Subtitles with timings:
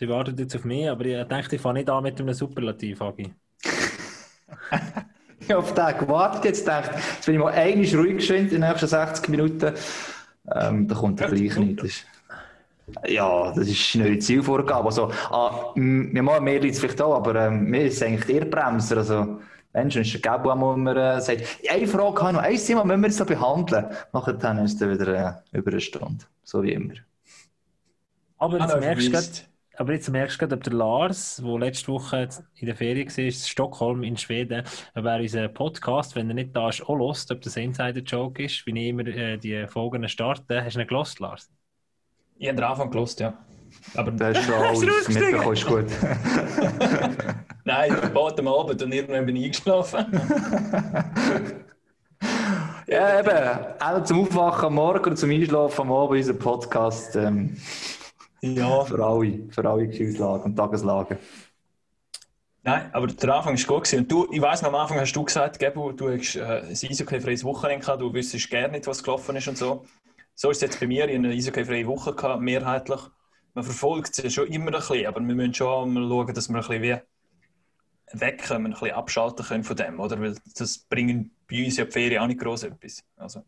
[0.00, 3.02] Die wartet jetzt auf mich, aber ich dachte, ich fange nicht an mit einem Superlativ,
[3.02, 3.34] Agi.
[5.40, 8.62] ich habe auf den gewartet, jetzt gedacht, jetzt bin ich mal eigentlich ruhig geschwind in
[8.62, 9.74] den nächsten 60 Minuten.
[10.54, 12.06] Ähm, da kommt der gleich nicht.
[13.06, 14.86] Ja, das ist eine neue Zielvorgabe.
[14.86, 18.96] Also, ah, wir machen mehr Leute vielleicht auch, aber ähm, mir ist eigentlich der Bremser.
[18.96, 19.38] Also,
[19.72, 23.02] Menschen ist der Gabo, wo man äh, sagt, eine Frage habe noch, ein Thema müssen
[23.02, 23.86] wir so behandeln.
[24.12, 26.24] Nachher dann ist es wieder äh, über eine Stunde.
[26.42, 26.94] So wie immer.
[28.38, 29.49] Aber jetzt merkst du
[29.80, 33.24] aber jetzt merkst du gerade, ob der Lars, der letzte Woche in der Ferien war,
[33.24, 34.62] in Stockholm in Schweden,
[34.94, 38.66] ob er unseren Podcast, wenn er nicht da ist, auch lost, ob das Insider-Joke ist,
[38.66, 40.62] wie ich immer äh, die Folgen starte.
[40.62, 41.50] Hast du ihn gelost, Lars?
[42.36, 43.32] Ich habe den Anfang gelost, ja.
[43.94, 45.86] Aber das ist schon alles mitbekommen, ist gut.
[47.64, 50.04] Nein, ich bat am Abend und irgendwann bin ich eingeschlafen.
[52.86, 53.80] ja, eben.
[53.80, 57.16] Auch zum Aufwachen am Morgen und zum Einschlafen am Abend unser Podcast.
[57.16, 57.56] Ähm,
[58.42, 58.84] ja.
[58.84, 61.18] Für alle, für alle Gefühlslagen und Tageslagen.
[62.62, 63.92] Nein, aber der Anfang war gut.
[63.94, 67.42] Und du, ich weiss, am Anfang hast du gesagt, Gebu, du hast äh, ein Eishockey-freies
[67.44, 69.84] Wochenende gehabt, du wüsstest gerne nicht, was gelaufen ist und so.
[70.34, 73.00] So ist es jetzt bei mir, ich eine Eishockey-freie Woche gehabt, mehrheitlich.
[73.54, 76.56] Man verfolgt es schon immer ein bisschen, aber wir müssen schon mal schauen, dass wir
[76.56, 76.96] ein bisschen wie
[78.12, 80.20] wegkommen, ein bisschen abschalten können von dem, oder?
[80.20, 83.02] Weil das bringt bei uns ja die Ferien auch nicht groß etwas.
[83.16, 83.42] Also.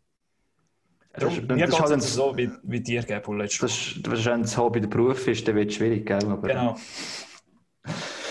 [1.15, 4.81] Darum, das, geht es so wie, wie dir, Gabel, letztes Das, das wenn es Hobby
[4.81, 6.25] der Beruf ist, dann wird es schwierig, gell?
[6.25, 6.75] Aber, genau.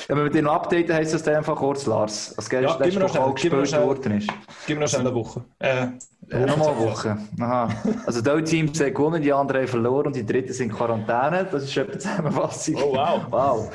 [0.09, 2.37] Ja, wenn wir den noch updaten, heisst das dann einfach kurz, Lars.
[2.37, 4.29] Als gell, ja, letzte Woche auch gespielt worden ist.
[4.67, 5.45] Gib mir noch schnell eine Woche.
[5.61, 5.87] Äh,
[6.31, 7.19] äh, nochmal eine Woche.
[7.39, 7.69] Aha.
[8.05, 11.47] Also, die Teams haben gewonnen, die anderen haben verloren und die dritten sind in Quarantäne.
[11.51, 12.75] Das ist etwa Zusammenfassung.
[12.77, 13.27] Oh, wow.
[13.31, 13.71] wow.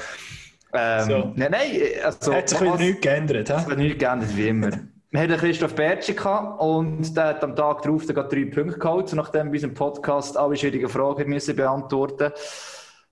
[0.74, 1.34] Ähm, so.
[1.36, 1.82] Nein, nein.
[2.04, 3.54] Also, hat sich wieder nichts geändert, hä?
[3.54, 4.72] Es hat nichts geändert, wie immer.
[5.10, 6.16] Wir hatten Christoph Bertschi
[6.58, 10.90] und der hat am Tag darauf drei Punkte geholt, nachdem wir unserem Podcast alle schwierigen
[10.90, 12.34] Fragen müssen beantworten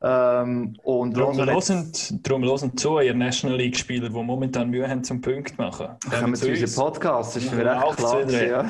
[0.01, 5.21] ähm, und darum hören, darum hören zu, ihr National League-Spieler, die momentan Mühe haben zum
[5.21, 5.87] Punkt machen.
[6.09, 8.29] Kommen wir zu unserem Podcast, das ist mir recht klar.
[8.29, 8.69] Ja.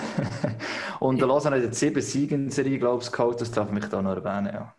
[1.00, 4.03] und der Lausanne hat sieben Siege in Serie, glaube ich, geholt, das darf mich da
[4.03, 4.53] noch erwähnen.
[4.53, 4.75] Ja.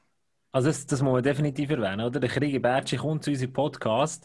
[0.53, 2.21] Also das, das muss man definitiv erwähnen, oder?
[2.21, 4.25] Der Kriege Bertschi kommt zu unserem Podcast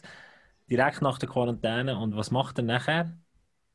[0.70, 3.12] direkt nach der Quarantäne und was macht er nachher?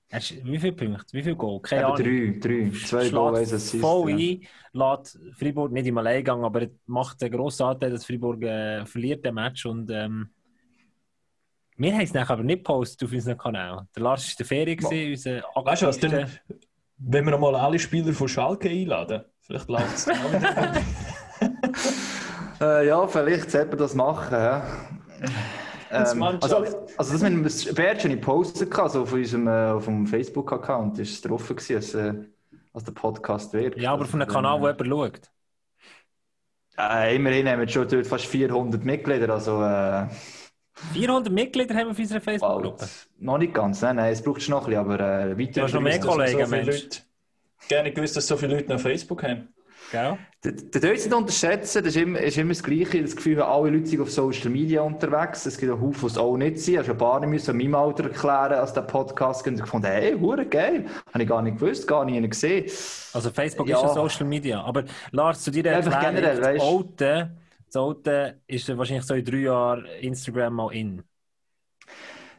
[0.09, 1.05] Wie viele Punkte?
[1.11, 1.61] Wie viele Goal?
[1.61, 1.97] Keine Ahnung.
[1.97, 2.71] Drei, drei.
[2.85, 3.81] Zwei Goal, eins Assist.
[3.81, 4.15] Voll ja.
[4.15, 8.85] ein, lässt Freiburg nicht im Alleingang, aber er macht einen grossen Anteil, dass Freiburg äh,
[8.85, 10.29] verliert den Match und ähm,
[11.79, 13.87] wir haben es nachher aber nicht gepostet auf unserem Kanal.
[13.95, 16.27] Der Lars war in der Ferien, gewesen, unser Weißt du was, denn,
[16.97, 20.83] wenn wir mal alle Spieler von Schalke einladen, vielleicht läuft es dann
[22.61, 24.33] äh, Ja, vielleicht sollte man das machen.
[24.33, 24.65] Ja.
[25.91, 26.57] Ähm, also,
[26.97, 31.11] also das mit dem Bert schon gepostet, also auf unserem äh, auf dem Facebook-Account ist
[31.11, 32.13] es drauf gewesen, als, äh,
[32.73, 33.77] als der Podcast wird.
[33.77, 35.31] Ja, aber von einem Kanal, wo jemand schaut.
[36.77, 39.63] Äh, immerhin haben wir schon dort fast 400 Mitglieder, also...
[39.63, 40.07] Äh,
[40.93, 42.87] 400 Mitglieder haben wir auf unserer Facebook-Gruppe?
[43.17, 45.51] Noch nicht ganz, nein, nein, es braucht schon noch ein bisschen, aber äh, weiter...
[45.53, 47.03] Du hast noch mehr Kollegen, so Mensch.
[47.67, 49.49] Gerne gewusst, dass so viele Leute auf Facebook haben.
[49.91, 50.17] Gell?
[50.41, 53.01] Das nicht unterschätzen, das ist immer, ist immer das Gleiche.
[53.01, 55.45] Das Gefühl, alle Leute sind auf Social Media unterwegs.
[55.45, 56.73] Es gibt auch Haufen, die auch nicht sind.
[56.73, 59.55] Ich habe schon ein paar müssen an meinem Alter erklären, als der Podcast ging.
[59.55, 60.85] Ich fand, hey, hure geil.
[61.13, 62.65] Habe ich gar nicht gewusst, gar nicht gesehen.
[63.13, 63.77] Also Facebook ja.
[63.77, 64.61] ist ja Social Media.
[64.61, 67.29] Aber Lars, zu dir Einfach generell, weißt du?
[67.67, 71.03] Das Alte ist wahrscheinlich so in drei Jahren Instagram mal in.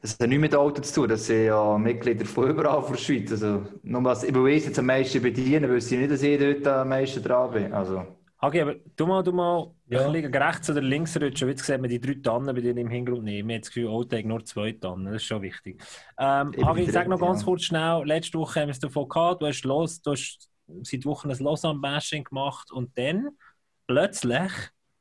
[0.01, 3.01] Das hat nichts mit Auto zu tun, das sind ja Mitglieder von überall von der
[3.01, 3.33] Schweiz.
[3.33, 6.67] Also, nur was ich weiß jetzt am meisten bedienen, weil sie nicht, dass ich dort
[6.67, 7.73] am meisten dran bin.
[7.73, 8.07] Also.
[8.41, 10.07] Okay, aber du mal, du mal ja.
[10.07, 11.49] ein bisschen rechts oder links rutschen.
[11.49, 13.45] Jetzt sieht man die drei Tannen bei dir im Hintergrund nicht.
[13.45, 15.07] Wir haben das Gefühl, Auto nur zwei Tannen.
[15.07, 15.83] Das ist schon wichtig.
[16.17, 17.47] Ähm, Hagi, ich sage noch ganz ja.
[17.47, 20.49] kurz schnell, letzte Woche haben wir es davon gehabt, du hast, los, du hast
[20.83, 23.31] seit Wochen ein Lausanne-Bashing gemacht und dann
[23.89, 24.53] plötzlich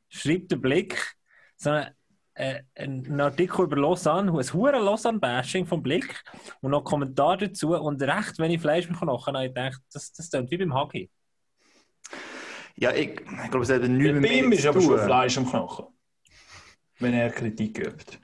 [0.08, 1.14] schreibt der Blick
[1.56, 1.94] so eine
[2.38, 6.22] äh, einen Artikel über Lausanne, ein hure Lausanne-Bashing vom Blick
[6.60, 9.34] und noch Kommentar dazu und recht wenig Fleisch im Knochen.
[9.34, 11.10] Und ich dachte, das, das klingt wie beim Hagi.
[12.76, 15.46] Ja, ich, ich glaube, es hat nichts mehr Bei ihm ist aber schon Fleisch im
[15.46, 15.86] Knochen,
[17.00, 18.18] wenn er Kritik übt.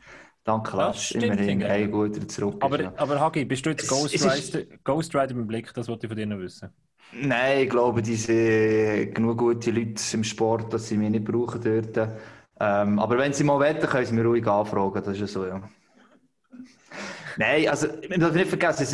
[0.44, 1.10] Danke, Lars.
[1.10, 2.62] Immerhin ein guter zurück.
[2.62, 2.92] Aber, ja.
[2.96, 5.72] aber Hagi, bist du jetzt Ghostwriter, Ghostwriter im Blick?
[5.74, 6.70] Das wollte ich von dir noch wissen.
[7.12, 12.14] Nein, ich glaube, diese genug gute Leute im Sport, dass sie mich nicht brauchen dort.
[12.64, 15.46] Ähm, aber wenn Sie mal wetten, können Sie mir ruhig anfragen, das ist ja so,
[15.46, 15.60] ja.
[17.36, 18.84] Nein, also, man darf nicht vergessen,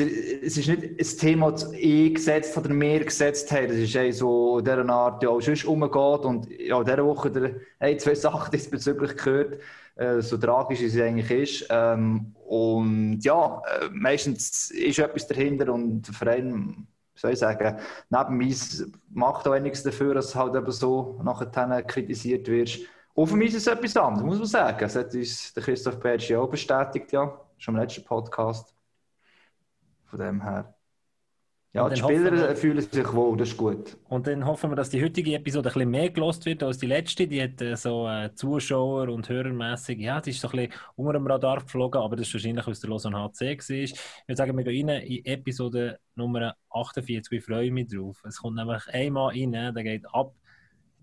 [0.43, 3.69] es ist nicht ein Thema, das ich gesetzt oder mehr gesetzt habe.
[3.69, 5.93] Das ist eh so in dieser Art, ja, sonst umgeht.
[6.25, 9.61] Und ja, in dieser Woche der, hey, zwei Sachen diesbezüglich gehört,
[9.97, 11.67] äh, so tragisch wie es eigentlich ist.
[11.71, 17.77] Ähm, und ja, äh, meistens ist etwas dahinter und der Verein, soll ich sagen,
[18.09, 18.57] neben mir
[19.11, 22.81] macht auch einiges dafür, dass halt eben so nachher kritisiert wird.
[23.21, 24.79] Und für mich ist es etwas anderes, muss man sagen.
[24.81, 28.75] Das hat uns der Christoph Bergi auch bestätigt, ja, schon im letzten Podcast.
[30.07, 30.75] Von dem her.
[31.75, 33.99] Ja, die Spieler wir, fühlen sich wohl, das ist gut.
[34.09, 36.87] Und dann hoffen wir, dass die heutige Episode ein bisschen mehr gelost wird als die
[36.87, 37.29] letzte.
[37.29, 41.13] Die hat äh, so äh, Zuschauer- und Hörermäßig, ja, die ist so ein bisschen unter
[41.13, 43.71] dem Radar geflogen, aber das ist wahrscheinlich aus der Lausanne HC war.
[43.71, 43.95] Ich
[44.27, 47.31] würde sagen, wir gehen rein in Episode Nummer 48.
[47.33, 48.23] Ich freue mich drauf.
[48.27, 50.33] Es kommt nämlich einmal rein, der geht ab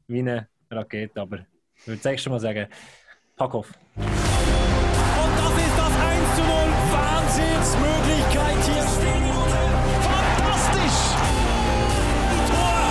[0.07, 1.45] wie eine Rakete, aber
[1.79, 2.67] ich würde zuerst mal sagen,
[3.35, 3.71] pack auf.
[3.95, 4.05] Und
[5.37, 6.49] das ist das 1 zu 0.
[6.91, 9.25] Wahnsinnsmöglichkeit hier stehen.
[10.07, 11.01] Fantastisch!
[12.49, 12.81] Tor!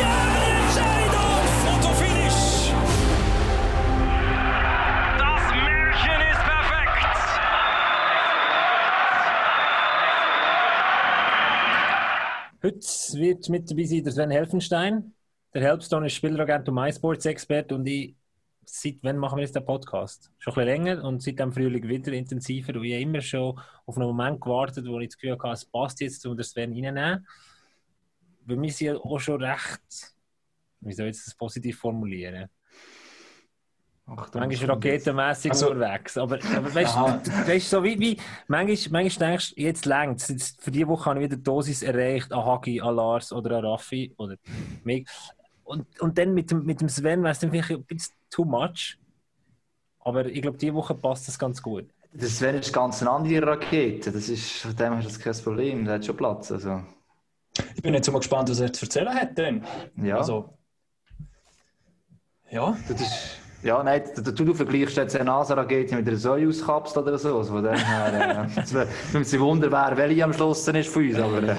[0.00, 0.16] Ja,
[0.58, 1.42] Entscheidung!
[1.64, 2.72] Fotofinish!
[5.18, 7.12] Das Märchen ist perfekt!
[12.62, 12.86] Heute
[13.18, 15.14] wird mit dabei sein der Sven Helfenstein.
[15.54, 18.17] Der Helpstone ist Spieleragent und MySports-Expert und ich
[18.68, 20.30] seit wann machen wir jetzt den Podcast?
[20.38, 22.74] Schon ein bisschen länger und seit dem Frühling wieder intensiver.
[22.74, 25.64] Und ich habe immer schon auf einen Moment gewartet, wo ich das Gefühl hatte, es
[25.64, 27.26] passt jetzt, um das Sven reinzunehmen.
[28.44, 30.14] Weil wir sind ja auch schon recht,
[30.80, 32.48] wie soll ich das positiv formulieren?
[34.10, 36.16] Ach, manchmal raketenmässig also, unterwegs.
[36.16, 38.16] Aber, aber weißt du, weißt, so wie, wie
[38.46, 40.56] manchmal, manchmal denkst du, jetzt längt es.
[40.58, 43.66] Für diese Woche habe ich wieder die Dosis erreicht an Hagi, an Lars oder an
[43.66, 44.36] Raffi oder
[44.84, 45.06] mich.
[45.64, 48.44] Und, und dann mit dem, mit dem Sven wäre es dann vielleicht ein bisschen too
[48.44, 48.98] much.
[50.00, 51.86] Aber ich glaube, diese Woche passt das ganz gut.
[52.12, 54.10] Der Sven ist ganz eine andere Rakete.
[54.10, 55.84] Das ist, von dem hast du kein Problem.
[55.84, 56.50] Der hat schon Platz.
[56.50, 56.82] Also.
[57.74, 59.36] Ich bin jetzt mal gespannt, was er zu erzählen hat.
[59.36, 59.64] Denn.
[59.96, 60.18] Ja.
[60.18, 60.58] Also,
[62.50, 62.76] ja.
[62.88, 67.38] Das ist, ja, nein, du, du vergleichst jetzt eine NASA-Rakete mit einer Soyuz-Kapsel oder so.
[67.38, 71.18] Also von dem her, äh, es würde Wunder, wer welche am Schluss ist von uns.
[71.18, 71.56] Aber, äh.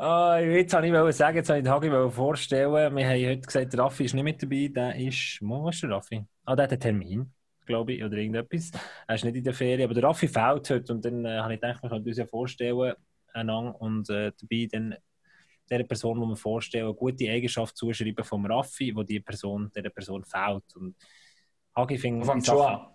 [0.00, 2.96] Ah, jetzt wollte ich sagen, jetzt wollte ich Hagi vorstellen.
[2.96, 4.70] Wir haben heute gesagt, Raffi ist nicht mit dabei.
[4.72, 6.24] Der ist, wo ist der Raffi?
[6.44, 7.32] Ah, der hat einen Termin,
[7.66, 8.70] glaube ich, oder irgendetwas.
[9.08, 10.92] Er ist nicht in der Ferien, aber der Raffi fehlt heute.
[10.92, 12.94] Und dann äh, habe ich gedacht, wir können uns ja vorstellen,
[13.32, 14.94] einander und äh, dabei dann
[15.68, 19.90] der Person, die wir vorstellen, eine gute Eigenschaft zuschreiben vom Raffi, wo die Person, der
[19.90, 20.76] Person fehlt.
[20.76, 20.94] Und
[21.74, 22.24] Hagi findet...
[22.24, 22.86] Fängt schon an.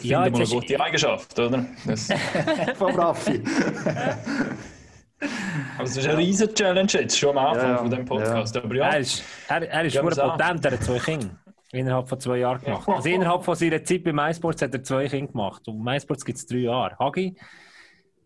[0.00, 1.64] Ja, Finden wir eine gute Eigenschaft, oder?
[2.74, 3.40] vom Raffi.
[5.20, 8.54] Also, das ist eine riesige Challenge jetzt, schon am Anfang ja, von dem Podcast.
[8.54, 8.62] Ja.
[8.62, 11.30] Aber ja, er ist, er, er ist potent, er hat zwei Kinder.
[11.72, 12.88] Innerhalb von zwei Jahren gemacht.
[12.88, 15.66] Also innerhalb von seiner Zeit bei MySports hat er zwei Kinder gemacht.
[15.68, 16.96] Und MySports gibt es drei Jahre.
[16.98, 17.36] Hagi,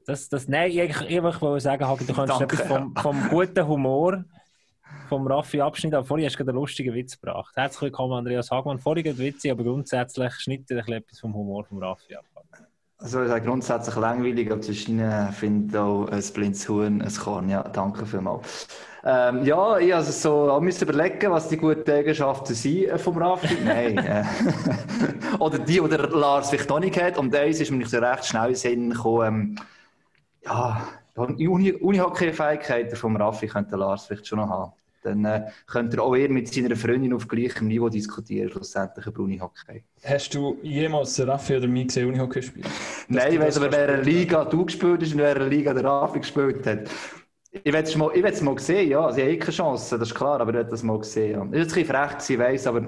[0.07, 4.25] das, das, nein, ich, ich, wollte sagen, Hagi, du kannst etwas vom, vom guten Humor
[5.09, 7.55] vom Raffi Abschnitt, aber vorhin hast du einen lustigen Witz gebracht.
[7.57, 8.79] Herzlich willkommen, Andreas Hagmann.
[8.79, 12.25] Vorhin ein Witz, aber grundsätzlich schneidet er etwas vom Humor vom Raffi ab.
[13.03, 17.15] Also ich sage grundsätzlich langweilig, aber zwischen ihnen finde ich auch ein blindes Huhn, ein
[17.15, 17.49] Korn.
[17.49, 18.69] Ja, danke vielmals.
[19.05, 23.19] Ähm, ja, ich also so auch müssen überlegen, was die guten Eigenschaften sind äh, vom
[23.19, 23.57] Raffi.
[23.65, 23.99] Nein.
[23.99, 24.25] Äh,
[25.41, 27.19] oder die, die der Lars vielleicht noch nicht hat.
[27.19, 29.59] Und eins ist mir nicht so recht schnell in Sinn gekommen, ähm,
[30.45, 34.73] ja, Uni-Hockey-Fähigkeiten Uni vom Raffi könnte Lars vielleicht schon noch haben
[35.03, 39.23] dann äh, könnt ihr auch eher mit seiner Freundin auf gleichem Niveau diskutieren, schlussendlich über
[39.23, 39.83] Unihockey.
[40.05, 42.67] Hast du jemals Raffi oder mich gesehen Unihockey spielen?
[43.09, 45.85] Nein, ich weiß aber, wer eine Liga du gespielt hast und wer eine Liga der
[45.85, 46.89] Raffi gespielt hat.
[47.51, 48.11] Ich werde es mal,
[48.43, 49.05] mal sehen, ja.
[49.05, 51.33] Also, ich habe eh keine Chance, das ist klar, aber ich werde das mal sehen.
[51.33, 51.39] Ja.
[51.39, 52.87] Es ist ein bisschen frech, ich weiß, aber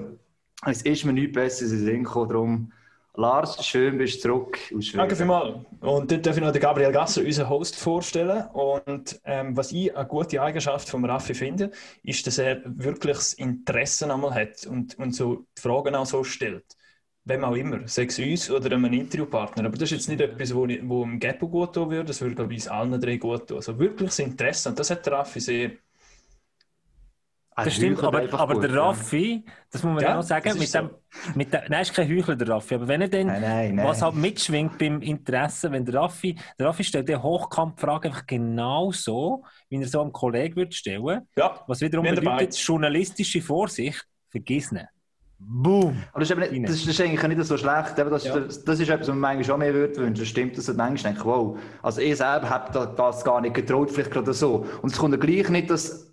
[0.65, 2.71] es ist mir nichts Besseres in den Sinn gekommen, darum
[3.17, 5.65] Lars, schön bist du zurück aus Danke vielmals.
[5.81, 8.45] Und dort darf ich noch den Gabriel Gasser, unseren Host, vorstellen.
[8.53, 11.71] Und ähm, was ich eine gute Eigenschaft von Raffi finde,
[12.03, 16.23] ist, dass er wirklich das Interesse einmal hat und, und so die Fragen auch so
[16.23, 16.65] stellt.
[17.23, 19.65] Wem auch immer, sei es uns oder einem Interviewpartner.
[19.65, 22.35] Aber das ist jetzt nicht etwas, wo, wo dem Geppo gut tun würde, das würde,
[22.35, 23.57] glaube ich, uns allen drei gut tun.
[23.57, 25.71] Also wirklich das Interesse, und das hat Raffi sehr
[27.63, 30.89] das stimmt, aber, aber der Raffi, das muss man ja, auch sagen, mit dem,
[31.35, 33.87] mit dem, nein, ist kein Heuchler, der Raffi, aber wenn er dann, nein, nein, nein.
[33.87, 38.91] was halt mitschwingt beim Interesse, wenn der Raffi, der Raffi stellt die Hochkampffrage einfach genau
[38.91, 44.73] so, wie er so einem Kollegen würde stellen, ja, was wiederum bedeutet, journalistische Vorsicht, vergiss
[44.73, 44.87] nicht.
[45.37, 45.97] Boom!
[46.11, 47.97] Aber das ist, nicht, das, ist, das ist eigentlich nicht so schlecht.
[47.97, 48.39] Das, ja.
[48.39, 50.21] das, das, ist etwas, was man manchmal schon mehr würde wünschen.
[50.21, 53.91] Das stimmt, dass man manchmal denkt, wow, also ich selber habe das gar nicht getraut,
[53.91, 54.65] vielleicht gerade so.
[54.81, 56.04] Und es kommt ja gleich nicht, dass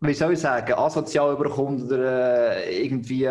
[0.00, 3.28] wie soll ich sagen, asozial überkommt oder äh, irgendwie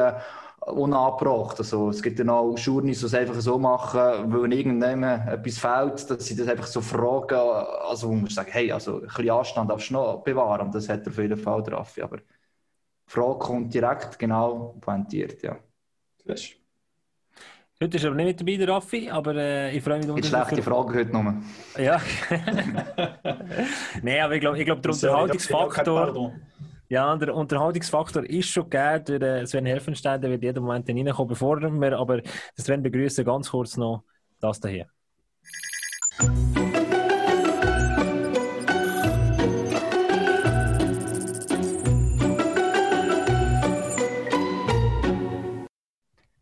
[0.62, 1.60] unangebracht.
[1.60, 4.00] Also, es gibt ja auch Journeys, die es einfach so machen,
[4.34, 8.98] weil irgendjemand etwas fehlt, dass sie das einfach so fragen, also man sagt, hey, also
[9.02, 11.96] ein bisschen Anstand darfst du noch bewahren und das hat er auf jeden Fall drauf.
[12.02, 12.24] Aber die
[13.08, 15.58] Frage kommt direkt genau pointiert, ja.
[16.26, 16.42] Das
[17.84, 20.10] Heute ist aber nicht mit dabei, der Raffi, aber äh, ich freue mich...
[20.10, 21.36] Eine schlechte Frage heute nochmal.
[21.78, 22.02] Ja.
[24.02, 26.34] Nein, aber ich glaube, ich glaub, der Unterhaltungsfaktor...
[26.88, 31.60] Ja, der Unterhaltungsfaktor ist schon gegeben durch Sven Helfenstein, der wird jeden Moment reinkommen, bevor
[31.60, 32.22] wir aber
[32.58, 34.04] Sven begrüßen, ganz kurz noch
[34.40, 34.88] das hier.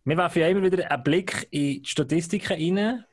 [0.06, 3.06] Wir werfen ja immer wieder einen Blick in die Statistiken rein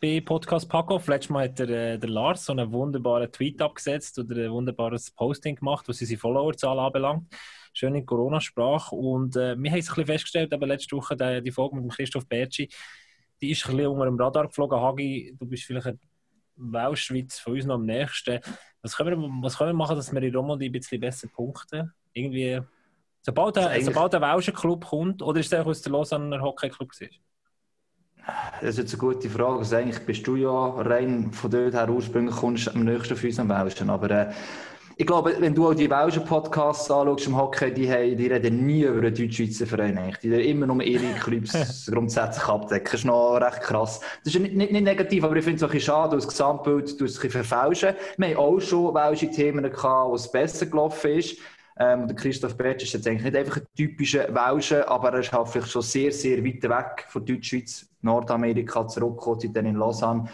[0.00, 1.06] bei Podcast Packoff.
[1.06, 5.12] Letztes Mal hat der, äh, der Lars so einen wunderbaren Tweet abgesetzt oder ein wunderbares
[5.12, 7.32] Posting gemacht, was seine Followerzahl anbelangt.
[7.72, 8.92] Schön in Corona-Sprache.
[8.96, 11.92] Und äh, wir haben es ein bisschen festgestellt, aber letzte Woche die, die Folge mit
[11.92, 12.68] Christoph Bertschi,
[13.40, 14.80] die ist ein bisschen unter dem Radar geflogen.
[14.80, 16.00] Hagi, du bist vielleicht ein
[16.56, 18.40] Welschwitz von uns noch am nächsten.
[18.82, 21.92] Was können, wir, was können wir machen, dass wir in Romandie ein bisschen besser punkten?
[22.12, 22.60] Irgendwie
[23.24, 26.68] Sobald, ein, also sobald ein Welschen Club kommt, oder ist der aus der Lausanne Hockey
[26.68, 26.90] Club?
[28.60, 29.58] Das ist jetzt eine gute Frage.
[29.58, 33.38] Also eigentlich bist du ja rein von dort her ursprünglich kommst am nächsten für uns
[33.38, 33.90] am Welschen.
[33.90, 34.32] Aber äh,
[34.96, 38.66] ich glaube, wenn du auch die Welschen Podcasts anschaust im Hockey, die, haben, die reden
[38.66, 39.98] nie über einen deutsch-schweizer Verein.
[39.98, 40.18] Eigentlich.
[40.18, 42.84] Die reden immer nur ihre Clubs grundsätzlich abdecken.
[42.84, 44.00] Das ist noch recht krass.
[44.24, 47.00] Das ist nicht, nicht, nicht negativ, aber ich finde es ein bisschen schade, das Gesamtbild
[47.00, 47.94] du es ein bisschen verfälschen.
[48.16, 51.38] Wir haben auch schon welche Themen gehabt, wo es besser gelaufen ist.
[51.78, 55.32] Ähm, der Christoph Bertsch ist jetzt eigentlich nicht einfach ein typischer Welscher, aber er ist
[55.32, 60.28] halt vielleicht schon sehr, sehr weit weg von Deutschschweiz, Nordamerika zurückgekommen, seitdem in Lausanne.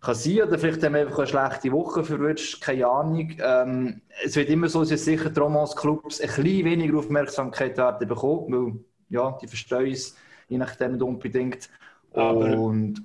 [0.00, 3.32] Kann sein, oder vielleicht haben wir einfach eine schlechte Woche verwünscht, keine Ahnung.
[3.38, 8.52] Ähm, es wird immer so, dass sicher die Romans-Clubs ein bisschen weniger Aufmerksamkeit werden bekommen,
[8.52, 10.16] weil ja, die verstehen es
[10.52, 11.68] je nachdem nicht unbedingt.
[12.12, 13.02] Aber, und,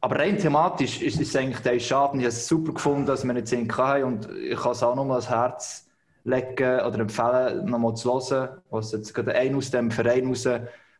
[0.00, 2.20] aber rein thematisch ist es eigentlich der Schaden.
[2.20, 4.94] Ich habe es super gefunden, dass wir nicht sehen können und ich kann es auch
[4.94, 5.85] nochmal ans Herz
[6.26, 10.48] legen oder empfehlen, nochmal zu hören, was jetzt gerade einer aus dem Verein raus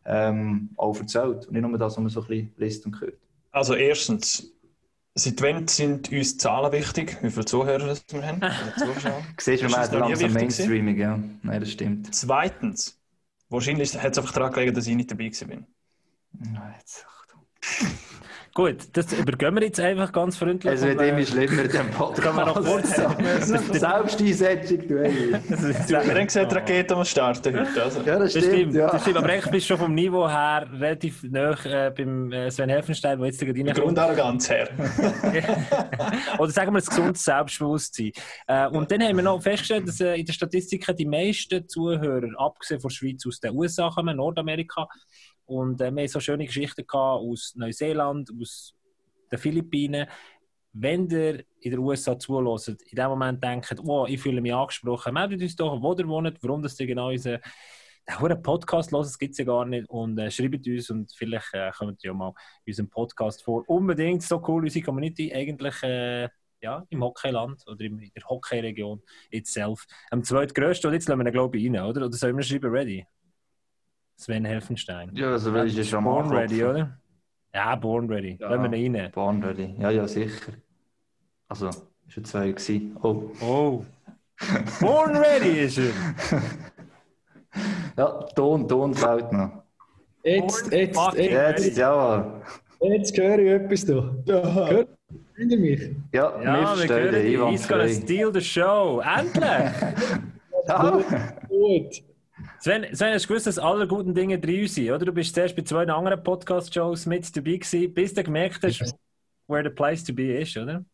[0.07, 1.47] ähm, auch erzählt.
[1.47, 3.15] Und nicht nur das, was man so ein bisschen liest und hört.
[3.51, 4.53] Also erstens,
[5.15, 7.19] seit wann sind uns Zahlen wichtig?
[7.23, 8.41] Wie viele Zuhörer wir haben?
[8.79, 9.23] Zuschauer?
[9.41, 11.19] Siehst du, wir haben langsam Mainstreaming, ja.
[11.43, 12.15] Nein, das stimmt.
[12.15, 13.01] Zweitens,
[13.49, 15.59] wahrscheinlich hat es einfach daran gelegen, dass ich nicht dabei war.
[16.39, 17.47] Nein, jetzt, Achtung.
[18.57, 20.73] Gut, das übergehen wir jetzt einfach ganz freundlich.
[20.73, 22.23] Es wird immer schlimmer, dem Podcast.
[22.23, 22.89] Kann man noch kurz
[23.79, 27.83] Selbsteinsetzung, du Wir haben gesagt, Rakete muss starten heute.
[27.83, 28.01] Also.
[28.01, 28.47] Ja, das stimmt.
[28.47, 28.91] Das stimmt, ja.
[28.91, 29.17] das stimmt.
[29.19, 33.19] Aber echt bist du schon vom Niveau her relativ nah äh, beim äh, Sven Helfenstein,
[33.19, 33.79] der jetzt gerade reinkommt.
[33.79, 34.71] Grundarroganz her.
[36.39, 38.13] Oder sagen wir ein gesundes Selbstbewusstsein.
[38.47, 42.31] Äh, und dann haben wir noch festgestellt, dass äh, in den Statistiken die meisten Zuhörer,
[42.39, 44.89] abgesehen von der Schweiz, aus den USA kommen, Nordamerika.
[45.47, 48.75] Und äh, wir haben so schöne Geschichten gehabt aus Neuseeland, aus
[49.31, 50.07] den Philippinen.
[50.73, 55.15] Wenn ihr in den USA zulässt, in dem Moment denkt, oh, ich fühle mich angesprochen,
[55.15, 57.41] meldet uns doch, wo ihr wohnt, warum das ihr genau unseren
[58.07, 59.89] einen Podcast hören, das gibt es ja gar nicht.
[59.89, 62.33] Und äh, schreibt uns und vielleicht äh, kommt ihr ja mal
[62.65, 63.65] in unserem Podcast vor.
[63.69, 66.29] Unbedingt so cool, unsere Community eigentlich äh,
[66.61, 69.87] ja, im Hockeyland oder in der Hockeyregion itself.
[70.11, 72.07] Am zweitgrößten, und jetzt lassen wir ihn, glaube ich, rein, oder?
[72.07, 73.07] Oder sollen wir schreiben, ready?
[74.17, 75.11] Sven Helfenstein.
[75.15, 76.23] Ja, also will ich ja schon mal.
[76.23, 76.99] Born Ready, oder?
[77.55, 78.37] Ja, Born Ready.
[78.41, 79.11] Ja, Lassen wir rein.
[79.13, 79.75] Born Ready.
[79.79, 80.53] Ja, ja, sicher.
[81.49, 82.97] Also, ist ja zwei gewesen.
[83.03, 83.31] Oh.
[83.41, 83.85] Oh.
[84.81, 85.93] Born Ready ist er.
[87.97, 89.63] ja, Ton, Ton fällt noch.
[90.23, 92.43] Jetzt, jetzt, jetzt, jetzt, ja.
[92.81, 94.15] Jetzt höre ich etwas da.
[94.25, 94.69] Ja.
[94.69, 94.89] Hört
[95.39, 95.91] ihr mich?
[96.13, 97.41] Ja, ja wir verstehen dich.
[97.51, 99.01] He's gonna steal the show.
[99.01, 99.45] Endlich!
[100.69, 101.01] ja.
[101.49, 102.03] Gut.
[102.67, 105.05] Sven, Sven, hast du gewusst, dass alle guten Dinge drei sind, oder?
[105.05, 108.93] Du bist zuerst bei zwei anderen Podcast-Shows mit dabei gewesen, bis du gemerkt hast,
[109.47, 110.85] where the place to be ist, oder?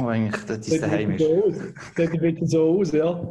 [0.00, 1.26] Oh, eigentlich, das ist daheim ist.
[1.94, 3.22] Das sieht ein so aus, ja.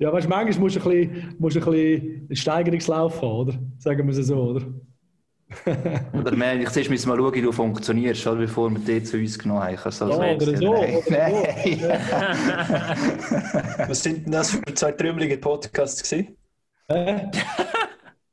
[0.00, 3.54] Ja, weißt du, manchmal musst du ein bisschen, musst ein bisschen einen Steigerungslauf haben, oder?
[3.78, 4.66] Sagen wir es so, oder?
[6.12, 8.36] oder mehr, ich sehe, müssen mal schauen, wie du funktionierst, oder?
[8.36, 9.78] bevor wir dich zu uns genommen haben.
[9.82, 10.74] Also, ja, oder so.
[10.74, 11.80] Oder Nein.
[13.88, 16.36] Was sind denn das für zwei trümmelige Podcasts gewesen?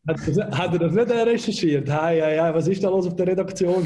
[0.08, 1.90] Hat er das nicht recherchiert?
[1.90, 3.86] Hey, hey, hey, was ist da los auf der Redaktion?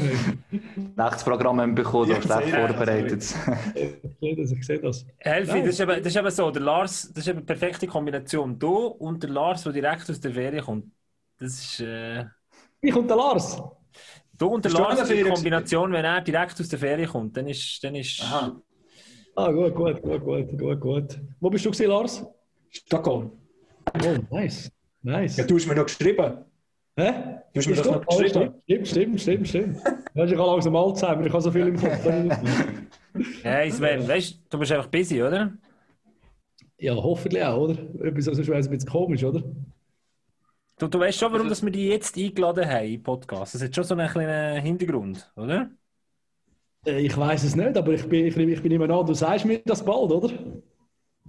[0.96, 3.34] Nachtsprogramm haben bekommen, da schlecht vorbereitet.
[3.74, 5.04] ich sehe das.
[5.18, 7.86] Helfi, das, ist eben, das ist eben so, der Lars, das ist eben eine perfekte
[7.86, 8.58] Kombination.
[8.58, 10.86] Du und der Lars, der direkt aus der Ferien kommt.
[11.38, 11.80] Das ist...
[11.80, 12.24] Äh...
[12.80, 13.60] Ich und der Lars?
[14.38, 17.82] Du und der Lars, die Kombination, wenn er direkt aus der Ferien kommt, dann ist...
[17.82, 18.22] Dann ist...
[18.22, 18.62] Aha.
[19.34, 21.20] Ah, gut, gut, gut, gut, gut, gut.
[21.40, 22.24] Wo bist du gewesen, Lars?
[22.70, 23.41] Stockholm.
[23.94, 24.70] Oh, nice.
[25.02, 25.36] Nice.
[25.36, 26.44] Ja, du hast mir noch geschrieben.
[26.96, 27.12] Hä?
[27.52, 28.54] Du hast mir doch noch geschrieben.
[28.64, 29.78] Stimmt, stimmt, stimmt, stimmt.
[30.14, 32.04] Ja, ich kann langsam Alzheimer, ich habe so viel im Kopf.
[33.42, 35.54] hey Sven, weißt du, bist einfach busy, oder?
[36.76, 37.78] Ja, hoffentlich auch, oder?
[38.04, 39.42] Etwas, sonst wäre es ein bisschen komisch, oder?
[40.78, 43.54] Du, du weißt schon, warum dass wir die jetzt eingeladen haben im Podcast.
[43.54, 45.70] Das hat schon so einen kleinen Hintergrund, oder?
[46.86, 49.02] Äh, ich weiß es nicht, aber ich bin, ich, ich bin immer nah.
[49.02, 50.30] Du sagst mir das bald, oder?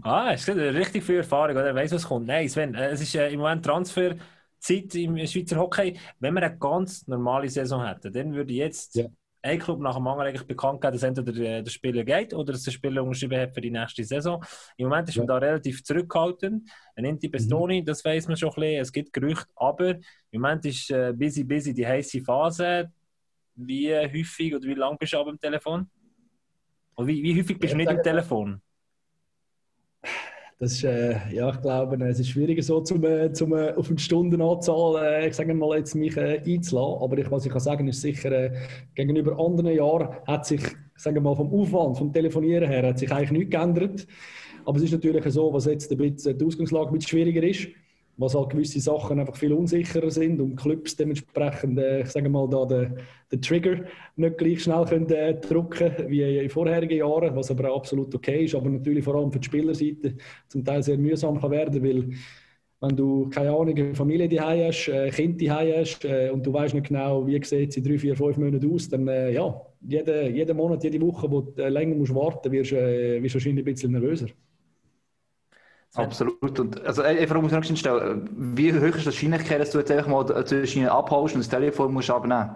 [0.01, 1.67] Ah, es ist richtig viel Erfahrung, oder?
[1.67, 2.27] Er weiß, was kommt.
[2.27, 5.97] Nein, Sven, äh, es ist äh, im Moment Transferzeit im Schweizer Hockey.
[6.19, 9.05] Wenn wir eine ganz normale Saison hätten, dann würde jetzt ja.
[9.43, 12.53] ein Club nach dem anderen eigentlich bekannt geben, dass entweder der, der Spieler geht oder
[12.53, 14.43] dass der Spieler unterschrieben hat für die nächste Saison.
[14.77, 15.21] Im Moment ist ja.
[15.21, 16.69] man da relativ zurückhaltend.
[16.95, 17.85] Ein Inti Bestoni, mhm.
[17.85, 18.81] das weiß man schon ein bisschen.
[18.81, 19.91] Es gibt Gerüchte, aber
[20.31, 22.91] im Moment ist äh, busy, busy die heiße Phase.
[23.55, 25.87] Wie häufig oder wie lange bist du am Telefon?
[26.95, 28.61] Oder wie, wie häufig bist du nicht am Telefon?
[30.59, 33.89] Das ist, äh, ja, ich glaube, es ist schwieriger so, zum, äh, zum, äh, auf
[33.89, 37.01] eine Stundenanzahl, äh, ich sage mal, jetzt mich äh, einzulassen.
[37.01, 38.51] Aber ich, was ich kann sagen, ist sicher, äh,
[38.95, 40.61] gegenüber anderen Jahren hat sich,
[40.95, 44.07] sagen mal, vom Aufwand, vom Telefonieren her, hat sich eigentlich nichts geändert.
[44.65, 47.67] Aber es ist natürlich so, was jetzt ein bisschen, die Ausgangslage ein bisschen schwieriger ist
[48.17, 52.47] was halt gewisse Sachen einfach viel unsicherer sind und Clubs dementsprechend, äh, ich sage mal,
[52.49, 52.97] da den,
[53.31, 58.13] den Trigger nicht gleich schnell können, äh, drücken wie in vorherigen Jahren, was aber absolut
[58.13, 60.15] okay ist, aber natürlich vor allem für die Spielerseite
[60.47, 62.09] zum Teil sehr mühsam kann werden, weil
[62.83, 66.51] wenn du keine Ahnung, eine Familie die hast, äh, Kind die hast äh, und du
[66.51, 69.55] weißt nicht genau, wie sieht es in drei, vier, fünf Monaten aus, dann äh, ja,
[69.87, 73.37] jeden, jeden Monat, jede Woche, wo du äh, länger musst warten, wirst, äh, wirst du
[73.37, 74.27] wahrscheinlich ein bisschen nervöser.
[75.95, 76.59] Absolut.
[76.59, 79.91] Und, also, einfach muss ich noch stellen, wie hoch ist die Wahrscheinlichkeit, dass du jetzt
[79.91, 82.55] einfach mal zwischen ihnen abhaust und das Telefon musst abnehmen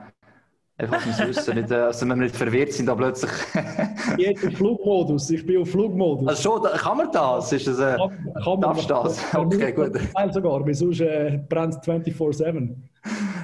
[0.80, 3.32] Einfach muss wissen, nicht, dass wir nicht verwirrt sind, da plötzlich.
[4.18, 6.28] ich bin Flugmodus, ich bin auf Flugmodus.
[6.28, 7.52] Also schon, kann man das?
[7.52, 9.34] Ist das, äh, kann, kann man das?
[9.34, 10.00] Okay, gut.
[10.32, 12.76] Sogar, weil sonst äh, brennt es 24-7.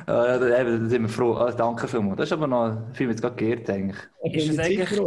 [0.08, 1.34] Ja, da, sind wir froh.
[1.34, 2.18] Ah, danke vielmals.
[2.18, 3.98] Das ist aber noch viel jetzt gerade geirrt, eigentlich.
[4.24, 5.00] Ist das eigentlich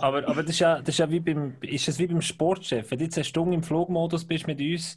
[0.00, 2.90] aber, aber das ist ja, das ist ja wie, beim, ist das wie beim Sportchef.
[2.90, 4.96] Wenn du jetzt eine Stunde im Flugmodus bist mit uns,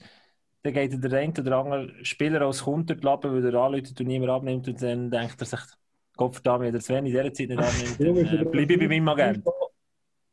[0.64, 4.32] dann geht der eine oder andere Spieler als Kunde klappen, weil er anläutet und niemand
[4.32, 5.60] abnimmt und dann denkt er sich,
[6.18, 8.88] Kopf da, wenn der Sven in dieser Zeit nicht annimmt, dann äh, bleibe ich bei
[8.88, 9.44] meinem Agent.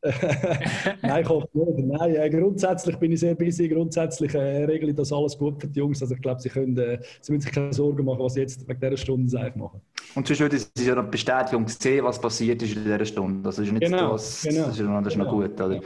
[1.02, 1.86] Nein, ich hoffe nicht.
[1.86, 3.68] Nein, äh, grundsätzlich bin ich sehr busy.
[3.68, 6.00] Grundsätzlich äh, regle ich das alles gut für die Jungs.
[6.00, 8.68] Also ich glaube, sie, können, äh, sie müssen sich keine Sorgen machen, was sie jetzt
[8.68, 9.80] wegen dieser Stunde eigentlich machen.
[10.14, 13.48] Und sonst würde sie ja noch Bestätigung sehen, was passiert ist in dieser Stunde.
[13.48, 14.66] Also ist nicht genau, das, genau.
[14.66, 15.60] das ist, noch, das ist noch gut.
[15.60, 15.80] Oder?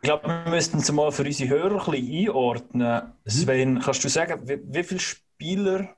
[0.00, 3.02] Ich glaube, wir müssten es mal für unsere Hörer ein bisschen einordnen.
[3.26, 5.88] Sven, kannst du sagen, wie, wie viele Spieler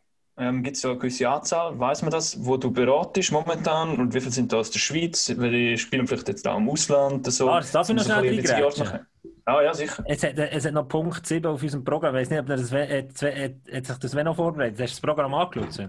[0.41, 1.79] ähm, Gibt es so eine gewisse Anzahl?
[1.79, 3.99] Weiß man das, wo du beratest momentan?
[3.99, 5.33] Und wie viele sind da aus der Schweiz?
[5.37, 7.31] Weil die spielen vielleicht jetzt auch im Ausland.
[7.31, 7.51] So.
[7.51, 9.05] Ah, das darf ich noch schnell
[9.45, 10.03] Ah, ja, sicher.
[10.07, 12.15] Es hat, es hat noch Punkt 7 auf unserem Programm.
[12.15, 14.81] Ich weiß nicht, ob das, hat, hat, hat sich das noch vorbereitet.
[14.81, 15.89] Hast du das Programm angeschaut?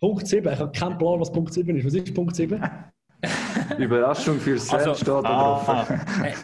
[0.00, 0.52] Punkt 7?
[0.52, 1.86] Ich habe keinen Plan, was Punkt 7 ist.
[1.86, 2.62] Was ist Punkt 7?
[3.78, 5.68] Überraschung für Sven also, steht da drauf.
[5.68, 5.86] Ah,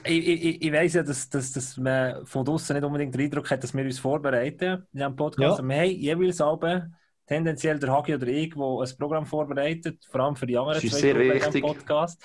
[0.05, 3.51] ich, ich, ich weiss ja, dass, dass, dass man von draußen nicht unbedingt den Eindruck
[3.51, 5.59] hat, dass wir uns vorbereiten in diesem Podcast.
[5.59, 5.64] Ja.
[5.64, 6.88] Wir haben jeweils aber
[7.26, 10.88] tendenziell der Hagi oder ich, der ein Programm vorbereitet, vor allem für die anderen zwei
[10.88, 11.62] sehr wichtig.
[11.62, 12.22] Podcast.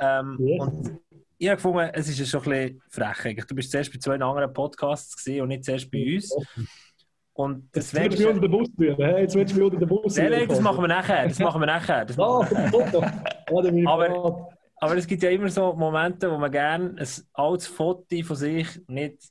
[0.00, 0.60] Ähm, yes.
[0.60, 1.00] Und
[1.38, 3.44] ich habe gefunden, es ist schon ein bisschen frech.
[3.46, 6.34] Du bist zuerst bei zwei anderen Podcasts und nicht zuerst bei uns.
[7.34, 9.16] Und das jetzt willst du mich unter den Bus führen.
[9.18, 10.30] Jetzt willst du mich unter den Bus führen.
[10.30, 11.28] Nein, nein, das machen wir nachher.
[11.28, 12.04] Das machen wir nachher.
[12.04, 13.88] Das machen wir nachher.
[13.88, 18.36] aber, aber es gibt ja immer so Momente, wo man gerne ein altes Foto von
[18.36, 19.22] sich nicht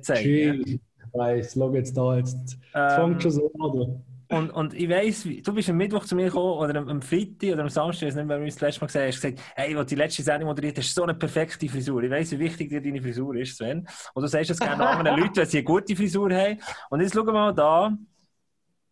[0.00, 0.62] zeigen will.
[0.64, 0.80] Ich
[1.12, 2.16] weiß, schau jetzt da.
[2.16, 4.02] Jetzt, jetzt ähm, fängt schon so an.
[4.32, 7.52] Und, und ich weiss, du bist am Mittwoch zu mir gekommen oder am, am Freitag
[7.52, 9.40] oder am Samstag, ich weiß nicht mehr, wie wir das letzte Mal gesehen hast, gesagt,
[9.54, 12.02] hey, als die letzte Sendung moderiert hast, so eine perfekte Frisur.
[12.02, 13.86] Ich weiss, wie wichtig dir deine Frisur ist, Sven.
[14.14, 16.58] Und du sagst es gerne anderen Leuten, wenn sie eine gute Frisur haben.
[16.88, 17.94] Und jetzt schau mal da,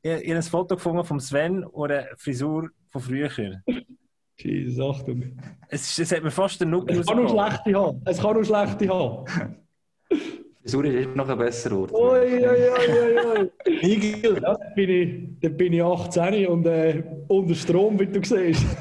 [0.03, 3.31] ich, ich habe ein Foto gefunden von Sven oder eine Frisur von früher.
[4.37, 5.39] Jesus, Achtung.
[5.69, 8.03] Es, es hat mir fast den Nuck Es kann nur schlechte haben.
[8.05, 9.25] Es kann nur schlechte haben.
[10.65, 11.93] Zürich ist noch ein besserer Ort.
[11.93, 13.51] Ui, ui, ui, ui.
[13.83, 14.35] Igel.
[14.35, 18.67] Ja, dann, bin ich, dann bin ich 18 und äh, unter Strom, wie du siehst.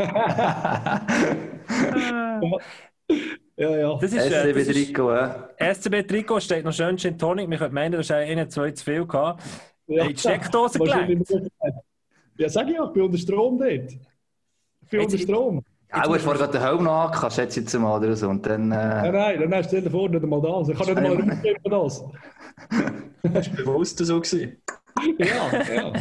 [3.55, 3.97] ja, ja.
[3.97, 5.49] Das ist, SCB äh, Trikot, ja.
[5.73, 7.49] SCB Trikot steht noch schön Gin Tonic.
[7.49, 9.41] Wir könnten meinen, du hast einen, zwei zu viel gehabt.
[9.87, 11.31] Ja, hey, die Steckdose gelegt.
[12.37, 13.91] Ja, sag ich ja, ich bin unter Strom dort.
[14.81, 15.63] Ich bin unter Strom.
[15.91, 18.29] Ja, du hast vorher den Helm noch angehört, schätze ich jetzt mal, oder so.
[18.29, 19.11] Und dann, äh...
[19.11, 20.69] Nein, nein, dann stell dir vor, nicht einmal das.
[20.69, 22.03] Ich kann nicht einmal rumgeben das.
[23.23, 24.21] das war bewusst so.
[24.21, 24.61] Gewesen.
[25.17, 25.93] ja, ja.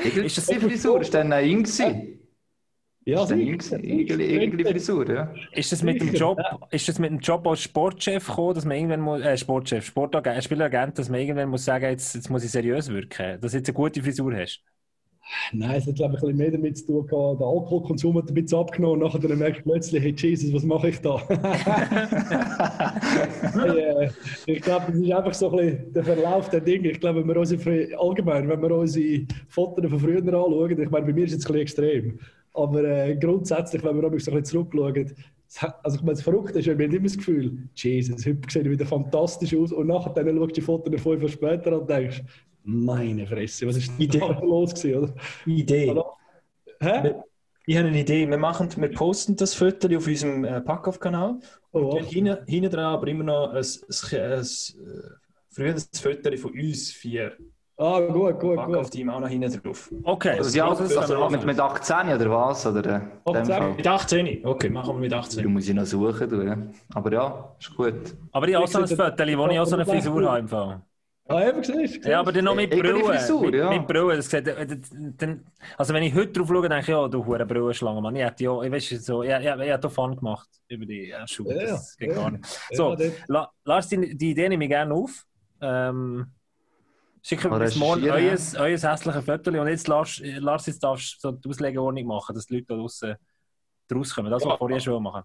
[0.00, 1.00] Ist das die Frisur?
[1.00, 1.66] Ist dann ein Ing
[3.04, 5.34] Ja, ist irgendwie Frisur, ja.
[5.50, 6.38] Ist das mit dem Job,
[6.70, 10.44] ist das mit dem Job als Sportchef gekommen, dass man irgendwann muss, äh, Sportchef, Sportagent,
[10.44, 13.68] Spieleragent, dass man irgendwann muss sagen, jetzt, jetzt muss ich seriös wirken, dass du jetzt
[13.68, 14.62] eine gute Frisur hast?
[15.52, 17.40] Nein, es hat glaube ich ein bisschen mehr damit zu tun gehabt.
[17.40, 20.64] Der Alkoholkonsum hat ein bisschen abgenommen und nachher dann merkt ich plötzlich, hey Jesus, was
[20.64, 21.20] mache ich da?
[23.52, 24.10] hey, äh,
[24.46, 26.90] ich glaube, das ist einfach so ein bisschen der Verlauf der Dinge.
[26.90, 31.06] Ich glaube, wenn wir unsere, allgemein, wenn wir unsere Fotos von früher anschauen, ich meine,
[31.06, 32.18] bei mir ist es jetzt ein bisschen extrem,
[32.54, 35.12] aber äh, grundsätzlich, wenn wir so ein bisschen zurückschauen,
[35.82, 38.86] also ich meine, das Verrückte ist, wir haben immer das Gefühl, Jesus, heute sieht wieder
[38.86, 42.22] fantastisch aus und nachher dann schaust du die Fotos fünf Jahre später und denkst,
[42.64, 44.18] meine Fresse, was ist Idee.
[44.18, 45.14] da los gewesen, oder?
[45.46, 45.90] Idee.
[45.90, 46.04] Also,
[46.80, 47.14] hä?
[47.64, 48.28] Ich habe eine Idee.
[48.28, 51.38] Wir, machen, wir posten das Foto auf unserem äh, Packoff-Kanal.
[51.72, 54.46] Oh, hinten, hinten dran aber immer noch ein, ein, ein, ein
[55.50, 57.36] früheres Foto von uns vier.
[57.78, 58.76] Ah, gut, gut, Pack gut.
[58.76, 59.90] auf Team auch noch hinten drauf.
[60.04, 60.38] Okay.
[60.38, 62.66] Also, ja, also, also mit, mit 18 oder was?
[62.66, 63.76] Oder, 18?
[63.76, 64.46] Mit 18?
[64.46, 65.42] Okay, machen wir mit 18.
[65.42, 66.28] Du musst ich noch suchen.
[66.28, 68.14] Du, Aber ja, ist gut.
[68.30, 70.82] Aber ich habe auch so ein Foto, wo ich auch so eine Frisur habe.
[71.32, 72.02] Ah, eben gesehen.
[72.04, 73.04] Ja, aber dann noch mit Brille.
[73.04, 73.70] Frisur, ja.
[73.70, 74.16] Mit Brille.
[74.16, 75.44] Das sieht, dann,
[75.76, 78.16] also wenn ich heute drauf schaue, denke ich, ja, du hure Brillenschlange, Mann.
[78.16, 81.26] Ich hätte ja, ich weiß so, ich, ich, ich hätte Fun gemacht über die ja,
[81.26, 81.54] Schuhe.
[81.54, 82.14] Ja, das geht ja.
[82.14, 82.44] gar nicht.
[82.72, 85.24] So, ja, Lars, die, die Idee nehme ich gerne auf.
[85.60, 86.26] Ähm,
[87.24, 91.30] Schickt mir bis morgen euer, euer hässliches Foto und jetzt Lars, Lars jetzt darfst du
[91.30, 93.16] so die Auslegeordnung machen, dass die Leute da draußen
[93.94, 94.30] rauskommen.
[94.30, 94.56] Das, was ja.
[94.56, 95.22] vorher schon machen.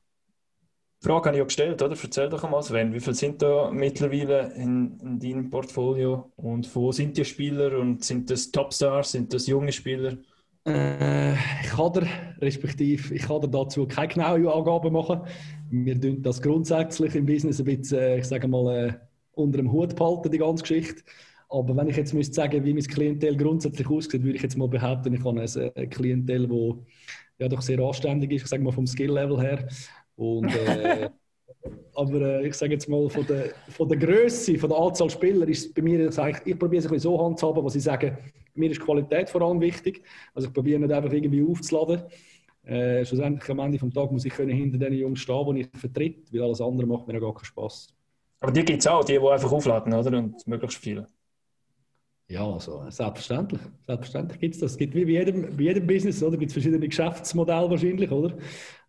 [0.99, 1.95] Frage habe ich ja gestellt, oder?
[2.01, 6.91] Erzähl doch einmal, Sven, wie viele sind da mittlerweile in, in deinem Portfolio und wo
[6.91, 10.17] sind die Spieler und sind das Topstars, sind das junge Spieler?
[10.65, 12.09] Äh, ich kann
[12.41, 15.21] respektive, ich kann dazu keine genauen Angaben machen.
[15.69, 18.93] Wir tun das grundsätzlich im Business ein bisschen, äh, ich sage mal, äh,
[19.33, 21.03] unter dem Hut behalten, die ganze Geschichte.
[21.49, 24.67] Aber wenn ich jetzt müsste sagen, wie mein Klientel grundsätzlich aussieht, würde ich jetzt mal
[24.67, 25.41] behaupten, ich habe
[25.75, 26.77] ein Klientel, das
[27.37, 29.67] ja doch sehr anständig ist, ich sage mal vom Skill-Level her.
[30.17, 31.09] Und, äh,
[31.95, 35.47] aber äh, ich sage jetzt mal, von der, von der Größe, von der Anzahl Spieler
[35.47, 38.17] ist bei mir, ich, ich probiere es ein bisschen so handzuhaben, was ich sage,
[38.55, 40.03] mir ist Qualität vor allem wichtig.
[40.33, 42.03] Also ich probiere nicht einfach irgendwie aufzuladen.
[42.63, 45.69] Äh, schlussendlich am Ende des Tages muss ich können hinter den Jungs stehen, die ich
[45.79, 47.87] vertrete, weil alles andere macht mir ja gar keinen Spaß.
[48.39, 50.17] Aber die gibt es auch, die, die einfach aufladen, oder?
[50.17, 51.07] Und möglichst viele.
[52.29, 53.61] Ja, also selbstverständlich.
[53.85, 54.71] Selbstverständlich gibt es das.
[54.71, 56.35] Es gibt wie bei jedem, bei jedem Business, oder?
[56.35, 58.37] Gibt es verschiedene Geschäftsmodelle wahrscheinlich, oder?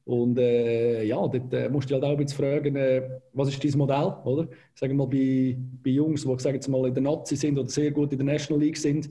[0.08, 3.76] Und äh, ja, dort äh, musst du halt auch bisschen fragen, äh, was ist dein
[3.76, 4.48] Modell, oder?
[4.74, 7.68] Sagen wir mal bei, bei Jungs, die sagen jetzt mal in der Nazi sind oder
[7.68, 9.10] sehr gut in der National League sind,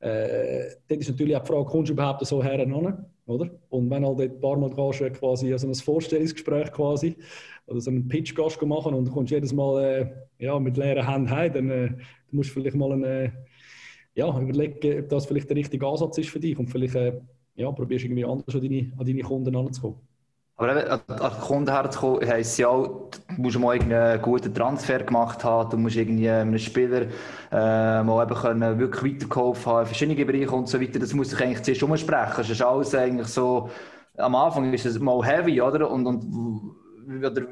[0.00, 2.60] äh, dort ist natürlich auch die Frage, kommst du überhaupt so her
[3.24, 3.50] oder?
[3.70, 7.16] Und wenn halt ein paar Mal kannst, äh, quasi also ein Vorstellungsgespräch quasi
[7.66, 11.08] oder so einen Pitch gehst machen und du kommst jedes Mal äh, ja, mit leeren
[11.08, 13.32] Händen heim, dann äh, du musst du vielleicht mal eine,
[14.14, 17.18] ja, überlegen, ob das vielleicht der richtige Ansatz ist für dich und vielleicht äh,
[17.54, 20.07] ja, probierst irgendwie anders an deine, an deine Kunden heranzukommen.
[20.58, 24.98] Aber eben, an, den Kunden herzukommen, heisst ja auch, du musst mal einen guten Transfer
[25.04, 27.02] gemacht haben, du musst irgendwie einem Spieler
[27.52, 30.98] äh, mal eben wirklich weiterkaufen haben, verschiedene Bereiche und so weiter.
[30.98, 32.34] Das muss ich eigentlich zuerst umsprechen.
[32.38, 33.70] Das ist alles eigentlich so,
[34.16, 35.88] am Anfang ist es mal heavy, oder?
[35.88, 36.74] Und, und
[37.24, 37.42] oder,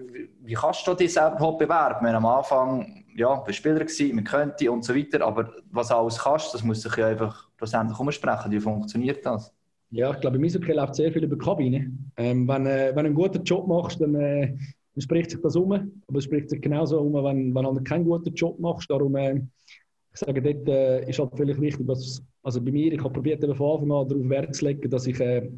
[0.42, 2.07] wie kannst du dich selber überhaupt bewerben?
[2.07, 6.19] Wir am Anfang, ja, du Spieler gewesen, man könnte und so weiter, aber was alles
[6.19, 8.51] kannst, das muss sich ja einfach schlussendlich umsprechen.
[8.51, 9.56] Wie funktioniert das?
[9.90, 11.92] Ja, ich glaube, im Eishockey läuft sehr viel über die Kabine.
[12.16, 15.55] Ähm, wenn, äh, wenn du einen guten Job machst, dann, äh, dann, spricht sich das
[15.55, 15.72] um.
[15.72, 18.90] Aber es spricht sich genauso um, wenn, wenn du keinen guten Job machst.
[18.90, 19.40] Darum, äh,
[20.12, 23.44] ich sage, dort äh, ist halt völlig wichtig, dass, also bei mir, ich habe probiert
[23.44, 25.49] von Anfang an darauf Wert zu legen, dass ich äh,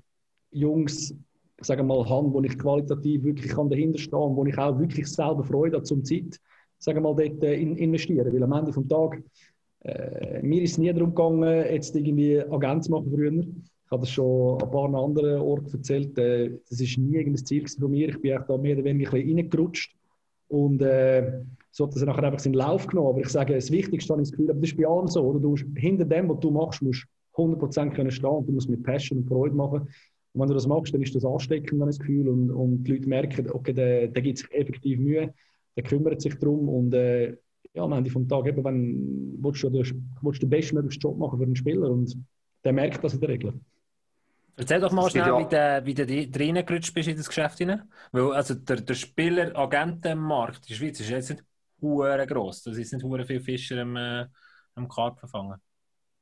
[0.51, 1.15] Jungs,
[1.61, 4.79] ich sage mal, habe, wo ich qualitativ wirklich kann dahinter stehen und wo ich auch
[4.79, 6.39] wirklich selber Freude habe zum Zeit,
[6.79, 8.31] sagen mal, dort äh, in, investieren.
[8.31, 9.23] Weil am Ende des Tages,
[9.85, 13.33] äh, mir ist es nie darum gegangen, jetzt irgendwie Agent zu machen früher.
[13.89, 16.19] Ich habe das schon an ein paar anderen Orten erzählt.
[16.19, 18.11] Äh, das ist nie irgendein Ziel von mir.
[18.11, 19.97] Ich bin da mehr oder weniger ein reingerutscht.
[20.49, 23.09] Und äh, so hat das nachher einfach seinen Lauf genommen.
[23.09, 25.23] Aber ich sage, das Wichtigste habe ich das Gefühl, aber das ist bei allem so.
[25.25, 25.41] Oder?
[25.41, 28.83] Du musst, hinter dem, was du machst, musst 100% können stehen und du musst mit
[28.83, 29.89] Passion und Freude machen.
[30.35, 32.29] Und wenn du das machst, dann ist das ansteckend, das Gefühl.
[32.29, 35.33] Und, und die Leute merken, okay, der, der gibt sich effektiv Mühe,
[35.77, 36.69] der kümmert sich darum.
[36.69, 37.39] Und äh,
[37.73, 41.39] ja, am Ende vom Tag, eben, wenn, willst du, willst du den bestmöglichen Job machen
[41.39, 41.91] für einen Spieler.
[41.91, 42.19] Und
[42.65, 43.55] der merkt das in der Regel.
[44.59, 45.87] Erzähl doch mal schnell, ja.
[45.87, 47.85] wie du, wie du reingerutscht bist in das Geschäft hinein.
[48.11, 51.45] Weil also der, der Spieler-Agentenmarkt in der Schweiz ist jetzt nicht
[51.81, 52.65] hure gross.
[52.65, 54.27] Da sind nicht viele Fischer am, äh,
[54.75, 55.61] am Karpfen fangen.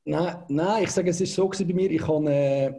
[0.05, 1.91] Nein, nein, ich sage, es war so bei mir.
[1.91, 2.75] Ich habe, äh,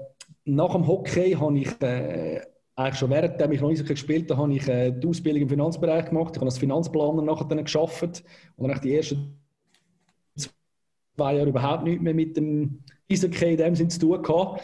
[0.45, 2.39] nach dem Hockey habe ich äh,
[2.75, 5.49] eigentlich schon währenddem ich noch nicht so gespielt habe, habe ich äh, die Ausbildung im
[5.49, 6.33] Finanzbereich gemacht.
[6.33, 8.23] Ich habe als Finanzplaner nachher dann geschafft
[8.57, 9.41] und dann die ersten
[10.35, 14.61] zwei Jahre überhaupt nicht mehr mit dem Eishockey in dem Sinne zu tun gehabt.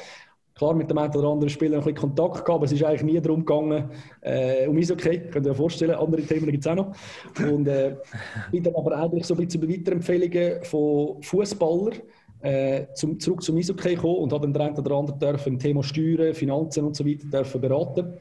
[0.56, 3.04] Klar, mit dem einen oder anderen Spieler ein bisschen Kontakt gehabt, aber es ist eigentlich
[3.04, 3.90] nie darum gegangen,
[4.22, 6.96] äh, um Eishockey, könnt ihr euch vorstellen, andere Themen gibt es auch noch.
[7.40, 7.96] Und äh,
[8.52, 11.94] bin dann aber eigentlich so ein bisschen bei Weiterempfehlungen von Fußballern
[12.42, 15.82] äh, zum, zurück zum Eishockey gekommen und habe dann der eine oder andere dürfen Thema
[15.82, 18.14] Steuern, Finanzen und so weiter dürfen beraten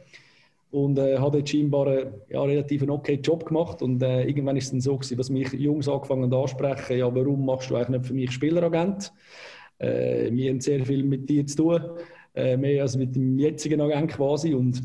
[0.70, 4.56] und äh, habe dort scheinbar äh, ja, relativ einen okay Job gemacht und äh, irgendwann
[4.56, 7.90] ist es dann so gewesen, dass mich Jungs angefangen ansprechen, ja warum machst du eigentlich
[7.90, 9.12] nicht für mich Spieleragent?
[9.78, 11.80] Äh, wir haben sehr viel mit dir zu tun
[12.34, 14.54] äh, mehr als mit dem jetzigen Agent quasi.
[14.54, 14.82] Und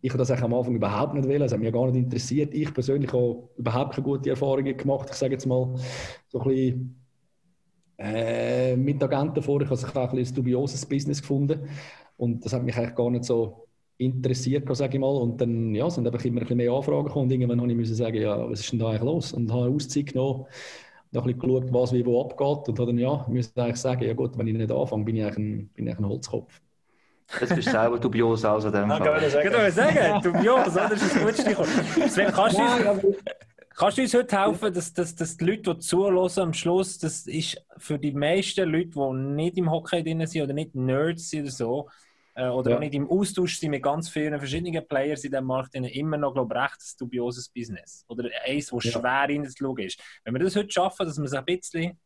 [0.00, 2.54] ich habe das am Anfang überhaupt nicht wollen, es hat mich gar nicht interessiert.
[2.54, 5.08] Ich persönlich habe überhaupt keine guten Erfahrungen gemacht.
[5.10, 5.74] Ich sage jetzt mal
[6.28, 6.96] so ein bisschen
[7.98, 9.60] äh, mit Agenten vor.
[9.62, 11.68] Ich habe auch ein, ein dubioses Business gefunden
[12.16, 13.66] und das hat mich eigentlich gar nicht so
[13.98, 15.16] interessiert, sage ich mal.
[15.16, 17.76] Und dann ja, sind einfach immer ein bisschen mehr Anfragen gekommen und irgendwann habe ich
[17.76, 19.32] müssen sagen, ja, was ist denn da eigentlich los?
[19.32, 20.46] Und habe eine Auszeit genommen,
[21.12, 24.04] noch ein bisschen geschaut, was wie wo abgeht und habe dann ja, müssen eigentlich sagen,
[24.04, 26.60] ja gut, wenn ich nicht anfange, bin ich eigentlich ein, bin ich ein Holzkopf.
[27.40, 29.22] Jetzt bist du selber dubios aus dem ah, Fall.
[29.24, 31.68] Ich kann sagen, dubios, das ist ein gutes Stichwort.
[32.08, 33.16] Sven, kannst, du,
[33.74, 37.26] kannst du uns heute helfen, dass, dass, dass die Leute, die zuhören, am Schluss, das
[37.26, 41.42] ist für die meisten Leute, die nicht im Hockey drin sind oder nicht Nerds sind
[41.42, 41.88] oder so,
[42.34, 42.78] äh, oder ja.
[42.78, 46.54] nicht im Austausch sind mit ganz vielen verschiedenen Players in diesem Markt, immer noch, glaube
[46.54, 48.04] ich, recht ein dubioses Business.
[48.08, 48.90] Oder eins, wo ja.
[48.90, 50.00] schwer reinzuschauen ist.
[50.24, 51.98] Wenn wir das heute schaffen, dass wir es ein bisschen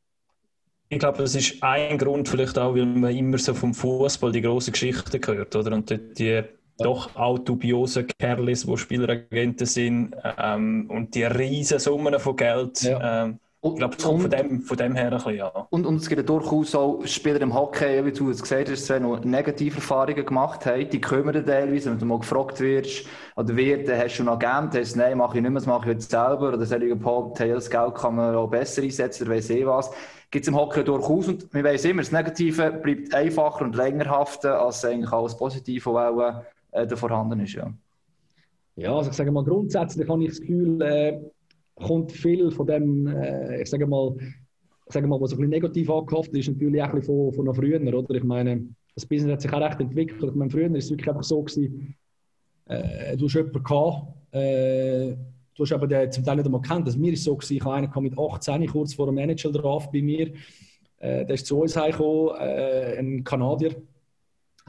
[0.89, 4.41] ich glaube, das ist ein Grund vielleicht auch, weil man immer so vom Fußball die
[4.41, 5.73] grossen Geschichten hört, oder?
[5.73, 6.43] Und dort die
[6.79, 12.83] doch auch dubiosen Kerlis, die Spieleragenten sind ähm, und die riesen Summen von Geld.
[12.83, 13.25] Ja.
[13.25, 15.49] Ähm, ich glaube, es kommt von dem, von dem her ein bisschen, ja.
[15.71, 19.01] Und, und es gibt durchaus auch Spieler im Hockey, wie du es gesagt hast, die
[19.01, 20.89] noch negative Erfahrungen gemacht haben.
[20.89, 24.95] Die kümmern teilweise, wenn du mal gefragt wirst, oder wird, hast du noch Agent, hast
[24.95, 27.41] du, nein, mache ich nicht mehr, das mache ich jetzt selber, oder soll ich überhaupt,
[27.41, 29.91] hey, das Geld kann man auch besser einsetzen, oder weiss ich was
[30.31, 31.29] gibt es im Hockey durchaus.
[31.29, 35.93] Und wir wissen immer, das Negative bleibt einfacher und länger haften, als eigentlich alles Positive,
[35.93, 37.55] was auch äh, vorhanden ist.
[37.55, 37.73] Ja.
[38.77, 41.21] ja, also ich sage mal, grundsätzlich habe ich das Gefühl, äh,
[41.79, 45.91] kommt viel von dem, äh, ich sage mal, ich sage mal, was ein bisschen negativ
[45.91, 48.15] angehaftet ist, natürlich auch ein bisschen von, von früher, oder?
[48.15, 50.23] Ich meine, das Business hat sich auch recht entwickelt.
[50.23, 51.95] Ich meine, früher war es wirklich einfach so gewesen,
[52.67, 55.17] äh, du hast jemanden gehabt, äh,
[55.55, 56.87] du hast aber den zum Teil nicht einmal kennt.
[56.87, 59.91] Also mir ist so gewesen, ich habe einen mit 18, kurz vor dem Manager drauf
[59.91, 60.33] bei mir.
[60.99, 63.77] Äh, der ist zu uns heimgekommen, äh, ein Kanadier.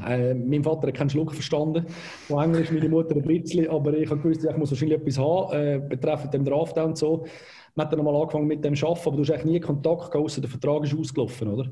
[0.05, 1.85] Äh, mein Vater hat keinen Schluck verstanden.
[2.27, 5.53] Von Englisch meine Mutter ein bisschen, aber ich habe gewusst, ich muss wahrscheinlich etwas haben,
[5.53, 7.25] äh, betreffend dem Draft und so.
[7.75, 10.15] Man hat dann mal angefangen mit dem Arbeiten, aber du hast eigentlich nie Kontakt gehabt,
[10.15, 11.71] außer der Vertrag ist ausgelaufen, oder?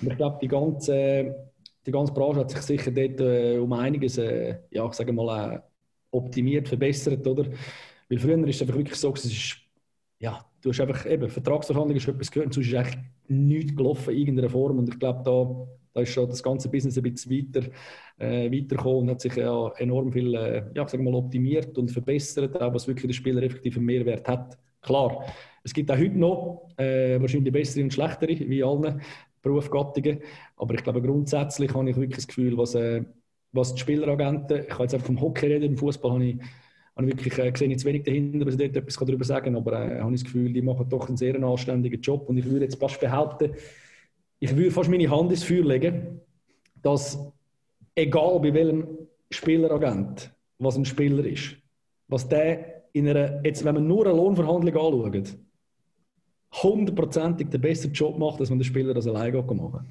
[0.00, 1.50] Und ich glaube, die ganze,
[1.86, 5.54] die ganze Branche hat sich sicher dort äh, um einiges, äh, ja, ich sage mal,
[5.54, 5.60] äh,
[6.10, 7.46] optimiert, verbessert, oder?
[8.08, 9.56] Weil früher ist es einfach wirklich so, es ist,
[10.18, 14.20] ja, du hast einfach eben, Vertragsverhandlungen hast etwas gehört sonst ist eigentlich nichts gelaufen in
[14.20, 17.68] irgendeiner Form und ich glaube, da, da ist schon das ganze Business ein bisschen weiter,
[18.18, 22.60] äh, weitergekommen und hat sich ja enorm viel, äh, ja, sagen mal, optimiert und verbessert,
[22.60, 24.58] auch was wirklich der Spieler effektiv einen Mehrwert hat.
[24.80, 25.24] Klar,
[25.64, 29.00] es gibt auch heute noch äh, wahrscheinlich bessere und schlechtere, wie allen
[29.42, 30.20] Berufsgattungen,
[30.56, 33.02] aber ich glaube grundsätzlich habe ich wirklich das Gefühl, was, äh,
[33.52, 36.38] was die Spieleragenten, ich kann jetzt einfach vom Hockey reden, im Fußball habe ich
[36.98, 39.56] habe ich wirklich äh, gesehen, jetzt wenig dahinter, dass ich dort etwas darüber sagen kann,
[39.56, 42.28] aber äh, habe ich das Gefühl, die machen doch einen sehr anständigen Job.
[42.28, 43.52] Und ich würde jetzt fast behaupten,
[44.40, 46.20] ich würde fast meine Hand ins Feuer legen,
[46.82, 47.18] dass
[47.94, 48.86] egal bei welchem
[49.30, 51.56] Spieleragent, was ein Spieler ist,
[52.08, 55.36] was der in einer, jetzt wenn man nur eine Lohnverhandlung anschaut,
[56.62, 59.86] hundertprozentig den besseren Job macht, als wenn der Spieler das alleine machen kann.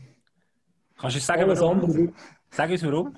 [0.98, 1.84] Kannst du sagen, warum?
[1.84, 2.14] Andere,
[2.50, 3.16] Sag uns warum.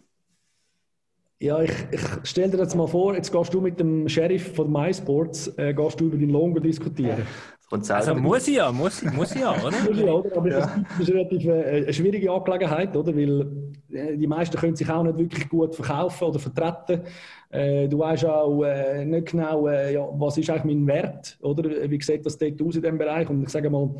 [1.41, 4.69] Ja, ich, ich stell dir jetzt mal vor, jetzt gehst du mit dem Sheriff von
[4.69, 7.25] MySports äh, gehst du über deinen Lohn diskutieren.
[7.71, 9.77] Also muss ich ja, muss, muss ich ja, oder?
[9.87, 10.37] muss ich, oder?
[10.37, 10.59] Aber ja.
[10.59, 13.15] das ist relativ äh, eine schwierige Angelegenheit, oder?
[13.15, 13.41] Weil
[13.91, 17.03] äh, die meisten können sich auch nicht wirklich gut verkaufen oder vertreten.
[17.51, 21.63] Äh, du weißt auch äh, nicht genau, äh, ja, was ist eigentlich mein Wert, oder?
[21.89, 23.29] Wie sieht das dort aus in diesem Bereich?
[23.29, 23.95] Und ich sage mal,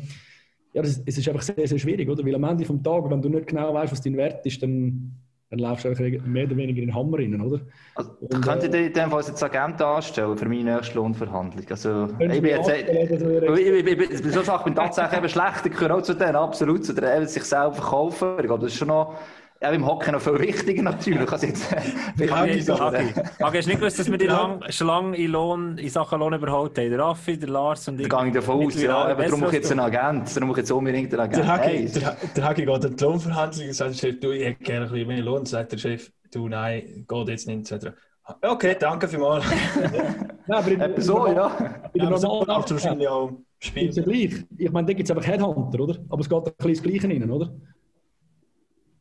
[0.72, 2.24] ja, das, es ist einfach sehr, sehr schwierig, oder?
[2.24, 5.12] Weil am Ende des Tages, wenn du nicht genau weißt, was dein Wert ist, dann
[5.50, 7.60] dann laufst du mehr oder weniger in den Hammer rein, oder?
[7.96, 11.64] Also, und, könnt ihr äh, in dem Fall jetzt Agent anstellen für meine nächste Lohnverhandlung?
[11.68, 16.02] Also, ich bin jetzt, ich, ich, so Sache bin tatsächlich eben schlecht, ich gehöre auch
[16.02, 18.36] zu denen, absolut, zu denen, sich selber verkaufen.
[18.38, 19.18] Ich glaube, das ist schon noch
[19.62, 21.30] ja, im Hockey noch viel wichtiger natürlich.
[21.30, 21.70] Also jetzt,
[22.18, 26.32] ich habe nicht gewusst, dass wir die lang, schon lange in, Lohn, in Sachen Lohn
[26.32, 26.88] überholt haben.
[26.88, 28.08] Der Raffi, der Lars und ich.
[28.08, 28.96] Da gehe ich davon aus, ja.
[28.96, 30.34] Aber darum mache ich jetzt einen Agent.
[30.34, 31.44] Darum mache ich jetzt unbedingt einen Agent.
[31.44, 31.90] Der Hagi, hey.
[31.90, 34.92] der, der Hagi geht in die Lohnverhandlung und sagt, Chef, du, ich hätte gerne ein
[34.92, 35.44] bisschen mehr Lohn.
[35.44, 37.70] Sagt der Chef, du, nein, geht jetzt nicht.
[37.70, 37.92] Etc.
[38.40, 39.44] Okay, danke vielmals.
[40.46, 41.80] ja, aber in, so, ja.
[41.92, 43.92] In der normalen ja, wahrscheinlich auch spielen.
[43.92, 44.44] gleich.
[44.56, 45.96] Ich meine, da gibt es einfach Headhunter, oder?
[46.08, 47.52] Aber es geht ein bisschen das Gleiche rein, oder?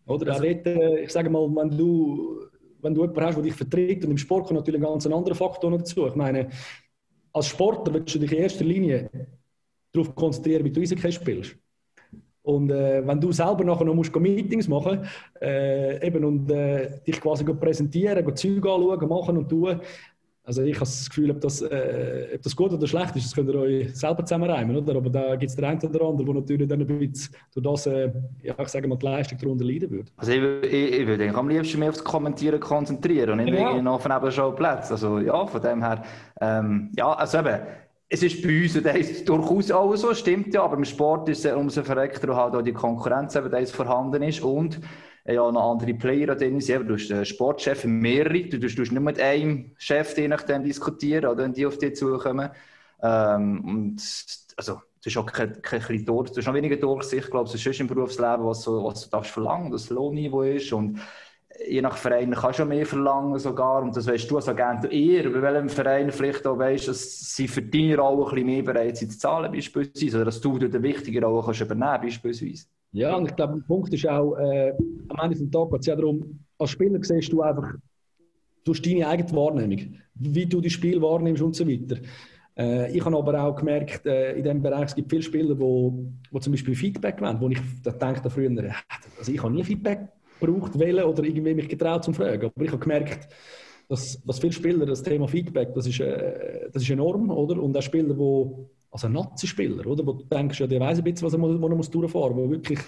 [0.10, 2.48] Oder also, dort, äh, ich sage mal, wenn du,
[2.82, 5.36] wenn du jemanden hast, der dich vertritt, und im Sport kommt natürlich ein ganz anderer
[5.36, 6.08] Faktor dazu.
[6.08, 6.50] Ich meine,
[7.32, 9.10] als Sportler willst du dich in erster Linie
[9.92, 11.56] darauf konzentrieren, wie du Eishockey spielst.
[12.42, 15.06] Und äh, wenn du selber nachher noch musst Meetings machen
[15.40, 19.80] äh, eben, und äh, dich quasi präsentieren, Zeug anschauen, machen und tun,
[20.50, 23.36] Also ich habe das Gefühl, ob das, äh, ob das gut oder schlecht ist, das
[23.36, 24.96] könnt ihr euch selber zusammenreimen, oder?
[24.96, 27.86] Aber da gibt es den einen oder anderen, der natürlich dann ein bisschen durch das,
[27.86, 30.12] äh, ja, ich sage mal, die Leistung darunter leiden würde.
[30.18, 33.60] Also ich, ich, ich würde am liebsten mehr aufs Kommentieren konzentrieren und nicht ja.
[33.60, 34.94] irgendwie noch von eben Plätze.
[34.94, 36.04] Also ja, von dem her,
[36.42, 37.60] ähm, ja, also eben,
[38.10, 41.46] es ist bei uns und ist durchaus auch so, stimmt ja, aber im Sport ist
[41.46, 44.80] es umso verreckter, weil halt auch die Konkurrenz eben vorhanden ist und
[45.34, 46.88] ja noch andere Player drin sind.
[46.88, 48.44] Du hast einen Sportchef, mehrere.
[48.44, 52.50] Du tust nicht mit einem Chef je nachdem diskutieren, oder, wenn die auf dich zukommen.
[53.02, 54.02] Ähm, und
[54.58, 57.66] also, du hast auch kein, kein, Durch, du hast noch weniger Durchsicht, ich glaube, es
[57.66, 60.72] ist im Berufsleben, was, so, was du darfst verlangen, das Lohnniveau ist.
[60.74, 61.00] Und
[61.68, 63.82] je nach Verein kannst du mehr verlangen sogar.
[63.82, 67.48] Und das weißt du als Agent eher, bei welchem Verein vielleicht auch weißt, dass sie
[67.48, 70.18] für deine Rolle ein bisschen mehr bereit sind zu zahlen, beispielsweise.
[70.18, 72.66] Oder dass du eine wichtige Rolle kannst übernehmen beispielsweise.
[72.92, 74.74] Ja, und ich glaube, der Punkt ist auch, äh,
[75.10, 77.74] am Ende des Tages geht es ja darum, als Spieler siehst du einfach
[78.64, 81.98] durch deine eigene Wahrnehmung, wie du das Spiel wahrnimmst und so weiter.
[82.58, 85.60] Äh, ich habe aber auch gemerkt, äh, in diesem Bereich, es gibt viele Spieler, die
[85.60, 88.52] wo, wo zum Beispiel Feedback wollen, wo ich da denke früher,
[89.18, 92.52] also ich habe nie Feedback gebraucht, wählen oder irgendwie mich getraut zu fragen.
[92.54, 93.30] Aber ich habe gemerkt,
[93.88, 97.62] dass, dass viele Spieler das Thema Feedback, das ist, äh, das ist enorm, oder?
[97.62, 100.06] Und auch Spieler, die also ein Nazi-Spieler, oder?
[100.06, 102.46] Wo du denkst, ja, der weiß ein bisschen, was er, was er muss durchfahren muss,
[102.46, 102.80] wo wirklich,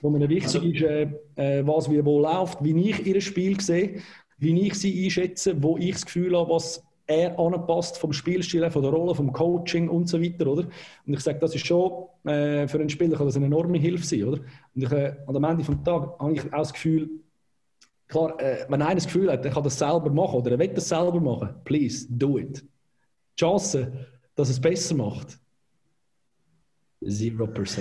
[0.00, 1.02] wo mir wichtig also, ist, äh,
[1.36, 4.00] äh, was wie wo läuft, wie ich ihr Spiel sehe,
[4.38, 8.82] wie ich sie einschätze, wo ich das Gefühl habe, was er anpasst vom Spielstil, von
[8.82, 10.68] der Rolle, vom Coaching und so weiter, oder?
[11.06, 14.04] Und ich sage, das ist schon äh, für einen Spieler kann das eine enorme Hilfe
[14.04, 14.40] sein, oder?
[14.74, 17.10] Und ich, äh, am Ende des Tages habe ich auch das Gefühl,
[18.06, 20.68] klar, äh, wenn einer das Gefühl hat, er kann das selber machen oder er will
[20.68, 22.60] das selber machen, please do it.
[22.60, 23.90] Die Chance,
[24.40, 25.38] dass es besser macht,
[27.02, 27.78] 0%.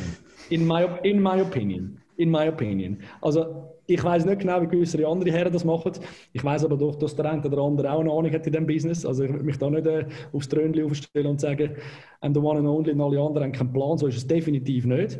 [0.50, 2.02] In my, in my opinion.
[2.18, 3.00] In my opinion.
[3.22, 5.94] Also, ich weiß nicht genau, wie gewisse andere Herren das machen.
[6.34, 8.68] Ich weiß aber doch, dass der eine oder andere auch eine Ahnung hat in diesem
[8.68, 9.06] Business.
[9.06, 11.78] Also, ich würde mich da nicht äh, aufs Trönchen aufstellen und sagen,
[12.22, 13.98] I'm the one and only und alle anderen haben keinen Plan.
[13.98, 15.18] So ist es definitiv nicht.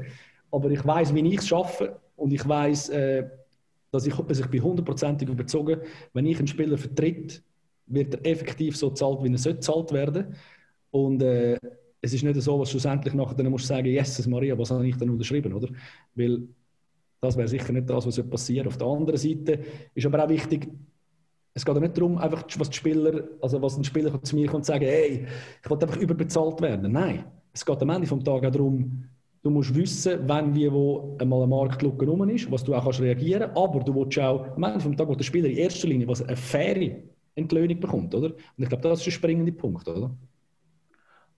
[0.52, 3.30] Aber ich weiß, wie ich es schaffe und ich weiß, äh,
[3.92, 5.80] dass ich, dass ich bin hundertprozentig überzogen,
[6.14, 7.42] wenn ich einen Spieler vertritt,
[7.86, 10.36] wird er effektiv so zahlt, wie er sollte zahlt werden.
[10.92, 11.58] Und äh,
[12.02, 14.88] es ist nicht so, was schlussendlich nachher dann musst du sagen, Jesus Maria, was habe
[14.88, 15.68] ich dann unterschrieben, oder?
[16.16, 16.48] Weil
[17.22, 19.60] das wäre sicher nicht das, was passieren Auf der anderen Seite
[19.94, 20.70] ist aber auch wichtig,
[21.54, 24.60] es geht ja nicht darum, einfach, was Spieler, also was ein Spieler zu mir kommt
[24.60, 25.26] und sagen, hey,
[25.62, 26.92] ich will einfach überbezahlt werden.
[26.92, 29.04] Nein, es geht am Ende des Tages auch darum,
[29.42, 33.02] du musst wissen, wenn wie wo einmal eine Marktlücke rum ist, was du auch kannst
[33.02, 36.22] reagieren, aber du willst auch am Ende des Tages der Spieler in erster Linie was
[36.22, 36.96] eine faire
[37.36, 38.28] Entlöhnung bekommt, oder?
[38.28, 40.12] Und ich glaube, das ist der springende Punkt, oder?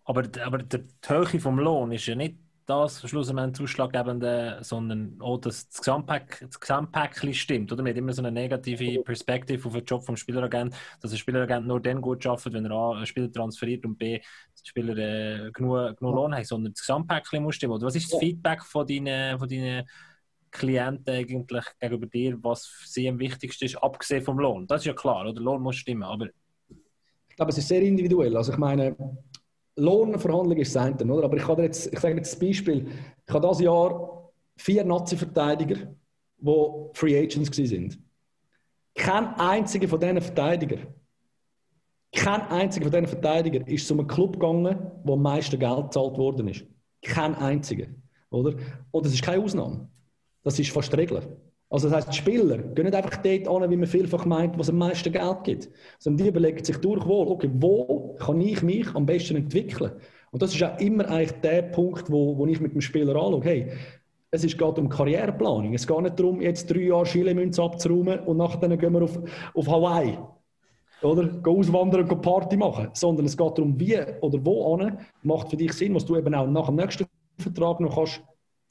[0.03, 5.67] Aber, aber die Höhe vom Lohn ist ja nicht das schlussendlich ausschlaggebende, sondern auch, dass
[5.67, 7.71] das Gesamtpack, das Gesamtpäckchen stimmt.
[7.71, 7.83] Oder?
[7.83, 11.67] Man hat immer so eine negative Perspektive auf den Job vom Spieleragent, dass ein Spieleragent
[11.67, 15.51] nur dann gut arbeitet, wenn er A, einen Spieler transferiert und B, die Spieler äh,
[15.51, 17.73] genug, genug Lohn haben, sondern das Gesamtpäckchen muss stimmen.
[17.73, 19.85] Oder was ist das Feedback von deinen, von deinen
[20.51, 24.67] Klienten eigentlich gegenüber dir, was für sie am wichtigsten ist, abgesehen vom Lohn?
[24.67, 25.41] Das ist ja klar, oder?
[25.41, 26.27] Lohn muss stimmen, aber...
[27.27, 28.35] Ich glaube, es ist sehr individuell.
[28.37, 28.95] Also ich meine,
[29.75, 31.25] Lohnverhandlung ist das eine, oder?
[31.25, 32.87] Aber ich, jetzt, ich sage jetzt das Beispiel.
[33.25, 35.93] Ich habe dieses Jahr vier Nazi-Verteidiger,
[36.37, 38.05] die Free Agents waren.
[38.93, 40.77] Kein einziger von diesen Verteidiger,
[42.13, 46.17] kein einziger von diesen Verteidiger ist zu einem Club gegangen, wo am meisten Geld gezahlt
[46.17, 46.65] worden ist.
[47.01, 47.87] Kein einziger.
[48.29, 48.55] Oder?
[48.91, 49.89] Und das ist keine Ausnahme.
[50.43, 51.21] Das ist fast Regel.
[51.71, 54.69] Also das heißt, die Spieler gehen nicht einfach dort an, wie man vielfach meint, was
[54.69, 59.05] am meisten Geld gibt, sondern die überlegen sich durchwohl, okay, wo kann ich mich am
[59.05, 59.93] besten entwickeln?
[60.31, 63.43] Und das ist auch immer eigentlich der Punkt, wo, wo ich mit dem Spieler anschaue.
[63.43, 63.71] Hey,
[64.31, 65.73] es geht um Karriereplanung.
[65.73, 69.17] Es geht nicht darum, jetzt drei Jahre Chile-Münze abzuräumen und nachher gehen wir auf,
[69.53, 70.17] auf Hawaii.
[71.01, 71.23] Oder?
[71.23, 72.89] Gehen auswandern und Party machen.
[72.93, 76.35] Sondern es geht darum, wie oder wo an macht für dich Sinn, was du eben
[76.35, 77.05] auch nach dem nächsten
[77.37, 78.21] Vertrag noch kannst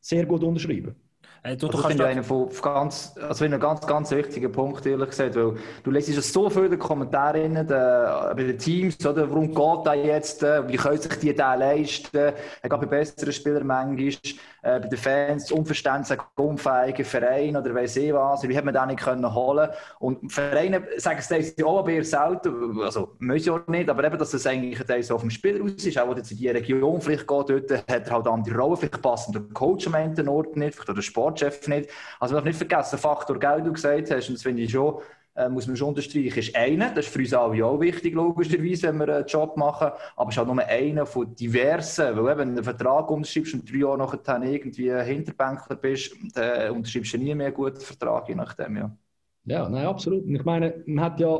[0.00, 1.09] sehr gut unterschreiben kannst.
[1.42, 5.08] Äh, du, also du finde einen von ganz, also ein ganz, ganz wichtiger Punkt, ehrlich
[5.08, 10.04] gesagt, weil du lesest so viele Kommentare in, bei den Teams, oder, warum geht der
[10.04, 14.14] jetzt, äh, wie können sich die da leisten, er geht bei besseren Spielern manchmal,
[14.62, 18.88] äh, bei den Fans, Unverständnis, unfähige Verein oder weiss ich was, wie hat man den
[18.88, 19.70] nicht können holen?
[19.98, 24.34] Und Vereine sagen es auch aber eher selten, also müssen auch nicht, aber eben, dass
[24.34, 27.26] es eigentlich so auf dem Spieler aus ist, auch wenn jetzt in die Region vielleicht
[27.26, 30.96] geht, dort hat er halt andere Rollen, vielleicht passt der Coach am Ort nicht, vielleicht
[30.96, 31.90] der Sport Sportchef nicht.
[32.18, 35.00] Also man darf nicht vergessen, Faktor Geld, du gesagt hast, und das finde ich schon,
[35.40, 38.88] äh, muss man schon unterstreichen, ist einer, das ist für uns alle auch wichtig, logischerweise,
[38.88, 42.48] wenn wir einen Job machen, aber es ist halt nur einer von diversen, weil wenn
[42.48, 47.34] du einen Vertrag unterschreibst und drei Jahre nachher irgendwie Hinterbänkler bist, dann unterschreibst du nie
[47.34, 48.96] mehr einen guten Vertrag, je nachdem, ja.
[49.44, 50.28] Ja, nein, absolut.
[50.28, 51.38] Ich meine, man hat ja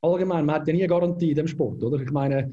[0.00, 2.00] allgemein, man hat ja nie eine Garantie in dem Sport, oder?
[2.00, 2.50] Ich meine,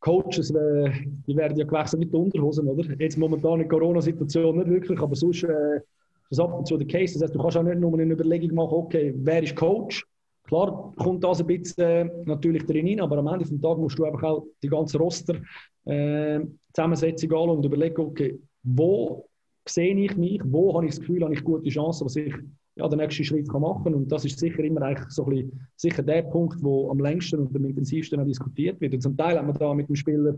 [0.00, 0.90] Coaches, äh,
[1.26, 2.84] die werden ja gewechselt mit Unterhosen, oder?
[2.98, 5.84] Jetzt momentan in Corona-Situation nicht wirklich, aber sonst äh, ist
[6.30, 7.14] das ab und zu der Case.
[7.14, 10.06] Das heißt, du kannst auch nicht nur eine Überlegung machen, okay, wer ist Coach?
[10.50, 13.96] Klar kommt das ein bisschen äh, natürlich drin rein, aber am Ende des Tages musst
[14.00, 15.36] du einfach auch die ganze Roster
[15.84, 16.40] äh,
[16.72, 19.28] Zusammensetzung anschauen und überlegen, okay, wo
[19.64, 22.34] sehe ich mich, wo habe ich das Gefühl, habe ich gute Chancen, was ich
[22.74, 23.94] ja, den nächsten Schritt kann machen kann.
[23.94, 27.38] Und das ist sicher immer eigentlich so ein bisschen, sicher der Punkt, wo am längsten
[27.38, 28.94] und am intensivsten diskutiert wird.
[28.94, 30.34] Und zum Teil haben wir da mit dem Spieler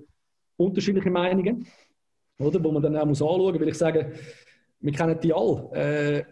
[0.58, 1.66] unterschiedliche Meinungen,
[2.38, 4.12] oder, wo man dann auch muss anschauen muss, weil ich sage,
[4.80, 5.70] wir kennen die alle.
[5.72, 6.24] Äh,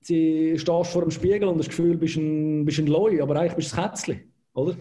[0.00, 3.54] sie stehst vor dem Spiegel und das Gefühl, bist ein, bist ein Loi, aber eigentlich
[3.54, 4.76] bist du ein Kätzchen, oder?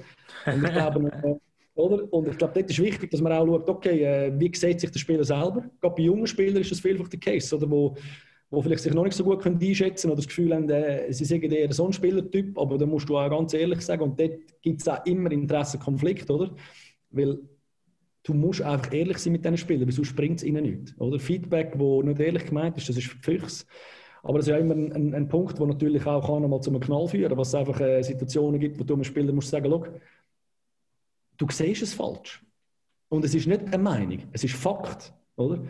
[0.45, 1.35] Und ich glaube, äh,
[1.79, 2.13] oder?
[2.13, 4.91] Und ich glaube, dort ist wichtig, dass man auch schaut, okay, äh, wie sieht sich
[4.91, 5.63] der Spieler selber?
[5.79, 7.69] Gerade bei jungen Spielern ist das vielfach der Case, oder?
[7.69, 7.95] Wo,
[8.49, 11.11] wo vielleicht sich noch nicht so gut können einschätzen können oder das Gefühl haben, äh,
[11.13, 14.19] sie sind eher so ein Spielertyp, aber da musst du auch ganz ehrlich sagen, und
[14.19, 16.53] dort gibt es auch immer Interessenkonflikt, oder?
[17.11, 17.39] Weil
[18.23, 20.99] du musst einfach ehrlich sein mit diesen Spielern, weil sonst bringt es ihnen nichts.
[20.99, 21.19] Oder?
[21.19, 23.65] Feedback, das nicht ehrlich gemeint ist, das ist Füchs.
[24.23, 26.69] Aber das ist ja immer ein, ein, ein Punkt, der natürlich auch kann einmal zu
[26.69, 29.49] einem Knall führen kann, was es einfach äh, Situationen gibt, wo du einem Spieler musst
[29.49, 29.91] sagen, musst,
[31.37, 32.43] du siehst es falsch.
[33.09, 35.63] Und es ist nicht eine Meinung, es ist Fakt, oder?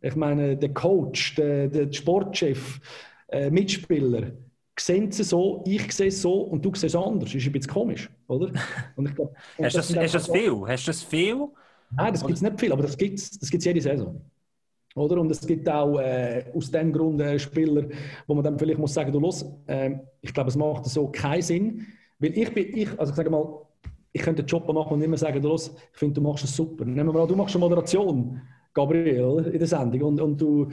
[0.00, 2.80] Ich meine, der Coach, der, der Sportchef,
[3.28, 4.32] äh, Mitspieler,
[4.78, 7.30] sehen es so, ich sehe es so und du siehst es anders.
[7.30, 8.52] Das ist ein bisschen komisch, oder?
[8.96, 10.52] Und ich glaub, und hast, das, hast das viel?
[10.66, 11.48] Hast du das viel?
[11.90, 14.20] Nein, das gibt es nicht viel, aber das gibt es das gibt's jede Saison.
[14.96, 15.20] Oder?
[15.20, 17.84] Und es gibt auch äh, aus dem Grund äh, Spieler,
[18.26, 19.90] wo man dann vielleicht muss sagen, du los, äh,
[20.22, 21.86] ich glaube, es macht so keinen Sinn,
[22.18, 23.46] weil ich bin, ich, also ich sage mal,
[24.10, 26.56] ich könnte den Job machen und immer sagen, du los, ich finde, du machst es
[26.56, 26.86] super.
[26.86, 28.40] Nehmen wir mal, du machst eine Moderation,
[28.72, 30.68] Gabriel, in der Sendung und, und du,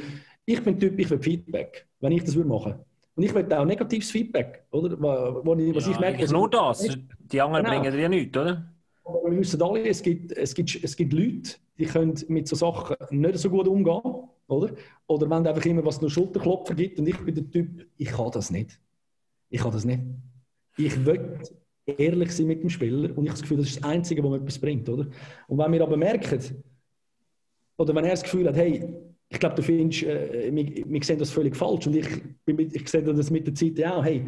[0.46, 2.76] ich bin Typ, ich will Feedback, wenn ich das würde machen.
[3.16, 4.98] Und ich will auch negatives Feedback, oder?
[5.00, 6.88] Wo, ich, was ja, ich merke, nur das.
[7.20, 7.80] Die anderen genau.
[7.80, 8.73] bringen dir ja nichts, oder?
[9.06, 12.56] Aber wir wissen alle, es gibt, es, gibt, es gibt Leute, die können mit so
[12.56, 14.02] Sachen nicht so gut umgehen,
[14.48, 14.74] oder?
[15.08, 18.32] Oder wenn einfach immer was nur Schulterklopfer gibt und ich bin der Typ, ich kann
[18.32, 18.80] das nicht.
[19.50, 20.02] Ich kann das nicht.
[20.78, 21.40] Ich will
[21.86, 24.32] ehrlich sein mit dem Spieler und ich habe das Gefühl, das ist das Einzige, was
[24.32, 25.08] mir etwas bringt, oder?
[25.48, 26.40] Und wenn wir aber merken,
[27.78, 28.88] oder wenn er das Gefühl hat, hey,
[29.30, 32.08] ich glaube, du findest, äh, wir, wir sehen das völlig falsch und ich,
[32.46, 34.26] ich sehe das mit der Zeit auch, hey,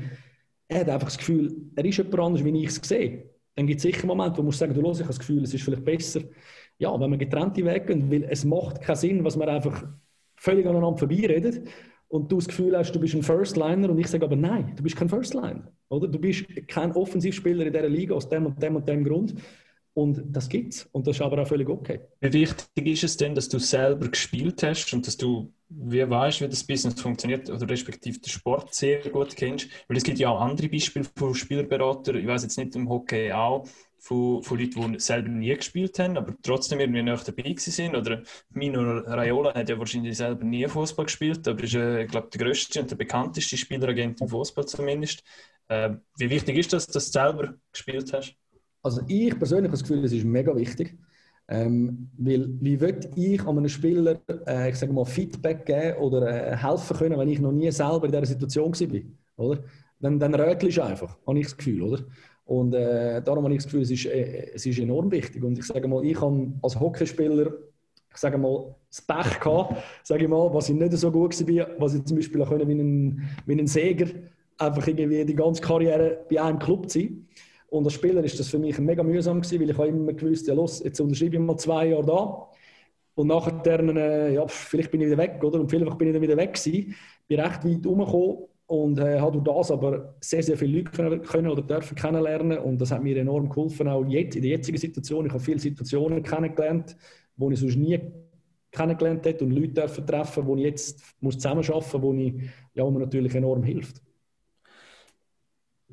[0.67, 3.29] er hat einfach das Gefühl, er ist jemand anders, wie ich es sehe.
[3.55, 5.63] Dann gibt es sicher Momente, wo du sagen, du los, ich das Gefühl, es ist
[5.63, 6.21] vielleicht besser,
[6.77, 9.87] ja, wenn wir getrennte Wege gehen, weil es macht keinen Sinn, was wir einfach
[10.35, 11.67] völlig aneinander vorbeiredet
[12.09, 14.83] und du das Gefühl hast, du bist ein Firstliner und ich sage aber nein, du
[14.83, 15.71] bist kein Firstliner.
[15.89, 16.07] Oder?
[16.07, 19.35] Du bist kein Offensivspieler in dieser Liga aus dem und dem und dem Grund.
[19.95, 20.87] Und das gibt's.
[20.91, 22.01] Und das ist aber auch völlig okay.
[22.19, 26.41] Wie wichtig ist es denn, dass du selber gespielt hast und dass du wie weißt,
[26.41, 29.69] wie das Business funktioniert oder respektive den Sport sehr gut kennst?
[29.87, 33.31] Weil es gibt ja auch andere Beispiele von Spielberatern, ich weiß jetzt nicht im Hockey
[33.31, 33.65] auch,
[33.97, 37.95] von, von Leuten, die selber nie gespielt haben, aber trotzdem irgendwie nach dabei sind.
[37.95, 42.45] Oder Mino Raiola hat ja wahrscheinlich selber nie Fußball gespielt, aber ist, äh, glaube der
[42.45, 45.23] größte und der bekannteste Spieleragent im Fußball zumindest.
[45.69, 48.35] Äh, wie wichtig ist das, dass du selber gespielt hast?
[48.85, 50.95] Also ich persönlich habe das Gefühl, das ist mega wichtig.
[51.47, 56.27] Ähm, weil wie will ich an einem Spieler äh, ich sage mal, Feedback geben oder
[56.27, 59.45] äh, helfen können, wenn ich noch nie selber in dieser Situation war?
[59.45, 59.63] Oder?
[59.99, 61.81] Dann, dann rötelst du einfach, habe ich das Gefühl.
[61.81, 62.03] Oder?
[62.45, 65.43] Und äh, darum habe ich das Gefühl, es ist, äh, es ist enorm wichtig.
[65.43, 67.53] Und ich sage mal, ich habe als Hockeyspieler
[68.11, 71.67] ich sage mal, das Pech gehabt, sage ich mal, was ich nicht so gut war,
[71.79, 74.07] was ich zum Beispiel auch können, wie ein, wie ein Seger
[74.57, 77.27] einfach irgendwie die ganze Karriere bei einem Club zu sein.
[77.67, 80.47] Und als Spieler ist das für mich mega mühsam gewesen, weil ich habe immer gewusst,
[80.47, 82.49] ja los, jetzt unterschreibe ich mal zwei Jahre da.
[83.15, 85.59] Und nachher, äh, ja, vielleicht bin ich wieder weg, oder?
[85.59, 86.95] Und vielleicht bin ich dann wieder weg gewesen.
[87.27, 88.37] Bin recht weit rumgekommen
[88.67, 90.91] und äh, habe durch das aber sehr, sehr viele Leute
[91.21, 94.77] können oder dürfen kennenlernen und das hat mir enorm geholfen, auch jetzt, in der jetzigen
[94.77, 95.25] Situation.
[95.25, 96.95] Ich habe viele Situationen kennengelernt,
[97.37, 97.99] wo ich sonst nie
[98.71, 102.99] kennengelernt hätte und Leute dürfen treffen, wo ich jetzt muss zusammenarbeiten muss, ich, ja, mir
[102.99, 104.01] natürlich enorm hilft.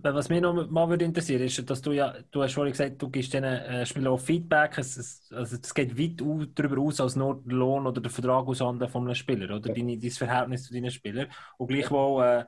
[0.02, 3.08] Was mich noch mal würde interessieren, ist, dass du ja, du hast vorhin gesagt, du
[3.08, 4.76] gibst diesen äh, Spielern auch Feedback.
[4.78, 6.20] Es, also es geht weit
[6.56, 9.96] darüber aus als nur der Lohn oder der Vertrag aushandeln von einem Spieler oder deine,
[9.96, 11.28] dein Verhältnis zu deinen Spielern.
[11.56, 12.44] Und gleichwohl äh,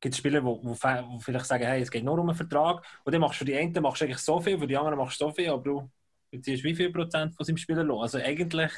[0.00, 2.84] gibt es Spieler, die, vielleicht sagen, hey, es geht nur um einen Vertrag.
[3.04, 4.98] Und dann machst du für die einen machst du eigentlich so viel, für die anderen
[4.98, 5.90] machst du so viel, aber du
[6.30, 8.14] beziehst wie viel Prozent von seinem Spieler los?
[8.14, 8.72] Also eigentlich,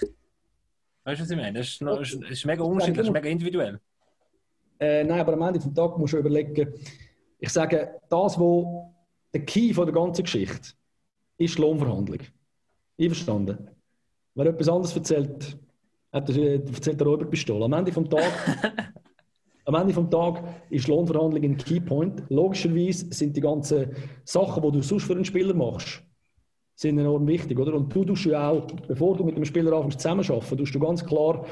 [1.05, 1.59] weißt du, was ich meine?
[1.59, 3.81] Das ist, noch, das ist mega unterschiedlich, das ist mega individuell.
[4.79, 6.75] Äh, nein, aber am Ende des Tages musst du überlegen,
[7.39, 8.67] ich sage, das, was
[9.33, 10.71] der Key von der ganzen Geschichte
[11.39, 12.21] ist die Lohnverhandlung.
[12.99, 13.71] Einverstanden?
[14.35, 15.59] Wer etwas anderes erzählt,
[16.13, 17.65] hat, erzählt der Räuberpistole.
[17.65, 18.33] Am Ende des Tages
[19.65, 22.23] am Ende des Tages ist Lohnverhandlung ein Keypoint.
[22.29, 26.03] Logischerweise sind die ganzen Sachen, die du sonst für einen Spieler machst,
[26.75, 27.75] sind enorm wichtig, oder?
[27.75, 31.05] Und du tust ja auch, bevor du mit dem Spieler anfängst zusammenarbeiten, tust du ganz
[31.05, 31.47] klar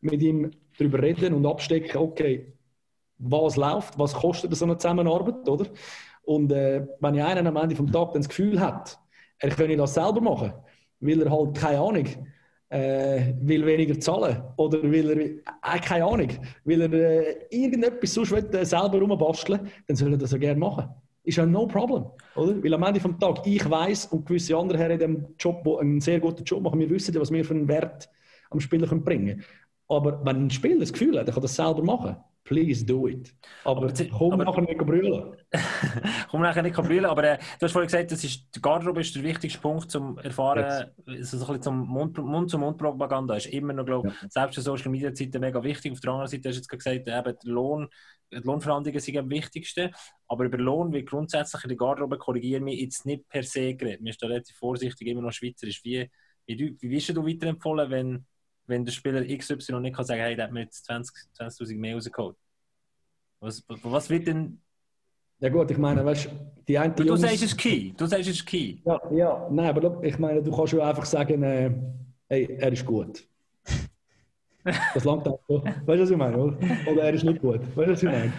[0.00, 2.53] mit ihm darüber reden und abstecken, okay,
[3.30, 5.66] was läuft, was kostet so eine Zusammenarbeit, oder?
[6.22, 8.98] Und äh, wenn ja einer am Ende des Tages das Gefühl hat,
[9.38, 10.52] er könne das selber machen,
[11.00, 12.06] weil er halt keine Ahnung,
[12.70, 16.28] äh, will weniger zahlen oder will er, äh, keine Ahnung,
[16.64, 20.58] will er äh, irgendetwas sonst will, äh, selber rumbasteln, dann soll er das ja gerne
[20.58, 20.88] machen.
[21.22, 22.04] Ist ja no problem,
[22.34, 22.62] oder?
[22.62, 25.78] Weil am Ende des Tages, ich weiß und gewisse andere Herren in diesem Job, die
[25.78, 28.10] einen sehr guten Job machen, wir wissen was wir für einen Wert
[28.50, 29.44] am Spieler bringen können.
[29.88, 33.34] Aber wenn ein Spieler das Gefühl hat, er kann das selber machen, Please do it.
[33.64, 35.34] Aber, aber komm aber, nachher nicht brüllen.
[36.30, 39.16] komm nachher nicht brüllen, aber äh, du hast vorhin gesagt, das ist, die Garderobe ist
[39.16, 44.08] der wichtigste Punkt zum Erfahren, also so ein bisschen zum Mund-zu-Mund-Propaganda ist immer noch, glaube
[44.08, 44.28] ja.
[44.28, 45.92] selbst in Social Media Zeiten mega wichtig.
[45.92, 47.88] Auf der anderen Seite hast du jetzt gesagt, eben, der Lohn,
[48.30, 49.94] die Lohnverhandlungen sind am wichtigsten,
[50.28, 54.04] aber über Lohn wird grundsätzlich in der Garderobe, korrigieren wir jetzt nicht per se geredet.
[54.04, 55.82] Wir sind da relativ vorsichtig, immer noch schweizerisch.
[55.82, 56.10] Wie,
[56.44, 58.26] wie, wie, wie wirst du weiterempfohlen, wenn
[58.66, 61.94] wenn der Spieler XY nicht kann sagen, hey, der hat mir jetzt 20.000 20 mehr
[61.94, 62.36] rausgeholt.
[63.40, 64.60] Was, was wird denn.
[65.40, 66.30] Ja, gut, ich meine, weißt
[66.66, 66.94] die eine.
[66.94, 67.92] Du, du sagst es Key.
[67.96, 68.78] Du sagst es Key.
[68.84, 71.70] Ja, ja, nein, aber look, ich meine, du kannst ja einfach sagen, äh,
[72.28, 73.26] hey, er ist gut.
[74.94, 75.40] Das langt auch.
[75.46, 76.38] Weißt du, was ich meine?
[76.38, 76.56] Oder,
[76.90, 77.60] oder er ist nicht gut.
[77.76, 78.32] Weißt du, was ich meine?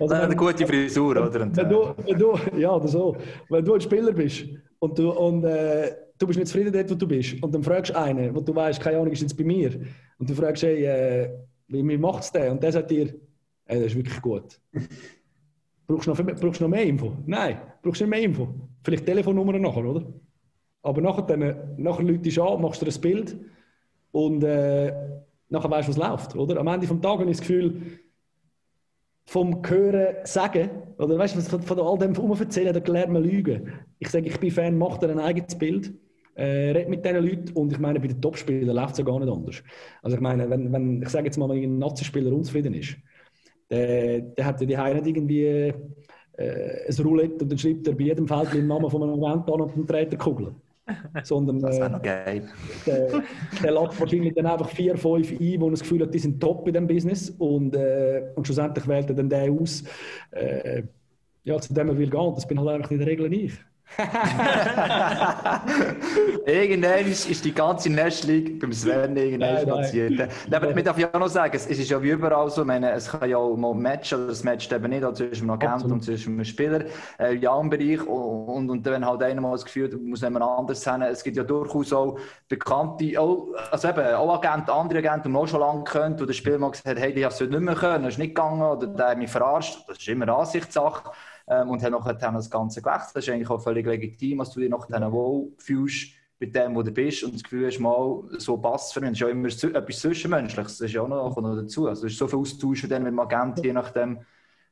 [0.00, 1.32] Also, eine gute Frisur, oder?
[1.32, 3.16] Wenn du, wenn du, ja, oder so.
[3.48, 4.46] Wenn du ein Spieler bist
[4.80, 7.90] und du, und, äh, du bist nicht zufrieden dort, wo du bist, und dann fragst
[7.90, 9.80] du einen, wo du weißt, keine Ahnung, ist jetzt bei mir,
[10.18, 11.30] und du fragst, hey, äh,
[11.66, 12.52] wie, wie macht es der?
[12.52, 13.14] Und der sagt dir,
[13.64, 14.60] hey, das ist wirklich gut.
[15.86, 17.16] brauchst, du noch, brauchst noch mehr Info?
[17.26, 18.48] Nein, brauchst du nicht mehr Info.
[18.84, 20.12] Vielleicht Telefonnummer nachher, oder?
[20.82, 23.36] Aber nachher, dann, nachher läutest du an, machst dir ein Bild
[24.12, 24.92] und äh,
[25.48, 26.60] nachher weißt du, was läuft, oder?
[26.60, 27.82] Am Ende des Tages habe ich das Gefühl,
[29.24, 33.72] vom Hören sagen, oder weißt du, von all dem erzählen, da lernt man lügen.
[33.98, 35.94] Ich sage, ich bin Fan, mach dir ein eigenes Bild,
[36.34, 39.18] äh, red mit diesen Leuten und ich meine, bei den Topspielern läuft es ja gar
[39.20, 39.62] nicht anders.
[40.02, 42.96] Also ich meine, wenn, wenn ich sage jetzt mal, wenn ein Nazi-Spieler unzufrieden ist,
[43.70, 45.72] der, der hat ja die Heine irgendwie äh,
[46.88, 49.60] ein Roulette und dann schreibt er bei jedem Feld den Namen von einem Event an
[49.60, 50.56] und dann dreht er Kugeln.
[51.22, 52.48] Sondern, das wäre noch geil.
[52.86, 53.22] Der,
[53.62, 56.66] der lädt wahrscheinlich dann einfach vier, fünf ein, wo das Gefühl hat, die sind top
[56.66, 57.30] in diesem Business.
[57.30, 59.84] Und, äh, und schlussendlich wählt er dann den aus,
[60.32, 60.82] äh,
[61.44, 62.34] ja, zu dem er will gehen.
[62.34, 63.52] Das bin halt einfach in der Regel ich.
[66.46, 70.30] irgendwann ist, die ganze League beim Sven irgendwann passiert.
[70.50, 73.10] Aber man darf ja auch noch sagen, es, ist ja wie überall so, meine, es
[73.10, 76.04] kann ja auch mal Match oder es matcht eben nicht, also zwischen einem Agent und
[76.04, 76.84] zwischen einem Spieler
[77.18, 80.44] äh, in einem Bereich und, und wenn halt einer mal das Gefühl hat, muss jemand
[80.44, 81.02] anders sein.
[81.02, 82.18] Es gibt ja durchaus auch
[82.48, 86.24] Bekannte, auch, also eben, auch Agenten, andere Agenten, die man auch schon lange kennt, wo
[86.24, 88.34] der Spieler mal gesagt hat, hey, die hast du nicht mehr können, das ist nicht
[88.34, 89.84] gegangen oder der hat mich verarscht.
[89.88, 91.10] Das ist immer Ansichtssache
[91.46, 93.16] ähm, und haben nachher das Ganze gewechselt.
[93.16, 96.82] Das ist eigentlich auch völlig legitim, dass du dich nachher wohl fühlst mit dem, wo
[96.82, 99.10] du bist und das Gefühl hast, mal so passt für mich.
[99.10, 101.86] Das ist ja immer etwas Zwischenmenschliches, das ist ja auch noch, dazu.
[101.86, 104.20] Also es ist so viel Austausch mit dem Agent, je nachdem,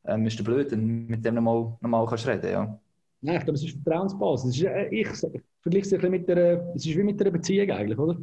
[0.06, 2.78] ähm, ist der blöd, mit dem nochmal, nochmal kannst reden, ja.
[3.20, 4.56] Nein, ich glaube, es ist Vertrauensbasis.
[4.56, 5.08] Ist, äh, ich
[5.60, 8.18] vergleiche es mit der, es ist wie mit einer Beziehung eigentlich, oder?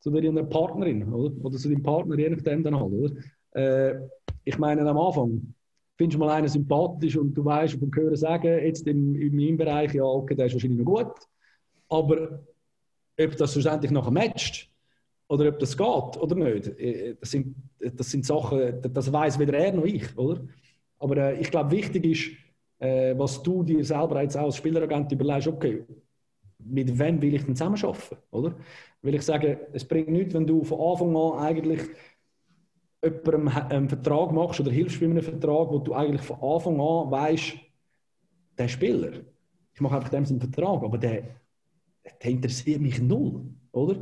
[0.00, 1.32] Zu deiner Partnerin, oder?
[1.44, 3.12] Oder zu deinem Partner, je nachdem dann halt, oder?
[3.52, 4.00] Äh,
[4.44, 5.54] ich meine, am Anfang,
[6.00, 9.92] findest mal einen sympathisch und du weißt vom Hören sagen, jetzt im, in meinem Bereich,
[9.92, 11.12] ja, okay, der ist wahrscheinlich noch gut.
[11.90, 12.40] Aber
[13.20, 14.70] ob das schlussendlich nachher matcht
[15.28, 15.86] oder ob das geht
[16.16, 20.40] oder nicht, äh, das sind, das sind Sachen, das weiß weder er noch ich, oder?
[20.98, 22.30] Aber äh, ich glaube, wichtig ist,
[22.78, 25.84] äh, was du dir selber jetzt auch als Spieleragent überlegst, okay,
[26.64, 28.56] mit wem will ich denn zusammen arbeiten, oder?
[29.02, 31.80] Will ich sagen, es bringt nichts, wenn du von Anfang an eigentlich
[33.02, 37.10] jemandem einen Vertrag machst oder hilfst bei einem Vertrag, wo du eigentlich von Anfang an
[37.10, 37.54] weißt,
[38.58, 39.12] der Spieler,
[39.72, 41.22] ich mache einfach dem einen Vertrag, aber der,
[42.22, 43.42] der interessiert mich null,
[43.72, 43.96] oder?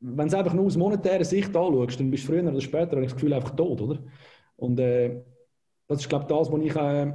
[0.00, 2.92] Wenn du es einfach nur aus monetärer Sicht anschaust, dann bist du früher oder später,
[2.92, 3.98] habe ich das Gefühl, einfach tot, oder?
[4.56, 5.22] Und äh,
[5.88, 7.12] das ist, glaube ich, das, was ich, äh,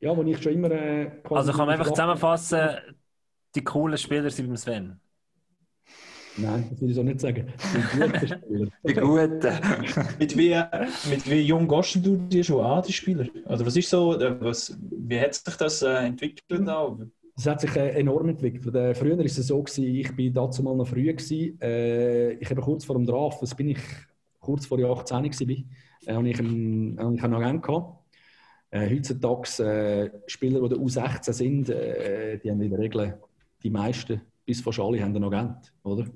[0.00, 0.70] ja, wo ich schon immer...
[0.70, 2.60] Äh, also kann man einfach zusammenfassen,
[3.54, 5.00] die coolen Spieler sind beim Sven?
[6.36, 7.46] Nein, das würde ich so nicht sagen.
[7.74, 8.68] Die guten Spieler.
[8.86, 10.18] Die guten.
[10.18, 10.62] mit, wie,
[11.10, 13.26] mit wie jung gehst du dir schon an, die Spieler?
[13.44, 16.42] Also was ist so, äh, was, wie hat sich das äh, entwickelt?
[17.36, 18.74] Es hat sich äh, enorm entwickelt.
[18.74, 21.12] Äh, früher war es so, gewesen, ich war dazu mal noch früh.
[21.12, 23.80] Gewesen, äh, ich habe kurz vor dem Draft, was bin ich,
[24.40, 27.98] kurz vor der 18 war, äh, habe ich einen, habe ich einen Agent gehabt.
[28.70, 33.18] Äh, heutzutage äh, Spieler, die U16 sind, die haben in der Regel
[33.62, 34.22] die meisten
[34.52, 36.06] bis fast alle haben einen Agent, oder?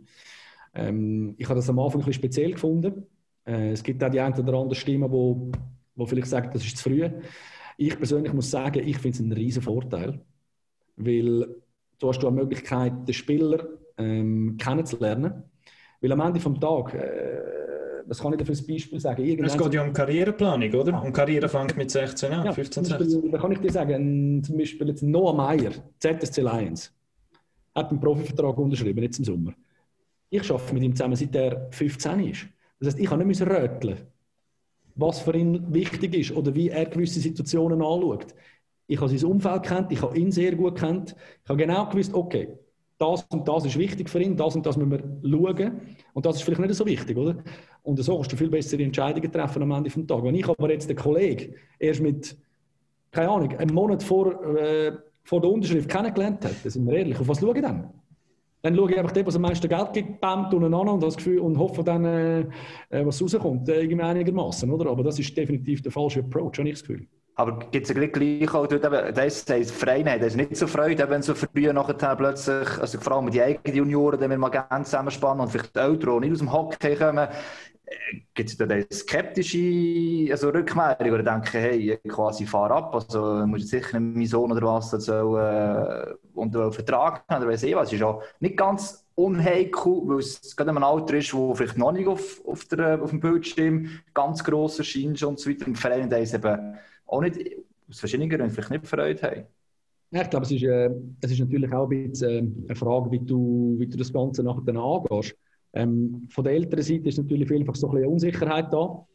[0.74, 3.06] Ähm, ich habe das am Anfang ein bisschen speziell gefunden.
[3.44, 5.52] Äh, es gibt auch die ein oder andere Stimme, die
[5.96, 7.08] die vielleicht sagen, das ist zu früh.
[7.78, 10.20] Ich persönlich muss sagen, ich finde es einen riesen Vorteil,
[10.96, 11.46] weil
[11.98, 13.66] du hast du eine Möglichkeit, den Spieler
[13.96, 15.44] ähm, kennenzulernen.
[16.00, 19.44] Weil am Ende des Tages, äh, was kann ich dir für ein Beispiel sagen?
[19.44, 21.02] Es geht ja um Karriereplanung, oder?
[21.02, 23.32] Und Karriere fängt mit 16 an, ja, 15, 16.
[23.32, 26.95] Da kann ich dir sagen, zum Beispiel jetzt Noah Meyer, ZSC Lions,
[27.76, 29.52] hat einen Profivertrag unterschrieben, jetzt im Sommer.
[30.30, 32.46] Ich arbeite mit ihm zusammen, seit er 15 ist.
[32.80, 33.98] Das heißt, ich kann nicht röteln,
[34.96, 38.34] was für ihn wichtig ist oder wie er gewisse Situationen anschaut.
[38.88, 41.14] Ich habe sein Umfeld kennt, ich habe ihn sehr gut kennt.
[41.44, 42.48] Ich habe genau gewusst, okay,
[42.98, 45.00] das und das ist wichtig für ihn, das und das müssen wir
[45.30, 45.80] schauen.
[46.14, 47.36] Und das ist vielleicht nicht so wichtig, oder?
[47.82, 50.24] Und so kannst du viel bessere Entscheidungen treffen am Ende des Tages.
[50.24, 52.36] Wenn ich aber jetzt den Kollegen erst mit,
[53.10, 54.92] keine Ahnung, einem Monat vor, äh,
[55.26, 57.92] vor der Unterschrift kennengelernt habe, dann sind wir ehrlich, auf was schaue ich dann?
[58.62, 61.40] Dann schaue ich einfach dem, was am meisten Geld gibt, bämmt untereinander und, das Gefühl,
[61.40, 62.40] und hoffe dann, äh,
[62.90, 64.90] äh was rauskommt, äh, einigermaßen, oder?
[64.90, 67.06] Aber das ist definitiv der falsche Approach, habe ich das Gefühl.
[67.38, 70.66] Aber gibt es ja gleich auch dort, eben, das heisst, Vereine das ist nicht so
[70.66, 74.48] Freude, wenn so früh nachher plötzlich, also vor allem die eigenen Junioren, die wir mal
[74.48, 77.28] gerne zusammenspannen und vielleicht die Eltern, die nicht aus dem Hockey kommen,
[78.34, 83.64] gibt es da eine skeptische also Rückmeldung oder denken, hey, quasi fahr ab, also muss
[83.64, 87.76] ich sicher nicht mein Sohn oder was soll, äh, unter Vertrag haben oder weiss ich
[87.76, 87.92] was.
[87.92, 91.92] Ist auch nicht ganz unheikel, weil es gerade in einem Alter ist, wo vielleicht noch
[91.92, 95.66] nicht auf, auf, der, auf dem Bildschirm ganz gross erscheint und so weiter.
[95.66, 97.38] Und Vereine, die eben auch nicht,
[97.88, 99.44] aus verschiedenen Gründen vielleicht nicht Freude haben.
[100.10, 100.90] Ja, ich glaube, es ist, äh,
[101.20, 104.42] es ist natürlich auch ein bisschen äh, eine Frage, wie du, wie du das Ganze
[104.42, 105.36] nachher dann angehst.
[105.72, 109.06] Ähm, von der älteren Seite ist natürlich vielfach so ein bisschen Unsicherheit da.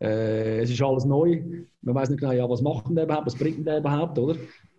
[0.00, 1.42] Äh, es ist alles neu.
[1.82, 4.36] Man weiß nicht genau, ja, was macht der überhaupt, was bringt der überhaupt, oder?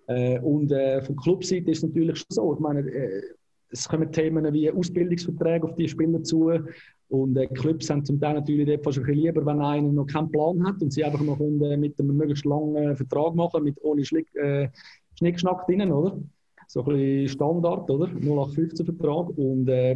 [0.07, 2.53] Äh, und äh, von Clubseite ist es natürlich schon so.
[2.53, 3.21] Ich meine, äh,
[3.69, 6.51] es kommen Themen wie Ausbildungsverträge auf die Spieler zu.
[7.09, 10.81] Und äh, Clubs haben zum Teil natürlich bisschen lieber, wenn einer noch keinen Plan hat
[10.81, 14.33] und sie einfach noch können, äh, mit einem möglichst langen Vertrag machen, mit ohne Schlick,
[14.35, 14.69] äh,
[15.17, 16.19] Schnickschnack drinnen, oder?
[16.67, 18.07] So ein bisschen Standard, oder?
[18.07, 19.29] 0815 Vertrag.
[19.37, 19.95] Und äh,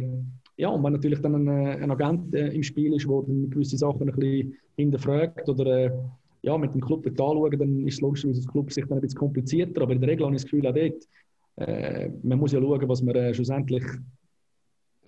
[0.56, 3.76] ja, und wenn natürlich dann ein, ein Agent äh, im Spiel ist, der dann gewisse
[3.76, 5.90] Sachen ein bisschen hinterfragt oder äh,
[6.42, 9.18] ja, mit dem Club anschauen, dann ist es logischerweise das Club sich dann ein bisschen
[9.18, 9.82] komplizierter.
[9.82, 11.06] Aber in der Regel habe ich das Gefühl, auch dort,
[11.56, 13.84] äh, man muss ja schauen, was man äh, schlussendlich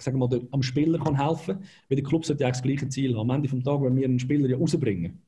[0.04, 1.64] sagen wir mal, am Spieler kann helfen kann.
[1.88, 3.30] Weil der Club sollte ja das gleiche Ziel haben.
[3.30, 5.22] Am Ende des Tages, wenn wir einen Spieler ja rausbringen,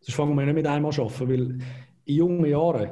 [0.00, 1.58] sonst fangen wir nicht mit einmal an arbeiten, weil
[2.04, 2.90] in jungen Jahren,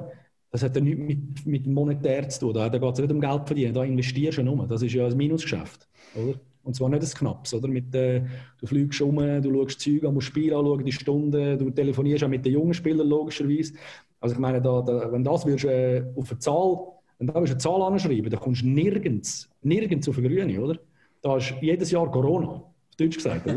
[0.50, 2.54] das hat ja nichts mit, mit monetär zu tun.
[2.54, 4.66] Da, da geht es nicht um Geld verdienen, da investierst du ja nur.
[4.66, 5.88] Das ist ja ein Minusgeschäft.
[6.14, 6.38] Oder?
[6.62, 7.68] Und zwar nicht ein Knapps, oder?
[7.68, 8.22] Mit, äh,
[8.60, 12.44] du fliegst um, du schaust Züge, musst Spiel anschauen, die Stunden, du telefonierst auch mit
[12.44, 13.74] den jungen Spielern logischerweise.
[14.20, 16.76] Also ich meine, da, da, wenn das wirst, äh, auf eine Zahl,
[17.18, 20.78] wenn da eine Zahl anschreiben, dann kommst du nirgends, nirgends auf eine Grüne, oder?
[21.22, 23.46] Da ist jedes Jahr Corona, auf Deutsch gesagt.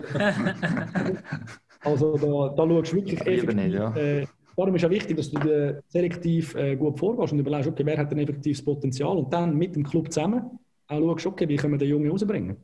[1.82, 3.96] also da, da schaust du wirklich effektiv, nicht, ja.
[3.96, 4.26] äh,
[4.58, 7.98] Darum ist es auch wichtig, dass du selektiv äh, gut vorgehst und überlegst, okay, wer
[7.98, 11.74] hat ein effektives Potenzial und dann mit dem Club zusammen auch schaust, okay, wie können
[11.74, 12.58] wir den Jungen rausbringen.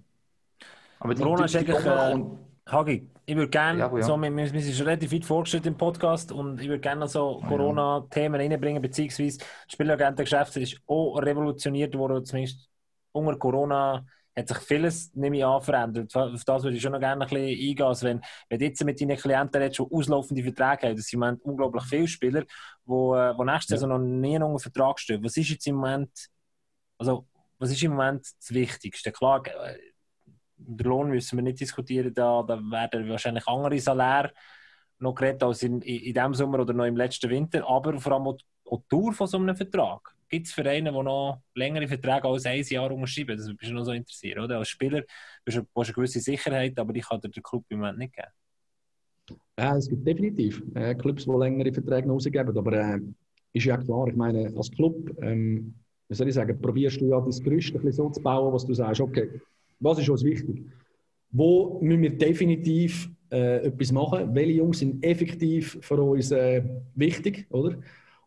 [0.99, 1.85] Aber Corona ist eigentlich.
[1.85, 2.23] Äh,
[2.67, 4.01] Hagi, ich würde gerne, ja, ja.
[4.01, 7.41] so, wir, wir sind schon relativ weit vorgestellt im Podcast und ich würde gerne so
[7.41, 12.69] ah, Corona-Themen reinbringen, beziehungsweise das Spielagentengeschäft ist auch revolutioniert worden, zumindest
[13.13, 14.05] unter Corona
[14.37, 16.15] hat sich vieles nämlich an verändert.
[16.15, 17.85] Auf das würde ich schon noch gerne ein bisschen eingehen.
[17.85, 21.13] Also wenn, wenn du jetzt mit deinen Klienten redest, die auslaufende Verträge haben, das sind
[21.13, 23.97] im Moment unglaublich viele Spieler, die, die nächstes Jahr ja.
[23.97, 25.23] noch nie unter Vertrag stehen.
[25.23, 26.11] Was ist jetzt im Moment,
[26.99, 27.27] also
[27.57, 29.11] was ist im Moment das Wichtigste?
[29.11, 29.77] Klar, äh,
[30.55, 34.33] den Lohn müssen wir nicht diskutieren, da, da werden wahrscheinlich andere Saläre
[34.99, 38.13] noch geredet als in, in, in diesem Sommer oder noch im letzten Winter, aber vor
[38.13, 38.45] allem auch die
[38.89, 40.15] Tour von so einem Vertrag.
[40.29, 43.37] Gibt es Vereine, die noch längere Verträge als ein Jahr unterschreiben?
[43.37, 44.57] Das würde mich noch so interessieren, oder?
[44.57, 45.03] Als Spieler
[45.45, 48.27] hast du eine gewisse Sicherheit, aber ich kann dir den Club im Moment nicht geben.
[49.57, 52.99] Ja, es gibt definitiv äh, Clubs, die längere Verträge rausgeben, aber äh,
[53.53, 55.73] ist ja klar, ich meine, als Club, ähm,
[56.09, 58.73] wie soll ich sagen, probierst du ja das Gerüst ein so zu bauen, was du
[58.73, 59.41] sagst, okay,
[59.79, 60.63] was ist uns wichtig?
[61.31, 64.33] Wo müssen wir definitiv äh, etwas machen?
[64.33, 66.63] Welche Jungs sind effektiv für uns äh,
[66.95, 67.77] wichtig, oder?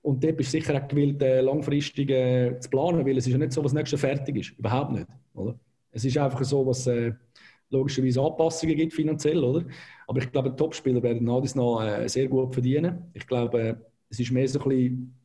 [0.02, 3.32] Und dort bist du sicher auch gewillt, äh, langfristig äh, zu planen, weil es ist
[3.32, 4.58] ja nicht so, was nächstes fertig ist.
[4.58, 5.58] Überhaupt nicht, oder?
[5.92, 7.12] Es ist einfach so, was äh,
[7.70, 9.66] logischerweise Anpassungen gibt finanziell, oder?
[10.06, 13.10] Aber ich glaube, Topspieler werden alles noch äh, sehr gut verdienen.
[13.12, 15.19] Ich glaube, es ist mehr so ein bisschen,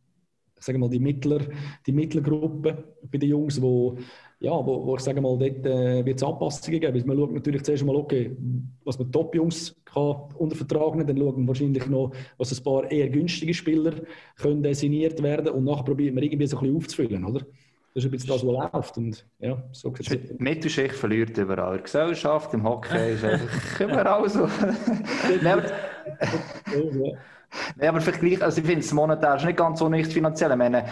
[0.57, 1.41] ich sage mal, die, Mittler,
[1.85, 3.61] die Mittlergruppe bei den Jungs, die
[4.39, 7.03] ja, wo, wo ich sage mal, dort äh, wird es Anpassungen geben.
[7.05, 8.35] Man schaut natürlich zuerst mal, okay,
[8.83, 13.09] was man Top-Jungs unter Vertrag nehmen, dann schaut man wahrscheinlich noch, was ein paar eher
[13.09, 13.93] günstige Spieler
[14.37, 17.45] können designiert werden und nachher probiert man irgendwie so ein bisschen aufzufüllen, oder?
[17.93, 18.97] Das ist ein bisschen das, was läuft.
[18.97, 21.77] Und, ja, so Die Mittelschicht verliert überall.
[21.77, 24.49] Die Gesellschaft, im Hockey ist einfach überall so.
[27.81, 30.51] Ja, aber vielleicht also ich finde es monetär nicht ganz so nicht finanziell.
[30.51, 30.85] Ich meine,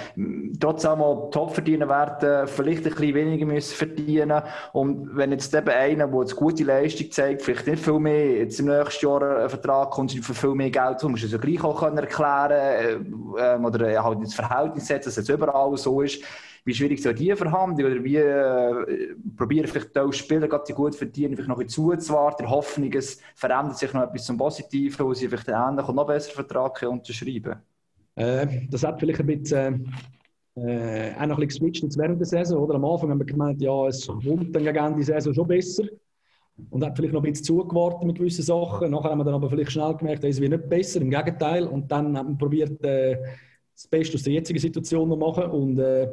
[0.60, 4.42] trotzdem mal top verdienen werden, vielleicht ein bisschen weniger müssen verdienen.
[4.72, 8.60] Und wenn jetzt eben einer, der eine gute Leistung zeigt, vielleicht nicht viel mehr, jetzt
[8.60, 11.38] im nächsten Jahr einen Vertrag kommt für viel mehr Geld zu, musst du es ja
[11.38, 13.04] gleich auch erklären
[13.38, 16.24] äh, oder halt ins Verhältnis setzen, dass es überall so ist.
[16.66, 21.60] Wie schwierig soll die Verhandlung oder wie äh, probieren vielleicht Spieler, die gut verdienen, noch
[21.60, 25.90] ein zuzuwarten, Hoffnung, es verändert sich noch etwas zum Positiven, wo sie vielleicht einen ähnlichen
[25.90, 27.58] und noch besseren Vertrag unterschreiben
[28.16, 29.94] äh, Das hat vielleicht ein bisschen
[30.56, 32.60] äh, auch noch ein bisschen geswitcht während der Saison.
[32.64, 32.76] Oder?
[32.76, 35.84] Am Anfang haben wir gemeint, ja, es kommt dann gegen der Saison schon besser.
[36.70, 38.92] Und hat vielleicht noch ein bisschen zugewartet mit gewissen Sachen.
[38.92, 41.66] Nachher haben wir dann aber vielleicht schnell gemerkt, es wird nicht besser, im Gegenteil.
[41.66, 43.18] Und dann haben wir probiert, äh,
[43.74, 45.46] das Beste aus der jetzigen Situation zu machen.
[45.46, 46.08] Und äh,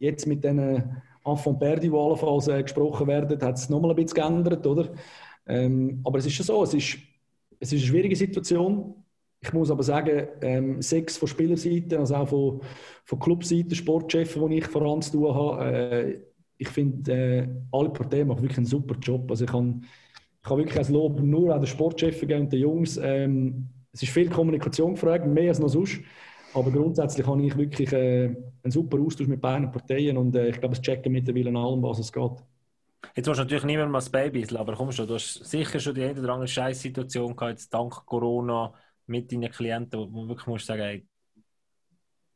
[0.00, 4.16] jetzt mit diesen Enfant Perdi, die allenfalls äh, gesprochen werden, hat es nochmal ein bisschen
[4.16, 4.88] geändert, oder?
[5.46, 6.98] Ähm, aber es ist schon so, es ist,
[7.60, 8.94] es ist eine schwierige Situation.
[9.42, 12.60] Ich muss aber sagen, ähm, sechs von Spielerseite, also auch von,
[13.04, 16.20] von Clubseite, Sportchefs, die ich voran zu tun habe, äh,
[16.58, 19.30] ich finde, äh, alle Parteien machen wirklich einen super Job.
[19.30, 19.86] Also ich kann,
[20.44, 22.98] ich wirklich als Lob nur an den Sportchefs und den Jungs.
[23.02, 26.00] Ähm, es ist viel Kommunikation gefragt, mehr als noch sonst.
[26.52, 30.58] Aber grundsätzlich habe ich wirklich äh, einen super Austausch mit beiden Parteien und äh, ich
[30.58, 32.32] glaube, es checken mittlerweile an allem, was es geht.
[33.14, 35.94] Jetzt willst du natürlich niemand mal das Baby, aber komm schon, du hast sicher schon
[35.94, 38.74] die eine oder andere Scheißsituation gehabt, jetzt dank Corona
[39.06, 41.06] mit deinen Klienten, wo du wirklich musst sagen, hey,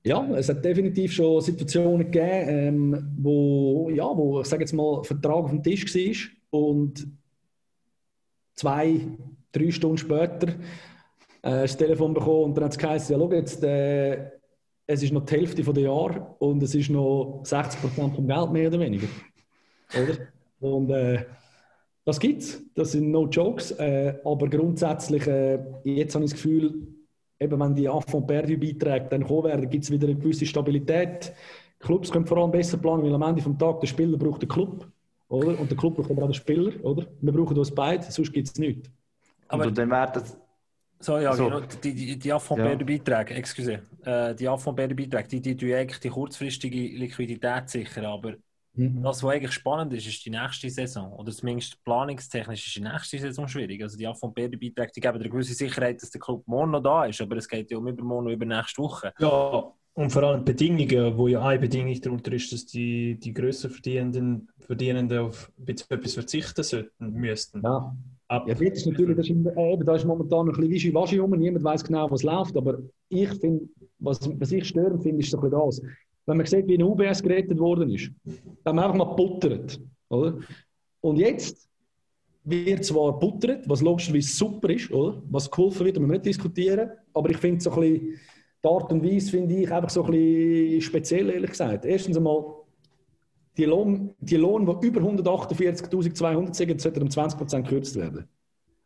[0.07, 5.03] ja, es hat definitiv schon Situationen gegeben, ähm, wo, ja, wo, ich sage jetzt mal,
[5.03, 7.07] Vertrag auf dem Tisch war und
[8.55, 9.01] zwei,
[9.51, 10.55] drei Stunden später
[11.45, 14.31] äh, das Telefon bekommen und dann hat es geheißen, ja, schau jetzt, äh,
[14.87, 18.51] es ist noch die Hälfte des Jahres und es ist noch 60 Prozent vom Geld,
[18.51, 19.07] mehr oder weniger.
[19.95, 20.19] Oder?
[20.61, 21.25] Und äh,
[22.05, 22.63] das es.
[22.75, 26.87] das sind no Jokes, äh, aber grundsätzlich, äh, jetzt habe ich das Gefühl,
[27.39, 31.33] eben wenn die Affront Perdu beiträgt, dann kommen werden, gibt es wieder eine gewisse Stabilität.
[31.79, 34.49] Clubs können vor allem besser planen, weil am Ende des Tages der Spieler braucht den
[34.49, 34.87] Club,
[35.29, 35.59] oder?
[35.59, 37.07] Und der Club braucht aber auch den Spieler, oder?
[37.21, 38.91] Wir brauchen das beide, sonst gibt es nichts.
[39.49, 40.23] Aber und dann werden
[41.05, 41.45] so, ja, so.
[41.45, 46.79] Genau, die, die, die Affondbeere-Beiträge, excuse, äh, die Affondbeere-Beiträge, die, die, die eigentlich die kurzfristige
[46.97, 48.35] Liquidität sichern, aber
[48.75, 49.03] mhm.
[49.03, 53.19] das, was eigentlich spannend ist, ist die nächste Saison, oder zumindest planungstechnisch ist die nächste
[53.19, 53.83] Saison schwierig.
[53.83, 57.21] Also die Affondbeere-Beiträge, die geben eine gewisse Sicherheit, dass der Club morgen noch da ist,
[57.21, 59.13] aber es geht ja um übermorgen und über nächste Woche.
[59.19, 63.71] Ja, und vor allem Bedingungen, wo ja eine Bedingung darunter ist, dass die, die grösser
[63.71, 67.63] Verdienenden, Verdienenden auf etwas verzichten sollten, müssten.
[67.63, 67.95] Ja.
[68.47, 71.65] Ja, das ist natürlich, das ist, äh, da ist momentan ein bisschen wischiwaschi rum, niemand
[71.65, 72.79] weiß genau, was läuft, aber
[73.09, 73.67] ich finde,
[73.99, 75.81] was, was ich störend finde, ist so ein das.
[76.27, 78.11] Wenn man sieht, wie ein UBS gerettet worden ist,
[78.65, 80.39] dann haben wir einfach mal buttert, oder?
[81.01, 81.69] Und jetzt
[82.45, 85.23] wird zwar buttert, was logischerweise super ist, oder?
[85.31, 88.19] Was geholfen wird, wir nicht diskutieren, aber ich finde so ein bisschen,
[88.65, 91.85] die Art und Weise finde ich einfach so ein bisschen speziell, ehrlich gesagt.
[91.85, 92.43] Erstens einmal,
[93.57, 98.29] die Lohn, die Lohn die über 148.200 sind, sollten um 20% gekürzt werden.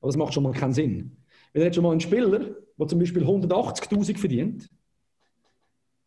[0.01, 1.17] Aber das macht schon mal keinen Sinn.
[1.53, 4.69] Wenn jetzt schon mal einen Spieler, der zum Beispiel 180.000 verdient,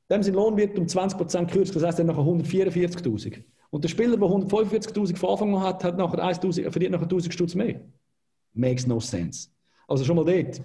[0.10, 3.44] dem sein Lohn wird um 20% gekürzt, das heißt, er hat nachher 144.000.
[3.70, 7.32] Und der Spieler, der 145.000 von Anfang an hat, hat nachher 1 verdient nachher 1.000
[7.32, 7.82] Stutz mehr.
[8.54, 9.50] Makes no sense.
[9.88, 10.62] Also schon mal dort.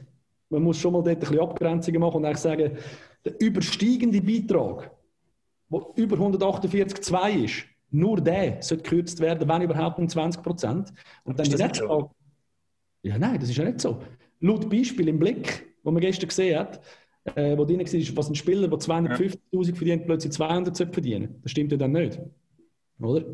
[0.48, 2.78] Man muss schon mal dort ein bisschen Abgrenzungen machen und eigentlich sagen,
[3.24, 4.90] der übersteigende Beitrag,
[5.70, 7.64] der über 148,2 ist,
[7.96, 10.92] nur der sollte gekürzt werden, wenn überhaupt um 20 Prozent.
[11.24, 12.10] Und dann ist die nächste Frage.
[13.02, 14.02] Ja, nein, das ist ja nicht so.
[14.40, 16.80] Laut Beispiel im Blick, wo man gestern gesehen hat,
[17.34, 19.74] äh, wo drin war, was ein Spieler, der 250.000 ja.
[19.74, 22.20] verdient, plötzlich 200 verdienen Das stimmt ja dann nicht.
[23.00, 23.24] Oder?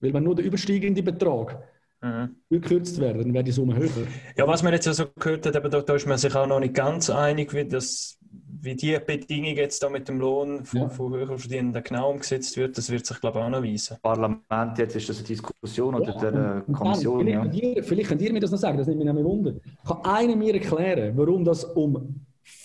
[0.00, 1.62] Weil wenn nur der übersteigende Betrag
[2.02, 2.36] mhm.
[2.50, 4.06] gekürzt werden, dann wäre die Summe höher.
[4.36, 6.60] Ja, was man jetzt also gehört hat, aber da, da ist man sich auch noch
[6.60, 8.15] nicht ganz einig, wie das
[8.60, 10.88] wie die Bedingung jetzt da mit dem Lohn von, ja.
[10.88, 13.96] von Höherverdienenden genau umgesetzt wird, das wird sich, glaube ich, auch noch weisen.
[14.02, 17.20] Parlament, jetzt ist das eine Diskussion ja, oder der und, Kommission.
[17.20, 17.42] vielleicht, ja.
[17.42, 19.54] könnt ihr, vielleicht könnt ihr mir das noch sagen, das nimmt mich nämlich Wunder.
[19.86, 22.20] Kann einer mir erklären, warum das um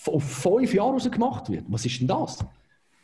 [0.06, 1.64] auf fünf Jahre raus gemacht wird?
[1.68, 2.44] Was ist denn das?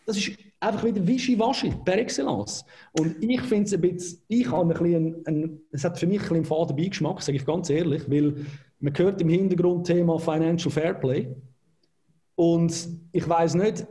[0.06, 2.64] Das ist einfach wieder Wischiwaschi, per excellence.
[2.98, 6.18] Und ich finde es ein bisschen, ich habe ein bisschen, ein, es hat für mich
[6.18, 8.34] ein bisschen einen faden Beigeschmack, sage ich ganz ehrlich, weil
[8.80, 11.28] man hört im Hintergrund Thema Financial Fairplay.
[12.38, 13.84] Und ich weiß nicht,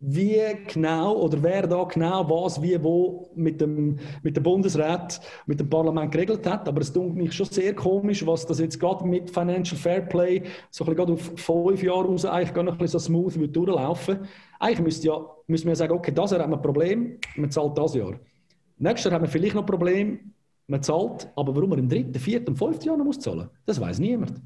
[0.00, 0.38] wie
[0.70, 5.70] genau oder wer da genau was, wie, wo mit dem, mit dem Bundesrat, mit dem
[5.70, 6.68] Parlament geregelt hat.
[6.68, 10.84] Aber es tut mich schon sehr komisch, was das jetzt gerade mit Financial Fairplay so
[10.84, 14.18] ein bisschen auf fünf Jahre raus eigentlich gar noch ein bisschen so smooth wird durchlaufen.
[14.60, 17.50] Eigentlich müsste ja, müsste man ja sagen, okay, das Jahr haben wir ein Problem, man
[17.50, 18.20] zahlt das Jahr.
[18.76, 20.34] Nächstes Jahr haben wir vielleicht noch ein Problem,
[20.66, 24.00] man zahlt, aber warum man im dritten, vierten fünften Jahr noch muss zahlen, das weiß
[24.00, 24.42] niemand.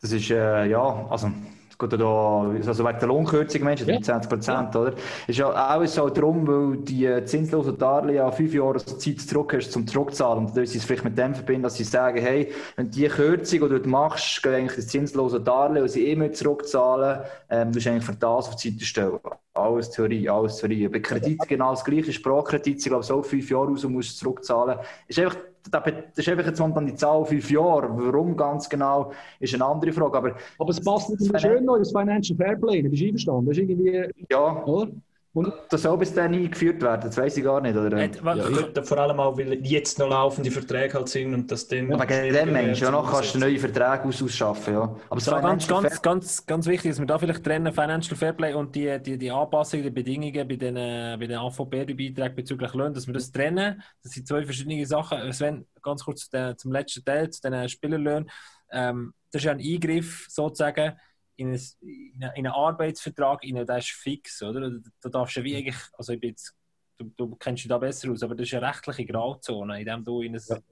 [0.00, 1.30] Das ist, äh, ja, also
[1.78, 4.80] geht da, also wegen der Lohnkürzung, Menschen, 20 Prozent, ja.
[4.80, 4.92] oder?
[5.26, 9.70] Ist ja auch so darum, weil die zinslosen Darlehen ja fünf Jahre Zeit zurück hast,
[9.70, 10.46] zum zurückzahlen.
[10.46, 13.60] Und da ist es vielleicht mit dem verbinden, dass sie sagen, hey, wenn die Kürzung,
[13.60, 18.04] die du machst, geht eigentlich das zinslose Darlehen, und sie immer zurückzahlen, ähm, du eigentlich
[18.04, 19.18] für das auf die Seite stellen.
[19.54, 20.88] Alles Theorie, alles Theorie.
[20.88, 22.12] Bei Krediten genau das gleiche.
[22.12, 24.78] Sprachkredit, ich glaube, so fünf Jahre raus und musst zurückzahlen.
[25.06, 25.36] Ist einfach
[25.70, 25.82] das
[26.16, 27.88] ist einfach jetzt momentan die Zahl fünf Jahre.
[27.90, 30.18] Warum ganz genau, ist eine andere Frage.
[30.18, 32.82] Aber, aber es passt nicht schön noch ins Financial Fairplay.
[32.82, 33.46] Bist du einverstanden?
[33.46, 34.64] Das ist irgendwie, ja.
[34.64, 34.90] Oder?
[35.34, 37.76] Und das soll bis dann eingeführt werden, das weiß ich gar nicht.
[37.76, 37.98] Oder?
[37.98, 41.90] Äh, ja, vor allem auch, weil jetzt noch laufende Verträge halt sind und das dann.
[41.90, 44.74] Ja, wegen dem Mensch, ja, noch kannst du neue Verträge aus ausschaffen.
[44.74, 44.96] Ja.
[45.10, 48.74] Aber so ganz, ganz, ganz, ganz wichtig, dass wir da vielleicht trennen, Financial Fairplay und
[48.74, 53.14] die, die, die Anpassungen, die Bedingungen bei den, bei den AVP-Beiträgen bezüglich Löhnen, dass wir
[53.14, 53.82] das trennen.
[54.02, 55.32] Das sind zwei verschiedene Sachen.
[55.32, 58.30] Sven, ganz kurz zu den, zum letzten Teil, zu den Spielerlöhnen.
[58.70, 60.94] Ähm, das ist ja ein Eingriff sozusagen
[61.38, 64.72] in, ein, in einen Arbeitsvertrag rein, der ist fix, oder?
[65.00, 66.54] Da darfst du wie eigentlich, also ich bin jetzt,
[66.96, 70.04] du, du kennst dich da besser aus, aber das ist eine rechtliche Grauzone, in dem
[70.04, 70.56] du in ein, ja.
[70.56, 70.62] das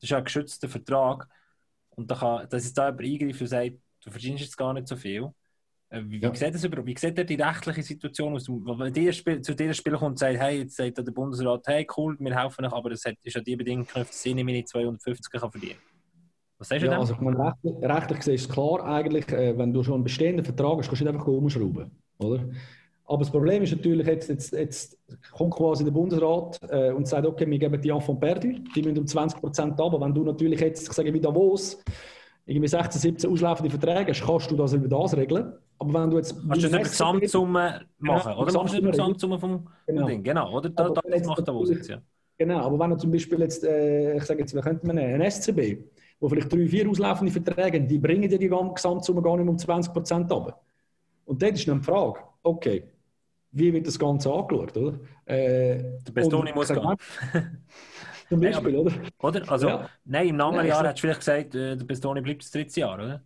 [0.00, 1.26] ist ein geschützter Vertrag
[1.90, 4.86] und da kann, das ist da jemand eingreifen und sagt, du verdienst jetzt gar nicht
[4.86, 5.32] so viel.
[5.88, 6.30] Äh, wie, ja.
[6.30, 8.48] wie, sieht das über, wie sieht die rechtliche Situation aus?
[8.48, 12.18] Wenn dir zu dir Spieler kommt und sagt, hey, jetzt sagt der Bundesrat, hey, cool,
[12.20, 15.50] wir helfen euch, aber das ist ja die Bedingung geknüpft, dass ich meine 250 kann
[15.50, 15.91] verdienen
[16.62, 19.72] was sagst du ja, also, meine, rechtlich, rechtlich gesehen ist es klar, eigentlich, äh, wenn
[19.72, 21.90] du schon einen bestehenden Vertrag hast, kannst du nicht einfach umschrauben.
[22.18, 22.44] Oder?
[23.04, 24.98] Aber das Problem ist natürlich, jetzt, jetzt, jetzt
[25.32, 28.98] kommt quasi der Bundesrat äh, und sagt, okay, wir geben die von perdu, die müssen
[28.98, 31.82] um 20 Prozent aber wenn du natürlich jetzt, ich sage wie Davos,
[32.46, 35.52] irgendwie 16, 17 auslaufende Verträge hast, kannst du das über das regeln.
[35.80, 36.36] Aber wenn du jetzt...
[36.36, 38.52] Kannst du das über Gesamtsumme machen, genau, oder?
[38.52, 40.06] Machst du über Gesamtsumme vom genau.
[40.06, 40.70] Ding, genau, oder?
[40.70, 41.98] Da, das macht Davos jetzt, ja.
[42.38, 45.30] Genau, aber wenn du zum Beispiel jetzt, äh, ich sage jetzt, wir könnten nehmen, ein
[45.30, 45.78] SCB,
[46.22, 49.58] wo vielleicht drei, vier auslaufende Verträge haben, die bringen ja die Gesamtsumme gar nicht um
[49.58, 50.56] 20 Prozent runter.
[51.24, 52.84] Und dort ist dann die Frage, okay,
[53.50, 55.00] wie wird das Ganze angeschaut, oder?
[55.24, 56.80] Äh, der Bestoni muss gehen.
[58.28, 58.92] Zum Beispiel, oder?
[59.18, 59.50] Oder?
[59.50, 59.88] Also, ja.
[60.04, 62.80] nein, im anderen ja, Jahr hättest du vielleicht gesagt, äh, der Bestoni bleibt das dritte
[62.80, 63.22] Jahr, oder?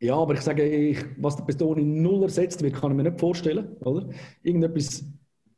[0.00, 3.20] Ja, aber ich sage, ich, was der Bestoni null ersetzt wird, kann ich mir nicht
[3.20, 4.08] vorstellen, oder?
[4.42, 5.04] Irgendetwas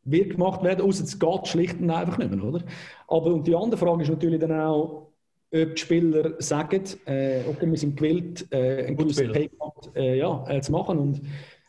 [0.03, 2.65] wird gemacht werden, außer es geht schlicht und einfach nicht mehr, oder?
[3.07, 5.14] Aber und die andere Frage ist natürlich dann auch,
[5.63, 10.45] ob die Spieler sagen, äh, okay, wir sind gewillt, äh, einen guten Payment äh, ja,
[10.49, 10.99] äh, zu machen.
[10.99, 11.21] Und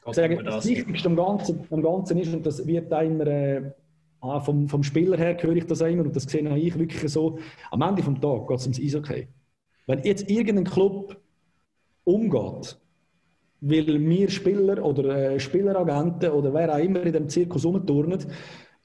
[0.07, 3.71] ich sage, das Wichtigste am Ganzen, am Ganzen ist, und das wird immer äh,
[4.21, 7.37] ah, vom, vom Spieler her höre ich das immer, und das sehe ich wirklich so,
[7.71, 9.27] am Ende des Tages geht es ums Eishockey.
[9.87, 11.17] Wenn jetzt irgendein Club
[12.03, 12.77] umgeht,
[13.61, 18.19] weil wir Spieler oder äh, Spieleragenten oder wer auch immer in dem Zirkus rumturnen,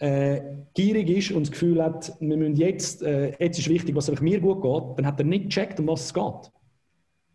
[0.00, 0.40] äh,
[0.74, 4.40] gierig ist und das Gefühl hat, wir müssen jetzt, äh, jetzt ist wichtig, was mir
[4.40, 6.50] gut geht, dann hat er nicht gecheckt, um was es geht.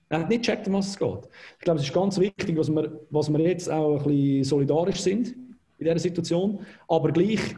[0.10, 1.30] Er hat nicht gecheckt, um was es geht.
[1.60, 5.00] Ich glaube, es ist ganz wichtig, dass wir, was wir jetzt auch ein bisschen solidarisch
[5.00, 5.28] sind
[5.78, 7.56] in dieser Situation, aber gleich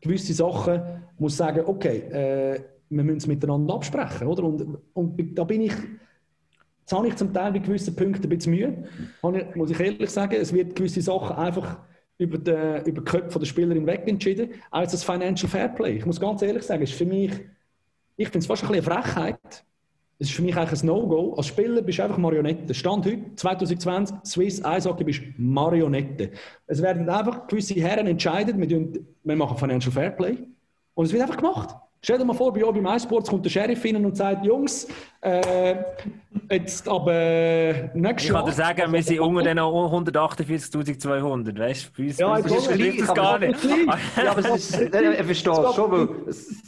[0.00, 0.82] gewisse Sachen
[1.18, 4.44] muss sagen, okay, äh, wir müssen es miteinander absprechen, oder?
[4.44, 8.52] Und, und da bin ich, jetzt habe ich zum Teil bei gewissen Punkten ein bisschen
[8.52, 8.84] Mühe,
[9.54, 11.78] muss ich ehrlich sagen, es wird gewisse Sachen einfach
[12.22, 15.96] über, den, über die Köpfe der Spieler hinweg entschieden, als das Financial Fairplay.
[15.96, 17.32] Ich muss ganz ehrlich sagen, ist für mich,
[18.16, 19.64] ich finde es fast ein bisschen eine Frechheit.
[20.18, 21.34] Es ist für mich eigentlich ein No-Go.
[21.34, 22.72] Als Spieler bist du einfach Marionette.
[22.74, 26.30] Stand heute, 2020, Swiss Eishockey, bist Marionette.
[26.66, 30.38] Es werden einfach gewisse Herren entscheiden, wir, machen Financial Fairplay
[30.94, 31.74] und es wird einfach gemacht.
[32.04, 34.88] Stell dir mal vor, bei beim iSports kommt der Sheriff hin und sagt, Jungs,
[35.20, 35.76] äh,
[36.50, 38.18] jetzt aber äh, Jahr...
[38.18, 42.02] Ich kann dir sagen, wir sind unter den 148'200, weißt du?
[42.02, 43.56] Ja, das ist das gar nicht.
[44.16, 46.08] ja, aber es ist, ich verstehe schon, weil...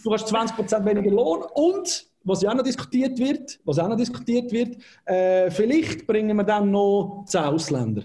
[0.04, 3.96] Du hast 20% weniger Lohn und, was ja auch noch diskutiert wird, was auch noch
[3.96, 8.04] diskutiert wird, äh, vielleicht bringen wir dann noch 10 Ausländer.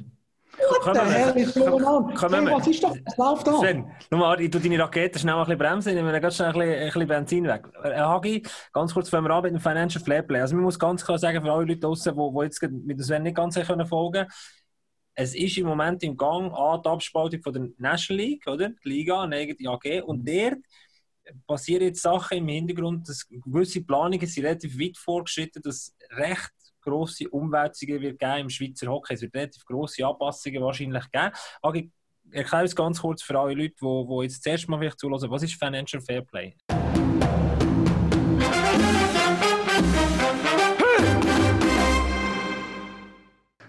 [0.59, 2.09] What the hell is going on?
[2.09, 2.97] Hey, was ist das?
[3.05, 3.59] Was läuft da?
[3.59, 6.53] Sven, mal, ich tue deine Rakete schnell ein bisschen bremsen, ich nehme ganz schnell ein
[6.53, 7.67] bisschen, ein bisschen Benzin weg.
[7.83, 8.43] Äh, Hagi,
[8.73, 10.41] ganz kurz fangen wir an mit dem Financial Fairplay.
[10.41, 13.23] Also man muss ganz klar sagen, für alle Leute draußen, die, die jetzt mit Sven
[13.23, 14.27] nicht ganz folgen können,
[15.15, 18.69] es ist im Moment im Gang an die Abspaltung von der National League, oder?
[18.69, 20.01] Die Liga, eigene AG.
[20.05, 20.59] Und dort
[21.45, 26.51] passieren jetzt Sachen im Hintergrund, dass gewisse Planungen sind relativ weit vorgeschritten, dass recht
[26.81, 29.13] grosse Umwälzungen wird geben im Schweizer Hockey.
[29.13, 31.31] Es wird relativ grosse Anpassungen wahrscheinlich geben.
[31.61, 31.89] Aber ich
[32.31, 35.31] erkläre es ganz kurz für alle Leute, die, die jetzt zuerst mal vielleicht zuhören.
[35.31, 36.55] Was ist Financial Fair Play?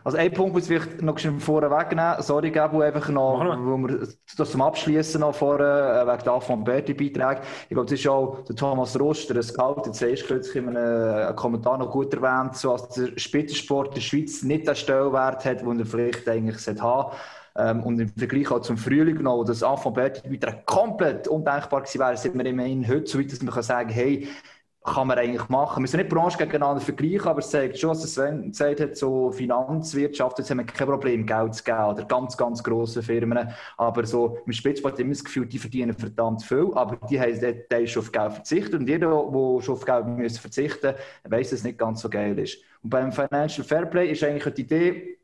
[0.02, 2.20] Also ein Punkt muss ich vielleicht noch vorher wegnehmen.
[2.20, 6.64] Sorry, Gabu, einfach noch, wo wir das zum Abschließen noch vorher, äh, wegen der von
[6.64, 7.42] Berti Beiträge.
[7.64, 11.36] Ich glaube, das ist auch der Thomas Roster, ein Scout, jetzt erst kürzlich in einem
[11.36, 15.60] Kommentar noch gut erwähnt, so als der Spitzensport in der Schweiz nicht den Stellwert hat,
[15.60, 17.12] den er vielleicht eigentlich haben
[17.56, 21.82] ähm, und im Vergleich auch zum Frühling noch, wo das Anfang Berti Beiträge komplett undenkbar
[21.82, 24.28] gewesen wäre, sind wir immerhin heute so weit, dass man kann sagen, hey,
[24.82, 25.76] kann man eigentlich machen.
[25.76, 29.30] Wir müssen nicht Branche gegeneinander vergleichen, aber es zeigt schon, was Sven gesagt hat, so
[29.30, 33.50] Finanzwirtschaft, jetzt haben wir kein Problem, Geld zu geben, oder ganz, ganz grosse Firmen.
[33.76, 37.88] Aber so im Spitzsport immer das Gefühl, die verdienen verdammt viel, aber die haben dort
[37.90, 41.58] schon auf Geld verzichtet und jeder, der schon auf Geld müssen verzichten muss, weiss, dass
[41.58, 42.58] es nicht ganz so geil ist.
[42.82, 45.18] Und beim Financial Fairplay ist eigentlich die Idee,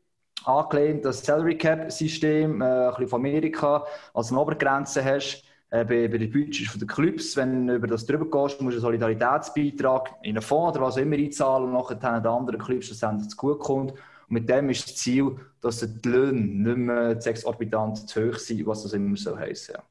[0.45, 5.83] angelehnt, das Salary Cap System, äh, ein bisschen von Amerika, als eine Obergrenze hast, äh,
[5.83, 8.99] bei, bei den Budgets der Clubs, wenn du über das drüber gehst, musst du einen
[8.99, 13.29] Solidaritätsbeitrag in einen Fonds oder was auch immer einzahlen und nachher den anderen Clubs schlussendlich
[13.29, 13.91] zu gut kommt.
[13.91, 13.99] Und
[14.29, 18.65] mit dem ist das Ziel, dass die Löhne nicht mehr zu exorbitant zu hoch sind,
[18.65, 19.69] was das immer so heisst.
[19.69, 19.83] Ja.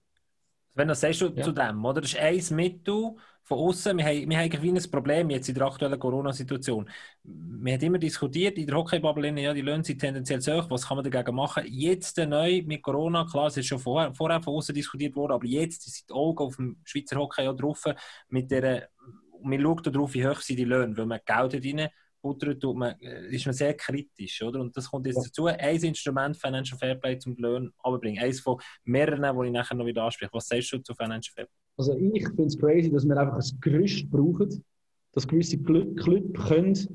[0.74, 1.42] Wenn du sagst du ja.
[1.42, 2.00] zu dem, oder?
[2.00, 3.14] Das ist ein Mittel,
[3.46, 6.90] von außen, wir haben, wir haben ein Problem jetzt in der aktuellen Corona-Situation.
[7.22, 10.88] Wir haben immer diskutiert in der Hockeybubble, ja, die Löhne sind tendenziell zu hoch, was
[10.88, 11.62] kann man dagegen machen?
[11.68, 15.46] Jetzt neu mit Corona, klar, es ist schon vorher, vorher von außen diskutiert worden, aber
[15.46, 17.84] jetzt sind die Augen auf dem Schweizer Hockey ja drauf,
[18.28, 18.88] mit der,
[19.40, 21.88] man schaut darauf, wie hoch sind die Löhne, weil man Geld rein
[22.20, 24.60] buttert, tut man, äh, ist man sehr kritisch, oder?
[24.60, 25.46] Und das kommt jetzt dazu.
[25.46, 28.18] Ein Instrument Financial Fairplay zum Löhnen bringen.
[28.18, 30.32] Eines von mehreren, die ich nachher noch wieder anspreche.
[30.32, 31.65] Was sagst du zu Financial Fairplay?
[31.76, 34.64] Also ich finde es crazy, dass wir einfach ein Gerüst brauchen,
[35.12, 36.88] dass gewisse Clubs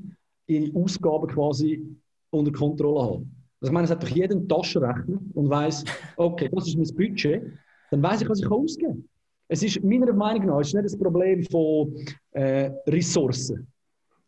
[0.46, 1.84] ihre Ausgaben quasi
[2.30, 3.36] unter Kontrolle haben.
[3.60, 5.84] Also ich meine, es hat doch jeder einen Taschenrechner und weiß,
[6.16, 7.42] okay, das ist mein Budget,
[7.90, 9.08] dann weiß ich, was ich ausgeben kann.
[9.48, 11.94] Es ist meiner Meinung nach ist nicht das Problem von
[12.32, 13.66] äh, Ressourcen.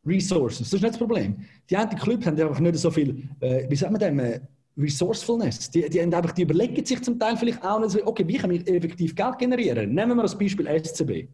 [0.07, 1.37] Resources, das ist nicht das Problem.
[1.69, 4.41] Die anderen Clubs haben einfach nicht so viel, äh, wie sagt man dem, äh,
[4.77, 5.71] Resourcefulness.
[5.71, 8.51] Die, die, einfach, die überlegen sich zum Teil vielleicht auch nicht so, okay, wie kann
[8.51, 9.95] ich effektiv Geld generieren?
[9.95, 11.29] Nehmen wir als Beispiel SCB.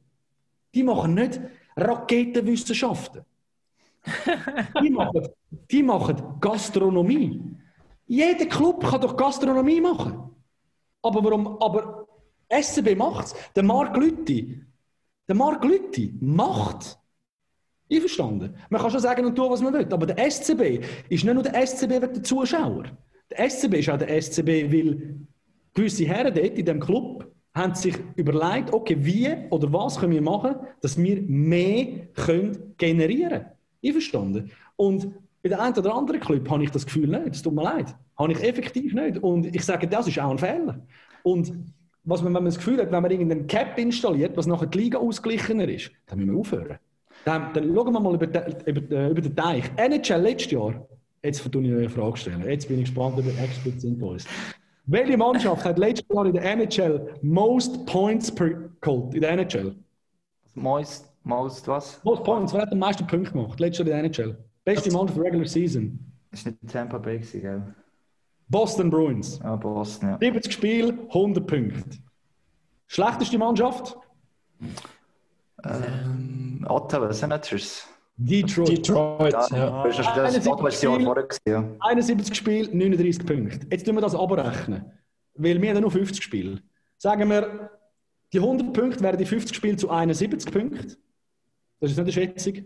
[0.75, 1.41] Die machen nicht
[1.77, 3.23] Raketenwissenschaften.
[4.83, 5.29] die, machen,
[5.71, 7.41] die machen Gastronomie.
[8.07, 10.31] Jeder Club kann doch Gastronomie machen.
[11.03, 11.61] Aber warum?
[11.63, 12.07] Aber
[12.49, 13.35] SCB macht es.
[13.55, 14.61] Der Mark Lütti,
[15.29, 16.99] der Mark Lütti macht.
[17.91, 18.57] Einverstanden?
[18.69, 19.93] Man kann schon sagen und tun, was man will.
[19.93, 22.85] Aber der SCB ist nicht nur der SCB wegen der Zuschauer.
[23.31, 25.17] Der SCB ist auch der SCB, weil
[25.75, 30.23] gewisse Herren dort in diesem Club haben sich überlegt, okay, wie oder was können wir
[30.23, 33.47] machen, dass wir mehr können generieren können.
[33.85, 34.51] Einverstanden?
[34.77, 35.13] Und
[35.43, 37.95] bei dem einen oder anderen Club habe ich das Gefühl nicht, es tut mir leid.
[38.19, 39.19] Habe ich effektiv nicht.
[39.19, 40.81] Und ich sage, das ist auch ein Fehler.
[41.23, 41.53] Und
[42.05, 44.79] was man, wenn man das Gefühl hat, wenn man irgendeinen Cap installiert, was nachher die
[44.79, 46.79] Liga ausgeglichener ist, dann müssen wir aufhören.
[47.25, 49.65] Dann, dann schauen wir mal über, den, über, über den Teich.
[49.77, 50.87] NHL letztes Jahr
[51.23, 52.43] Jetzt vertue ich eine Frage stellen.
[52.49, 54.25] Jetzt bin ich gespannt über Explicit Boys.
[54.87, 59.77] Welche Mannschaft hat letztes Jahr in der NHL most points per cult in der NHL?
[60.55, 62.01] Most, most was?
[62.03, 62.55] Most points.
[62.55, 63.61] Wer hat am meisten Punkte gemacht?
[63.61, 64.39] Letztes Jahr in der NHL.
[64.65, 65.99] Beste Mannschaft Regular Season.
[66.31, 67.75] Das ist nicht Tampa Bay, gell?
[68.49, 69.39] Boston Bruins.
[69.43, 70.19] Ja, Boston, ja.
[70.19, 71.99] 70 Spiele, 100 Punkte.
[72.89, 73.97] Schlechteste Mannschaft?
[75.65, 77.87] Ähm, Ottawa Senators.
[78.23, 78.69] Detroit.
[78.69, 79.57] Detroit, ja.
[79.57, 79.83] ja.
[79.83, 81.77] Das ist das Jahr vorher.
[81.81, 83.67] 71 Spiele, 39 Punkte.
[83.71, 84.93] Jetzt tun wir das abrechnen.
[85.35, 86.61] Weil wir haben nur 50 Spiele.
[86.99, 87.71] Sagen wir,
[88.31, 90.97] die 100 Punkte wären die 50 Spiele zu 71 Punkten.
[91.81, 92.65] Das ist nicht eine Schätzung.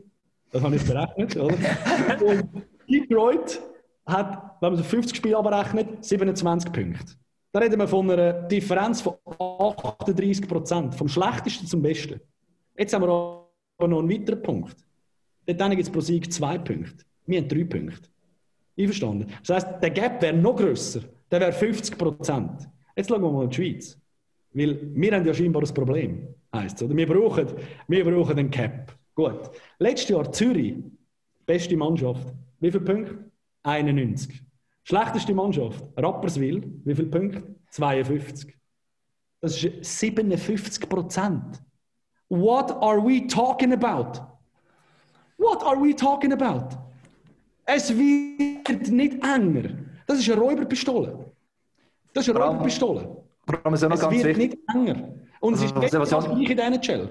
[0.50, 1.36] Das habe ich berechnet.
[1.36, 1.54] Oder?
[2.24, 2.48] Und
[2.90, 3.62] Detroit
[4.06, 7.14] hat, wenn man so 50 Spiele abrechnet, 27 Punkte.
[7.52, 10.96] Da reden wir von einer Differenz von 38 Prozent.
[10.96, 12.20] Vom Schlechtesten zum Besten.
[12.76, 13.46] Jetzt haben wir
[13.78, 14.84] aber noch einen weiteren Punkt.
[15.46, 17.04] Dort gibt es pro Sieg zwei Punkte.
[17.26, 18.08] Wir haben drei Punkte.
[18.78, 19.26] Einverstanden?
[19.46, 21.00] Das heisst, der Gap wäre noch grösser.
[21.30, 22.68] Der wäre 50 Prozent.
[22.96, 23.98] Jetzt schauen wir mal in die Schweiz.
[24.52, 26.28] Weil wir haben ja scheinbar ein Problem.
[26.52, 26.96] Heisst oder?
[26.96, 27.46] Wir brauchen,
[27.88, 28.96] wir brauchen einen Cap.
[29.14, 29.50] Gut.
[29.78, 30.76] Letztes Jahr Zürich,
[31.46, 32.32] beste Mannschaft.
[32.60, 33.30] Wie viele Punkte?
[33.64, 34.42] 91.
[34.84, 37.42] Schlechteste Mannschaft, Rapperswil, wie viele Punkte?
[37.70, 38.54] 52.
[39.40, 41.62] Das ist 57 Prozent.
[42.28, 44.20] What are we talking about?
[45.44, 46.74] What are we talking about?
[47.66, 49.70] Es wird nicht enger.
[50.06, 51.32] Das ist eine Räuberpistole.
[52.14, 53.24] Das ist eine Räuberpistole.
[53.46, 54.58] Warum ist ja noch es ganz wird wichtig.
[54.66, 55.08] nicht enger.
[55.40, 57.10] Und es ist also, das gleiche in der NHL.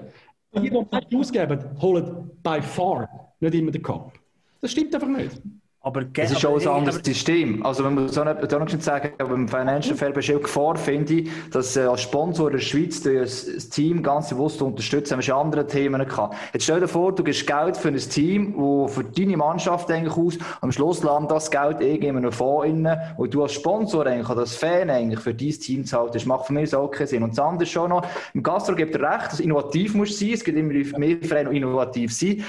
[0.56, 3.08] Die, die meisten ausgeben, holen by far
[3.40, 4.12] nicht immer den Cup.
[4.60, 5.40] Das stimmt einfach nicht.
[5.84, 7.62] Aber es ist auch ein anderes System.
[7.62, 11.30] Also man muss auch nicht, auch nicht sagen, beim Financial Fair Play Gefahr finde ich,
[11.50, 15.34] dass äh, als Sponsor der Schweiz das, das Team ganz bewusst unterstützen, haben wir schon
[15.34, 16.36] andere Themen gehabt.
[16.54, 20.16] Jetzt stell dir vor, du gibst Geld für ein Team, wo für deine Mannschaft eigentlich
[20.16, 24.06] aus, am Schluss landet das Geld irgendwie in einem Fonds innen, wo du als Sponsor
[24.06, 26.14] eigentlich, als Fan eigentlich für dein Team zahlt.
[26.14, 27.22] Das macht für mich so auch keinen Sinn.
[27.22, 30.42] Und das andere schon noch, im Gastro gibt er recht, dass innovativ muss sein, es
[30.42, 32.42] gibt immer mehr Vereine, die innovativ sind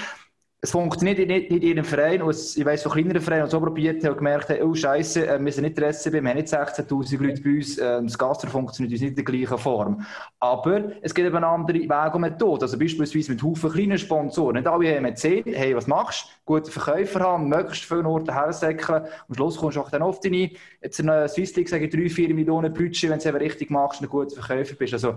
[0.66, 2.22] es funktioniert nicht, in jedem Verein.
[2.22, 5.26] Und ich weiss, von kleineren Vereinen, die so probiert haben und gemerkt haben, oh Scheiße,
[5.26, 8.18] äh, wir sind nicht der SCB, wir haben nicht 16.000 Leute bei uns, äh, das
[8.18, 10.04] Gastro funktioniert uns nicht in der gleichen Form.
[10.40, 12.62] Aber es gibt eben andere Wege und Methoden.
[12.62, 14.56] Also beispielsweise mit Haufen kleinen Sponsoren.
[14.56, 16.54] Nicht alle haben gesehen, hey, was machst du?
[16.54, 19.04] Gute Verkäufer haben, möglichst viele Orte hersäckeln.
[19.28, 20.50] Am Schluss kommst du auch dann oft rein.
[20.82, 23.36] Jetzt in der Swiss League sage ich 3, 4 Millionen Budget, wenn du es eben
[23.36, 24.94] richtig machst und ein guter Verkäufer bist.
[24.94, 25.14] Also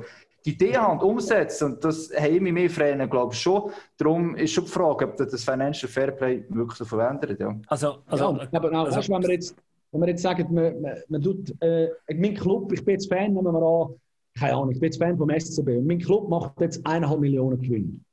[0.58, 3.72] die Idee haben, umsetzen, und das haben wir mehr Vereine, glaube ich, schon.
[3.98, 7.40] Darum ist schon die Frage, ob das Financial Fairplay wirklich so verändert.
[7.40, 7.60] Ja.
[7.68, 9.56] Also, also, ja, aber auch, also, weißt, wenn wir jetzt,
[9.92, 13.34] wenn wir jetzt sagen, man, man, man tut, äh, mein Club, ich bin jetzt Fan,
[13.34, 13.96] nehmen wir an,
[14.38, 17.60] keine Ahnung, ich bin jetzt Fan vom SCB und mein Club macht jetzt eineinhalb Millionen
[17.62, 18.04] Gewinn.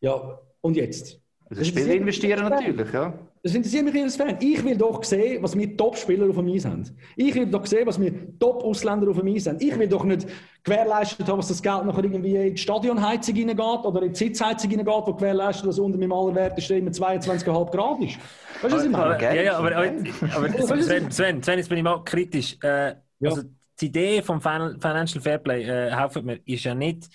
[0.00, 1.20] Ja, und jetzt?
[1.48, 3.14] Also Spieler investieren natürlich, ja.
[3.42, 4.36] Das interessiert mich als Fan.
[4.40, 6.82] Ich will doch sehen, was wir Top-Spieler auf dem Eis haben.
[7.14, 9.58] Ich will doch sehen, was wir Top-Ausländer auf dem Eis haben.
[9.60, 10.26] Ich will doch nicht
[10.64, 14.70] gewährleistet haben, dass das Geld nachher irgendwie in die Stadionheizung reingeht oder in die Sitzheizung
[14.70, 18.18] reingeht, wo gewährleistet, dass unter meinem Allerwert immer 22,5 Grad ist.
[18.62, 19.22] Weißt du, was ich meine?
[19.22, 19.92] Ja, ja, aber, aber,
[20.34, 22.56] aber Sven, Sven, Sven, jetzt bin ich mal kritisch.
[22.64, 23.30] Äh, ja.
[23.30, 23.42] also
[23.80, 27.08] die Idee vom Financial Fairplay, äh, helfen mir, ist ja nicht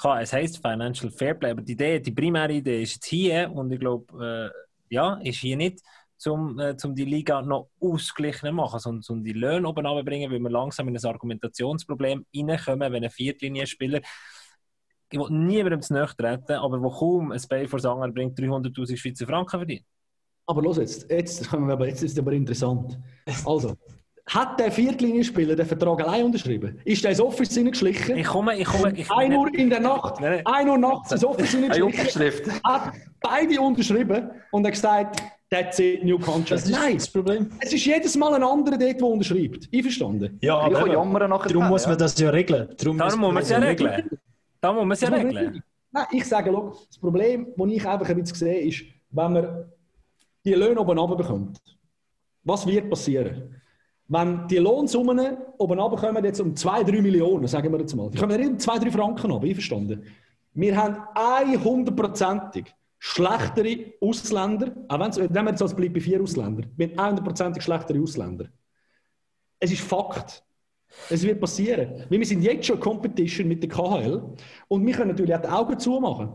[0.00, 3.70] klar, es heisst Financial Fairplay, aber die Idee, die primäre Idee ist jetzt hier und
[3.70, 4.52] ich glaube,
[4.90, 5.80] äh, ja, ist hier nicht,
[6.26, 10.40] um äh, zum die Liga noch ausgeglichener machen, sondern um die Löhne oben bringen, weil
[10.40, 14.00] wir langsam in ein Argumentationsproblem reinkommen, wenn ein Viertlinie-Spieler
[15.12, 18.96] ich will niemandem zu nahe treten, aber wo kaum ein Bay vor Sanger bringt 300'000
[18.96, 19.84] Schweizer Franken verdient.
[20.46, 22.98] Aber los jetzt, jetzt, jetzt ist es aber interessant.
[23.44, 23.76] Also,
[24.26, 26.80] hat der Viertlinienspieler den Vertrag allein unterschrieben?
[26.84, 28.16] Ist der ins Office hineingeschlichen?
[28.16, 28.92] Ich komme, ich komme.
[28.96, 30.46] Ich, ein Uhr in der Nacht, nein, nein.
[30.46, 32.52] ein Uhr nachts ins Office hineingeschlichen.
[32.64, 36.50] Hat beide unterschrieben und hat gesagt, that's it, new contract.
[36.50, 37.50] Das ist Nein, das Problem.
[37.60, 39.68] Es ist jedes Mal ein anderer dort, der unterschreibt.
[39.74, 40.38] Einverstanden?
[40.40, 42.68] Ja, aber ich jammern nachher darum muss man das ja regeln.
[42.78, 44.10] Darum, darum muss man es ja regeln.
[44.60, 45.62] Da muss man es ja regeln.
[45.92, 49.64] Nein, ich sage, look, das Problem, das ich einfach ein bisschen sehe, ist, wenn man
[50.44, 51.58] die Löhne oben bekommt,
[52.44, 53.59] was wird passieren?
[54.12, 58.36] Wenn die Lohnsummen oben kommen, jetzt um 2-3 Millionen, sagen wir jetzt mal, die kommen
[58.36, 60.04] nicht um 2-3 Franken ab, einverstanden?
[60.52, 62.64] Wir haben 100%ig
[62.98, 68.02] schlechtere Ausländer, auch wenn wir jetzt als bleibt bei vier Ausländer, wir haben 100%ig schlechtere
[68.02, 68.46] Ausländer.
[69.60, 70.42] Es ist Fakt.
[71.08, 72.04] Es wird passieren.
[72.08, 74.24] Wir sind jetzt schon in Competition mit der KHL
[74.66, 76.32] und wir können natürlich auch die Augen zumachen.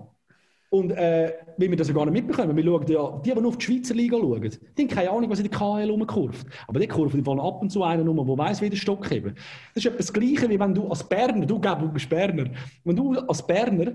[0.76, 3.48] Und äh, wie wir das ja gar nicht mitbekommen, wir schauen ja, die, die nur
[3.48, 6.46] auf die Schweizer Liga schauen, die haben keine Ahnung, was in der KL rumkurft.
[6.68, 9.10] Aber die kurven, die fallen ab und zu einen um, der weiss, wie der Stock
[9.10, 9.36] heben.
[9.74, 12.50] Das ist etwas das Gleiche, wie wenn du als Berner, du Gabel, bist Berner,
[12.84, 13.94] wenn du als Berner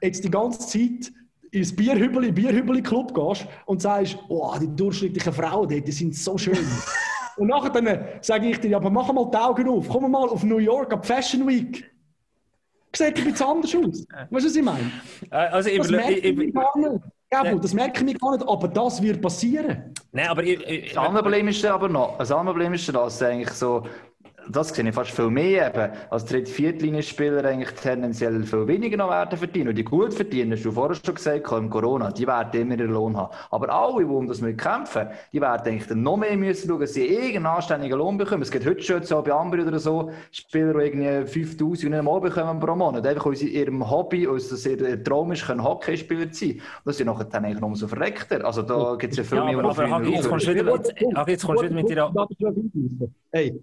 [0.00, 1.12] jetzt die ganze Zeit
[1.50, 6.56] ins Bierhübeli, Bierhübeli-Club gehst und sagst, oh, die durchschnittlichen Frauen dort, die sind so schön.
[7.36, 10.44] und nachher dann sage ich dir, aber mach mal die Augen auf, komm mal auf
[10.44, 11.91] New York, ab Fashion Week
[12.96, 14.06] sieht ein bisschen anders aus.
[14.30, 14.92] Weißt du, was ich meine?
[15.30, 17.04] Äh, also, das merke ich, ich, gar nicht.
[17.32, 19.94] Ja, das merke ich gar nicht, aber das wird passieren.
[20.12, 23.22] Nein, aber ich, ich, das andere Problem ist aber noch, das andere Problem ist, dass
[23.22, 23.86] eigentlich so
[24.48, 29.10] das sehe ich fast viel mehr eben, als dritt Viertlinienspieler eigentlich tendenziell viel weniger noch
[29.10, 29.68] werden verdienen.
[29.68, 32.92] Und die gut verdienen, hast du vorher schon gesagt, im Corona, die werden immer ihren
[32.92, 33.34] Lohn haben.
[33.50, 36.94] Aber alle, die um das kämpfen, die werden eigentlich dann noch mehr müssen schauen, dass
[36.94, 38.42] sie irgendeinen anständigen Lohn bekommen.
[38.42, 42.60] Es gibt heute schon so bei Ambri oder so Spieler, die irgendwie 5000 Mal bekommen
[42.60, 43.06] pro Monat.
[43.06, 46.52] Einfach aus ihrem Hobby, aus das ihr Traum ist, können Hockeyspieler sein.
[46.52, 48.44] Und das sind nachher dann eigentlich noch so verreckter.
[48.44, 50.80] Also da gibt es ja viel ja, mehr, aber, aber, jetzt kommst du wieder,
[51.26, 52.12] jetzt kommst du wieder mit dir...
[53.30, 53.62] Hey,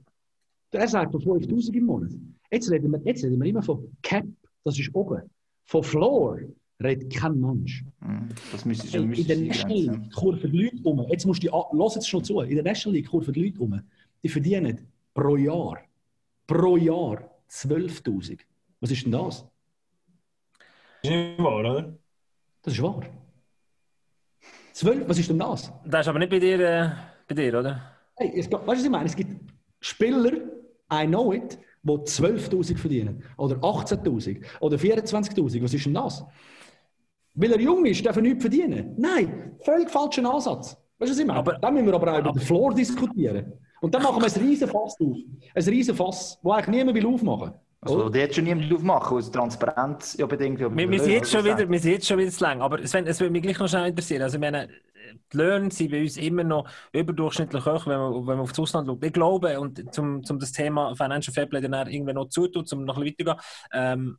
[0.72, 2.12] er sagt von 5000 im Monat.
[2.52, 4.26] Jetzt reden, wir, jetzt reden wir immer von Cap,
[4.64, 5.22] das ist oben.
[5.66, 6.40] Von Floor
[6.82, 7.84] redet kein Mensch.
[8.02, 11.06] Hm, das müsste hey, in der National League kurven die Leute um.
[11.10, 12.42] Jetzt musst du, los jetzt schon zu.
[12.42, 13.82] In der National League kurven die Leute um.
[14.24, 15.80] Die verdienen pro Jahr,
[16.48, 18.40] pro Jahr 12.000.
[18.80, 19.46] Was ist denn das?
[21.02, 21.98] Das ist nicht wahr, oder?
[22.62, 23.02] Das ist wahr.
[24.74, 25.72] 12, was ist denn das?
[25.86, 26.90] Das ist aber nicht bei dir, äh,
[27.28, 27.82] bei dir oder?
[28.16, 29.06] Hey, es, weißt du, was ich meine?
[29.06, 29.52] Es gibt
[29.82, 30.32] Spieler,
[30.92, 33.24] I know it, die 12.000 verdienen.
[33.38, 34.44] Oder 18.000.
[34.60, 35.64] Oder 24.000.
[35.64, 36.26] Was ist denn das?
[37.36, 38.96] Weil er jung ist, darf er nichts verdienen.
[38.98, 40.78] Nein, völlig falscher Ansatz.
[40.98, 41.40] Weißt du, was ich meine?
[41.40, 43.54] Aber, dann müssen wir aber auch über den Floor diskutieren.
[43.82, 45.18] Und dann machen wir ein riesen Fass auf.
[45.56, 49.32] Ein riesen Fass, das eigentlich niemand will aufmachen also, die jetzt schon niemand aufmachen, aus
[49.32, 50.60] Transparenz ja bedingt.
[50.60, 52.62] Wir, wir, sind jetzt schon wieder, wir sind jetzt schon wieder zu lang.
[52.62, 54.22] Aber Sven, es würde mich gleich noch schnell interessieren.
[54.24, 54.68] Also, ich meine,
[55.34, 58.60] die Löhne sind bei uns immer noch überdurchschnittlich hoch, wenn man, wenn man auf das
[58.60, 59.04] Ausland schaut.
[59.04, 62.98] Ich glaube, und zum, zum das Thema Financial Fairplay dann irgendwann noch zutun, um noch
[62.98, 63.40] ein bisschen weiterzugehen,
[63.74, 64.18] ähm,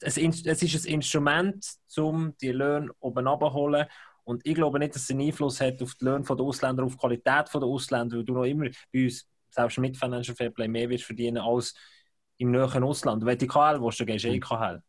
[0.00, 1.66] es, es ist ein Instrument,
[1.96, 3.86] um die Löhne oben abzuholen.
[4.24, 6.92] Und ich glaube nicht, dass es einen Einfluss hat auf die Löhne der Ausländer, auf
[6.92, 10.88] die Qualität der Ausländer, weil du noch immer bei uns, selbst mit Financial Fairplay, mehr
[10.88, 11.74] wirst verdienen als
[12.38, 13.24] im näheren Ausland.
[13.24, 14.82] Wenn du KL willst, dann gehst du eh KL.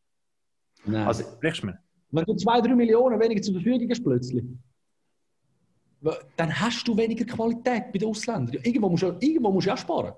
[0.86, 1.08] Nein.
[1.08, 1.80] Also, Sprichst du mir?
[2.10, 4.44] Wenn du zwei, drei Millionen weniger zur Verfügung hast plötzlich,
[6.36, 8.62] dann hast du weniger Qualität bei den Ausländern.
[8.64, 10.14] Irgendwo musst du, irgendwo musst du auch sparen.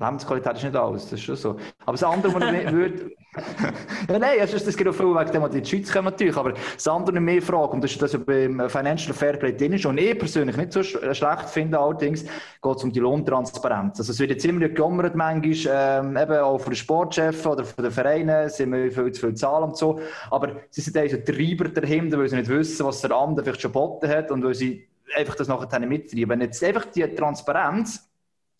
[0.00, 1.56] Lebensqualität ist nicht alles, das ist schon so.
[1.80, 3.10] Aber das andere, was ich würde...
[4.08, 6.52] ja, nein, das geht auch viel wegen dem, die in die Schweiz kommen natürlich, aber
[6.52, 9.98] das andere mehr Frage, und das ist das ja beim Financial Fairplay drin ist, und
[9.98, 13.98] ich persönlich nicht so schlecht finde allerdings, geht es um die Lohntransparenz.
[13.98, 17.84] Also es wird jetzt immer gejammert manchmal, ähm, eben auch von den Sportchefs oder von
[17.84, 20.00] den Vereinen, sind wir viel zu viel Zahlen und so,
[20.30, 23.62] aber sie sind eigentlich so Treiber dahinter, weil sie nicht wissen, was der andere vielleicht
[23.62, 26.28] schon geboten hat und weil sie einfach das nachher mittreiben.
[26.28, 28.08] Wenn jetzt einfach die Transparenz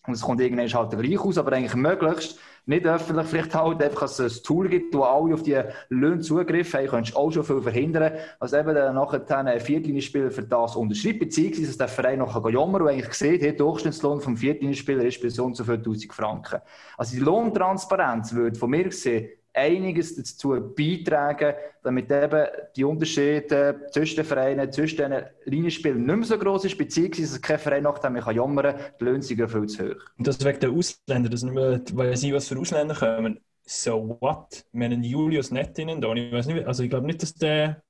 [0.06, 4.00] und es kommt irgendwann halt gleich aus, aber eigentlich möglichst nicht öffentlich, vielleicht halt einfach,
[4.00, 5.58] dass es ein Tool gibt, wo alle auf die
[5.88, 10.30] Löhne Zugriff haben, könntest du auch schon viel verhindern, als eben dann nachher ein Viertlinieспieler
[10.30, 14.36] für das unterschreibt, beziehungsweise dass der Verein noch jammern und eigentlich sieht, der Durchschnittslohn vom
[14.36, 16.60] Viertliniespieler ist bei so und so viel 1000 Franken.
[16.96, 24.16] Also die Lohntransparenz würde von mir gesehen einiges dazu beitragen, damit eben die Unterschiede zwischen
[24.16, 28.14] den Vereinen, zwischen den Linienspielen nicht mehr so groß ist, beziehungsweise dass kein Verein nachdem
[28.14, 30.00] mehr jammern kann, die Löhne sind viel zu hoch.
[30.16, 33.40] Und das wegen der Ausländer, das nicht mehr, weiß ich, was für Ausländer kommen.
[33.64, 34.64] So what?
[34.72, 36.12] Wir haben Julius Nettinen da.
[36.14, 37.82] Ich weiß nicht, also ich glaube nicht, dass der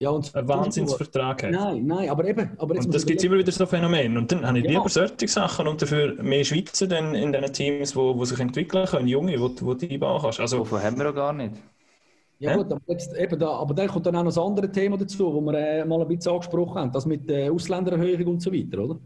[0.00, 1.50] ja, und einen Wahnsinnsvertrag hat.
[1.50, 2.50] Nein, nein, aber eben.
[2.58, 4.16] Aber und das gibt immer wieder so Phänomene.
[4.18, 4.70] Und dann habe ich ja.
[4.70, 8.38] lieber solche Sachen und dafür mehr Schweizer dann in diesen Teams, die wo, wo sich
[8.38, 10.38] entwickeln können, Junge, wo, wo du einbauen kannst.
[10.38, 11.54] Also, Davon haben wir auch gar nicht.
[12.38, 14.96] Ja, gut, aber, jetzt, eben da, aber dann kommt dann auch noch das andere Thema
[14.96, 18.42] dazu, wo wir äh, mal ein bisschen angesprochen haben, das mit der äh, Ausländererhöhung und
[18.42, 19.00] so weiter, oder?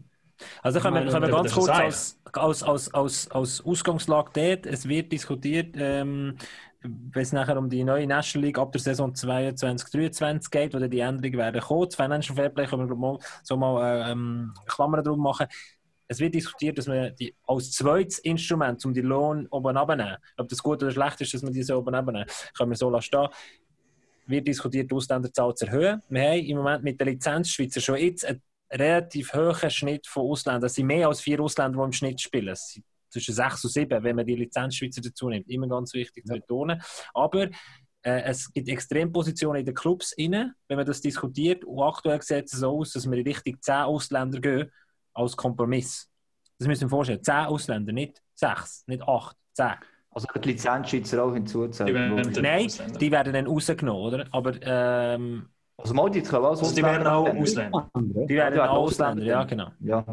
[0.61, 4.87] Also können wir, können wir ganz kurz als, als, als, als, als Ausgangslage dort, es
[4.87, 6.35] wird diskutiert, ähm,
[6.83, 10.79] wenn es nachher um die neue National League ab der Saison 22, 23 geht, wo
[10.79, 11.85] die Änderungen werden kommen.
[11.85, 15.47] Das Financial Fairplay können wir mal, so mal ähm, Klammern drum machen.
[16.07, 20.49] Es wird diskutiert, dass man die als zweites Instrument, um die Lohn oben abzunehmen, ob
[20.49, 23.29] das gut oder schlecht ist, dass man diese oben abnehmen, können wir so lassen
[24.25, 26.01] wird diskutiert, die Ausländerzahl zu erhöhen.
[26.09, 28.41] Wir haben im Moment mit der Lizenzschweizer schon jetzt einen
[28.71, 30.67] relativ hohen Schnitt von Ausländern.
[30.67, 32.49] Es sind mehr als vier Ausländer, die im Schnitt spielen.
[32.49, 35.49] Es sind zwischen sechs und sieben, wenn man die Lizenzschweizer dazu nimmt.
[35.49, 36.81] Immer ganz wichtig zu betonen.
[37.13, 37.43] Aber
[38.01, 41.63] äh, es gibt Extrempositionen in den Clubs inne, wenn man das diskutiert.
[41.63, 44.71] Und aktuell sieht es so aus, dass wir in Richtung zehn Ausländer gehen
[45.13, 46.09] als Kompromiss.
[46.57, 47.23] Das müssen wir vorstellen.
[47.23, 49.75] Zehn Ausländer, nicht sechs, nicht acht, zehn.
[50.09, 52.31] Also die Lizenzschweizer auch hinzuzählen?
[52.41, 52.67] Nein,
[52.99, 54.27] die werden dann rausgenommen, oder?
[54.31, 57.89] Aber ähm, also mal, die können also die werden auch Ausländer.
[57.95, 59.67] Die werden auch Ausländer, ja genau.
[59.79, 60.05] Ja.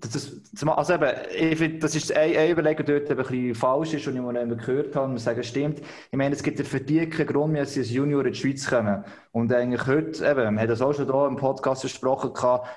[0.00, 3.94] Das, das, also eben, ich finde, das ist ein, ein Überlegen dort ein bisschen falsch
[3.94, 5.80] ist und ich mal gehört habe und sagen, stimmt.
[6.10, 8.38] Ich meine, es gibt für die keinen Grund mehr, dass sie als Junior in die
[8.38, 9.04] Schweiz kommen.
[9.34, 12.30] Und eigentlich heute, eben, wir haben das auch schon hier im Podcast besprochen,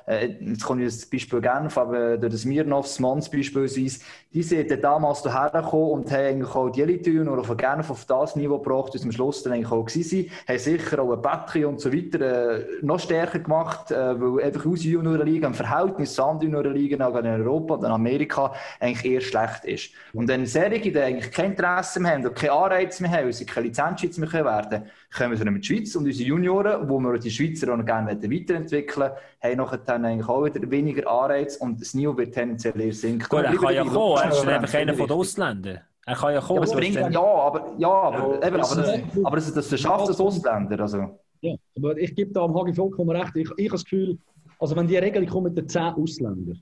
[0.07, 3.99] äh, jetzt kommt ich das Beispiel Genf, aber durch das Mirnovs Mons beispielsweise,
[4.33, 8.05] die sind damals hierher gekommen und haben eigentlich auch die Elite Junior von Genf auf
[8.05, 11.65] das Niveau gebracht, das am Schluss dann eigentlich auch gewesen haben sicher auch ein Batterie
[11.65, 16.23] und so weiter äh, noch stärker gemacht, äh, weil einfach aus Juniorenliga im Verhältnis zu
[16.23, 19.91] anderen Juniorenligen, auch in Europa und in Amerika, eigentlich eher schlecht ist.
[20.11, 23.33] Und wenn solche, die eigentlich kein Interesse mehr haben und keine Anreize mehr haben, weil
[23.33, 24.69] sie keine Lizenzschützer mehr werden
[25.11, 28.11] können, kommen wir mit der Schweiz und unsere Junioren, wo wir die Schweizer auch gerne
[28.11, 29.11] weiterentwickeln
[29.41, 33.27] haben nachher dann eigentlich auch wieder weniger Anreiz und das Niveau wird tendenziell eher sinken.
[33.29, 35.79] Gut, er kann ja kommen, er ist einfach einer von den Ausländern.
[36.05, 36.63] Er kann ja kommen.
[36.63, 40.21] Ja, aber, bringt, ja, aber, ja, aber, eben, aber, das, aber das, das verschafft das
[40.21, 40.79] Ausländer.
[40.79, 41.19] Also.
[41.41, 43.35] Ja, aber ich gebe da am Hagi vollkommen recht.
[43.35, 44.17] Ich, ich habe das Gefühl,
[44.59, 46.59] also wenn die Regelung kommt mit den 10 Ausländern,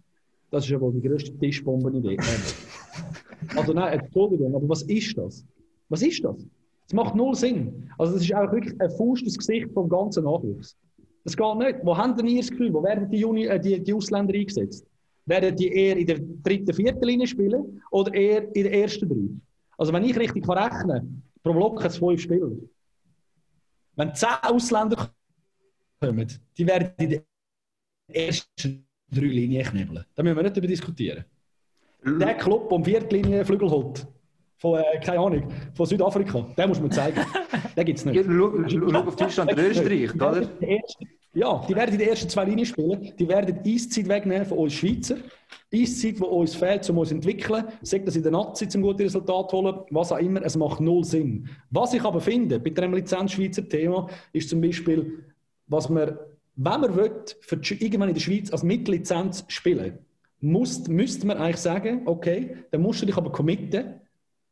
[0.52, 2.18] das ist ja wohl die größte Tischbombe-Idee.
[3.56, 5.46] also nein, Entschuldigung, aber was ist das?
[5.90, 6.36] Was ist das?
[6.88, 7.90] Das macht null Sinn.
[7.98, 8.90] Also das ist auch wirklich ein
[9.26, 10.78] das Gesicht vom ganzen Nachwuchs.
[11.24, 11.80] Das geht nicht.
[11.84, 12.72] Wo haben denn ihr das Gefühl?
[12.72, 14.86] Wo werden die, Juni, äh, die, die Ausländer eingesetzt?
[15.26, 19.42] Werden die eher in der dritten, vierten Linie spielen oder eher in der ersten drei?
[19.78, 22.52] Also wenn ich richtig kann rechnen pro Block hat es fünf Spieler.
[23.96, 25.10] Wenn zehn Ausländer
[26.00, 27.24] kommen, die werden in der
[28.08, 30.06] ersten drei Linien knebeln.
[30.14, 31.26] Da müssen wir nicht darüber diskutieren.
[32.06, 34.08] Der Club, der um vierte Linie Flügel holt,
[34.66, 35.44] von, äh, keine Ahnung,
[35.74, 36.46] von Südafrika.
[36.58, 37.22] Den muss man zeigen.
[37.78, 38.26] Den gibt es nicht.
[38.26, 40.48] Schau auf Deutschland und Österreich, oder?
[41.34, 43.12] Ja, die werden in den ersten zwei Linien spielen.
[43.20, 45.18] Die werden Eiszeit wegnehmen von uns Schweizer.
[45.74, 47.66] Eiszeit, die uns fehlt, um uns zu entwickeln.
[47.82, 50.42] Sagt das in der Nazi zum guten Resultat holen, was auch immer.
[50.44, 51.50] Es macht null Sinn.
[51.72, 55.26] Was ich aber finde, bei dem Lizenz-Schweizer Thema, ist zum Beispiel,
[55.68, 56.28] was wir
[56.58, 57.12] wenn man will,
[57.42, 60.00] für die, irgendwann in der Schweiz als Mittellizenz spielen
[60.42, 64.00] muss, müsste man eigentlich sagen, okay, dann musst du dich aber committen,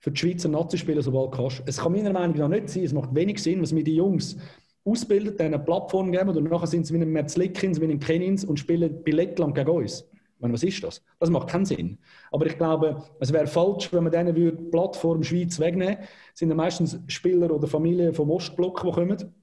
[0.04, 1.64] für die Schweizer Nazi spielen, sobald du kannst.
[1.66, 4.36] Es kann meiner Meinung nach nicht sein, es macht wenig Sinn, was mir die Jungs
[4.84, 8.44] ausbilden, denen eine Plattform geben und nachher sind sie wie ein Merzlikins, wie ein Kennins
[8.44, 10.06] und spielen Billettland gegen uns.
[10.40, 11.02] Meine, was ist das?
[11.20, 12.00] Das macht keinen Sinn.
[12.34, 16.08] Aber ich glaube, es wäre falsch, wenn man denen die Plattform Schweiz wegnehmen würde.
[16.34, 19.34] Es sind ja meistens Spieler oder Familien vom Ostblock, die kommen.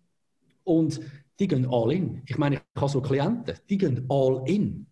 [0.64, 1.00] Und
[1.38, 2.20] die gehen all in.
[2.26, 4.88] Ich meine, ich habe so Klienten, die gehen all in.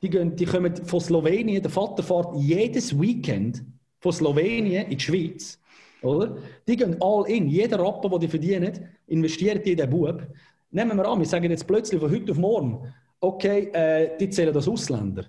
[0.00, 3.64] Die, gehen, die kommen von Slowenien, der Vater fährt jedes Weekend
[4.02, 5.58] von Slowenien in die Schweiz.
[6.02, 6.36] Oder?
[6.66, 7.48] Die gehen all in.
[7.48, 10.26] Jeder Rappen, den die verdienen, investiert in den Bub.
[10.72, 14.54] Nehmen wir an, wir sagen jetzt plötzlich von heute auf morgen, okay, äh, die zählen
[14.54, 15.26] als Ausländer.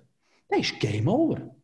[0.48, 1.54] Das ist Game Over.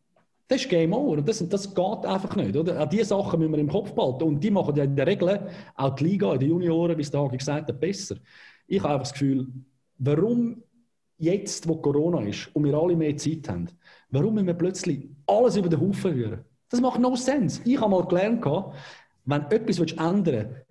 [0.47, 1.17] Das ist Game Over.
[1.17, 2.55] Und das, das geht einfach nicht.
[2.55, 2.81] Oder?
[2.81, 4.23] Auch diese Sachen müssen wir im Kopf behalten.
[4.23, 7.27] Und die machen ja in der Regel auch die Liga den Junioren, wie es der
[7.27, 8.15] gesagt hat, besser.
[8.67, 9.47] Ich habe einfach das Gefühl,
[9.97, 10.63] warum
[11.17, 13.67] jetzt, wo Corona ist und wir alle mehr Zeit haben,
[14.09, 16.45] warum müssen wir plötzlich alles über den Haufen rühren?
[16.71, 17.61] Das macht no sense.
[17.65, 18.43] Ich habe mal gelernt,
[19.25, 20.65] wenn du etwas ändern willst,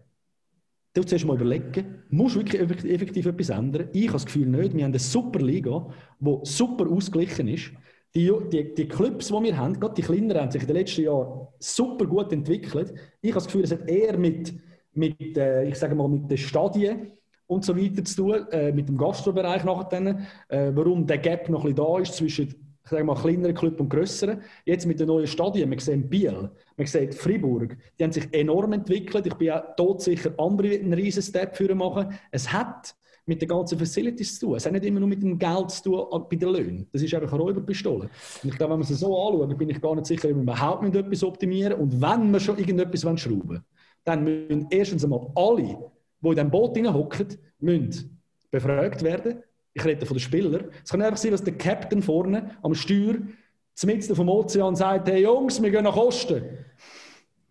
[0.92, 3.88] Du zuerst mal überlegen, musst du wirklich effektiv etwas ändern?
[3.92, 4.74] Ich habe das Gefühl nicht.
[4.74, 5.86] Wir haben eine super Liga,
[6.18, 7.70] die super ausgeglichen ist.
[8.12, 11.02] Die, die, die Clubs, die wir haben, gerade die kleineren, haben sich in den letzten
[11.02, 12.92] Jahren super gut entwickelt.
[13.20, 14.52] Ich habe das Gefühl, es hat eher mit,
[14.92, 17.12] mit äh, ich sage mal, mit den Stadien
[17.46, 20.18] und so weiter zu tun, äh, mit dem Gastrobereich nachher,
[20.48, 23.80] äh, warum der Gap noch ein bisschen da ist zwischen ich sage mal, kleineren Club
[23.80, 24.42] und grösseren.
[24.64, 28.72] Jetzt mit den neuen Stadien, wir sehen Biel, wir sehen Fribourg, die haben sich enorm
[28.72, 29.26] entwickelt.
[29.26, 32.18] Ich bin ja todsicher, andere einen riesen Step für machen.
[32.30, 32.94] Es hat
[33.26, 34.56] mit den ganzen Facilities zu tun.
[34.56, 36.86] Es hat nicht immer nur mit dem Geld zu tun bei den Löhnen.
[36.92, 38.10] Das ist einfach eine Räuberpistole.
[38.42, 40.42] Und ich glaube, wenn man es so anschaut, bin ich gar nicht sicher, ob wir
[40.42, 41.74] überhaupt mit etwas optimieren.
[41.74, 43.64] Und wenn wir schon irgendetwas schrauben wollen,
[44.04, 45.62] dann müssen erstens einmal alle,
[46.20, 47.38] die in diesem Boot hocken,
[48.50, 49.42] befragt werden
[49.72, 50.70] ich rede von den Spielern.
[50.82, 53.16] Es kann einfach sein, dass der Captain vorne am Steuer
[53.82, 56.42] mitten vom Ozean sagt, hey Jungs, wir gehen nach Osten.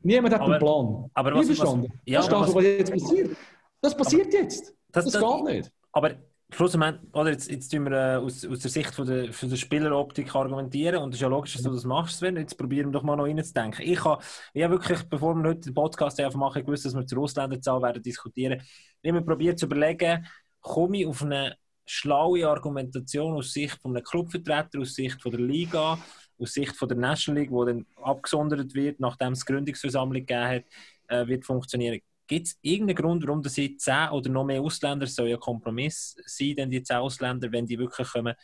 [0.01, 1.09] Niemand hat aber, einen Plan.
[1.13, 3.37] Aber was, was, ja, das ist das, was jetzt passiert.
[3.81, 4.75] Das passiert aber, jetzt.
[4.91, 5.71] Das, das, das, geht nicht.
[5.91, 6.15] Aber
[6.51, 9.57] schlussendlich, oder jetzt, jetzt tun wir äh, aus, aus der Sicht von der, von der
[9.57, 12.37] Spieleroptik argumentieren und es ist ja logisch, dass du das machst, Sven.
[12.37, 13.83] Jetzt probieren wir doch mal noch reinzudenken.
[13.85, 14.23] Ich habe
[14.53, 18.61] ja wirklich, bevor wir heute den Podcast machen, gewusst, dass wir zur Ausländerzahl werden diskutieren.
[19.01, 20.25] Ich habe probiert zu überlegen,
[20.61, 21.55] komme ich auf eine
[21.89, 25.97] schlaue Argumentation aus Sicht von einem Clubvertreter, aus Sicht von der Liga,
[26.37, 30.63] aus Sicht von der National League, wo dann abgesondert wird, nachdem es Gründungsversammlung gegeben hat,
[31.07, 31.99] äh, wird funktionieren.
[32.27, 35.37] Gibt es irgendeinen Grund, warum das jetzt 10 oder noch mehr Ausländer, es soll ja
[35.37, 38.35] Kompromiss sein, denn die 10 Ausländer, wenn die wirklich kommen,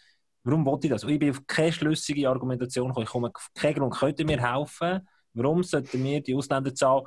[0.44, 1.04] warum wollte ich das?
[1.04, 3.06] ich bin auf keine schlüssige Argumentation gekommen.
[3.06, 3.94] Ich komme auf keinen Grund.
[3.94, 5.08] Könnt ihr mir helfen?
[5.34, 7.04] Warum sollten wir die Ausländerzahl,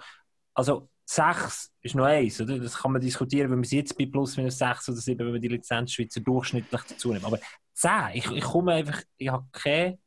[0.54, 2.58] also 6 ist noch eins, oder?
[2.58, 5.32] Das kann man diskutieren, wenn man es jetzt bei plus minus 6 oder 7, wenn
[5.32, 7.24] man die Lizenzschweizer durchschnittlich dazu nimmt.
[7.24, 7.38] Aber
[7.72, 9.98] 10, ich, ich komme einfach, ich habe keine,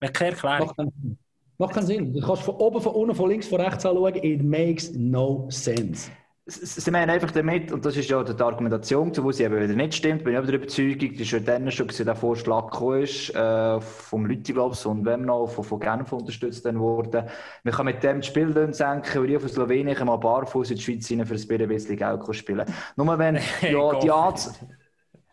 [0.00, 1.16] keine Erklärung.
[1.58, 2.12] Macht keinen Sinn.
[2.12, 4.14] Du kannst von oben, von unten, von links, von rechts anschauen.
[4.22, 6.10] It makes no sense
[6.46, 9.94] sie meinen einfach damit, und das ist ja die Argumentation, wo sie eben wieder nicht
[9.94, 13.02] stimmt, bin ich auch der Überzeugung, das ist ja dann schon, dass der Vorschlag gekommen
[13.02, 17.24] ist, äh, vom Leute, glaube ich, und wenn noch von, von Genf unterstützt worden.
[17.62, 20.82] Man kann mit dem die Spiellöhne senken, weil ich von Slowenien mal barfuß in die
[20.82, 22.66] Schweiz rein für ein bisschen Geld spielen
[22.96, 24.50] Nur wenn, ja, die Art,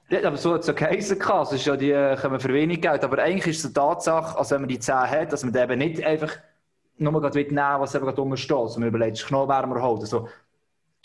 [0.10, 3.04] ja, aber so hat es ja geheißen, also ist ja, die kommen für wenig Geld,
[3.04, 5.80] aber eigentlich ist es eine Tatsache, also wenn man die 10 hat, dass man eben
[5.80, 6.38] nicht einfach
[7.02, 10.02] nur gerade nehmen was eben gerade rumsteht, sondern man überlegt, Knollwärmer holen.
[10.02, 10.28] Also,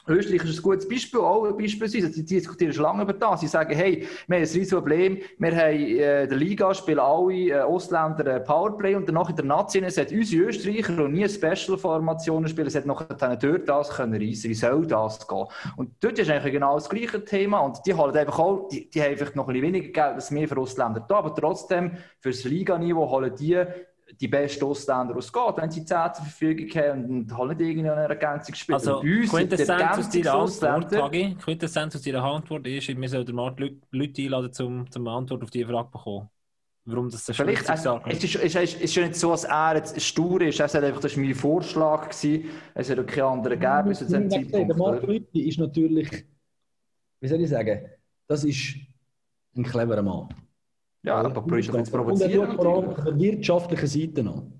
[0.08, 3.40] Österreich ist ein gutes Beispiel, auch beispielsweise, die diskutieren schon lange über das.
[3.40, 6.98] Sie sagen, hey, wir haben ein riesiges Problem, wir haben äh, in der Liga spielen
[6.98, 11.28] alle äh, Ausländer äh, Powerplay und danach in der Nazi, es unsere Österreicher noch nie
[11.28, 15.46] Special-Formationen spielen, es hat noch dort das können reissen, wie soll das gehen?
[15.76, 17.60] Und dort ist eigentlich genau das gleiche Thema.
[17.60, 20.30] Und die holen einfach auch, die, die haben einfach noch ein bisschen weniger Geld als
[20.30, 23.64] wir für Ausländer da, aber trotzdem, für das Liganiveau holen die
[24.20, 28.08] die besten Ausländer ausgeht, wenn sie Zeit zur Verfügung haben und halt nicht irgendwie eine
[28.08, 28.74] Ergänzung spielen.
[28.74, 33.54] Also, Quintessenz aus deiner Antwort, Hagi, Quintessenz aus deiner Antwort ist, wir sollten mal
[33.90, 36.28] Leute einladen, um zum Antwort auf diese Frage zu bekommen.
[36.88, 39.42] Warum das so Vielleicht, also, es ist, es, ist, es ist ja nicht so, dass
[39.42, 40.60] er jetzt stur ist.
[40.60, 42.08] Er sagt einfach, das war mein Vorschlag.
[42.10, 42.44] Gewesen.
[42.74, 44.70] Es hat auch keine anderen gegeben bis zu diesem Zeitpunkt.
[44.70, 46.08] Der Marc Lütti ist natürlich,
[47.18, 47.90] wie soll ich sagen,
[48.28, 48.76] das ist
[49.56, 50.28] ein cleverer Mann.
[51.06, 52.40] Ja, aber probierst du jetzt provozieren.
[52.40, 54.52] Und er vor allem von der wirtschaftlichen Seite an.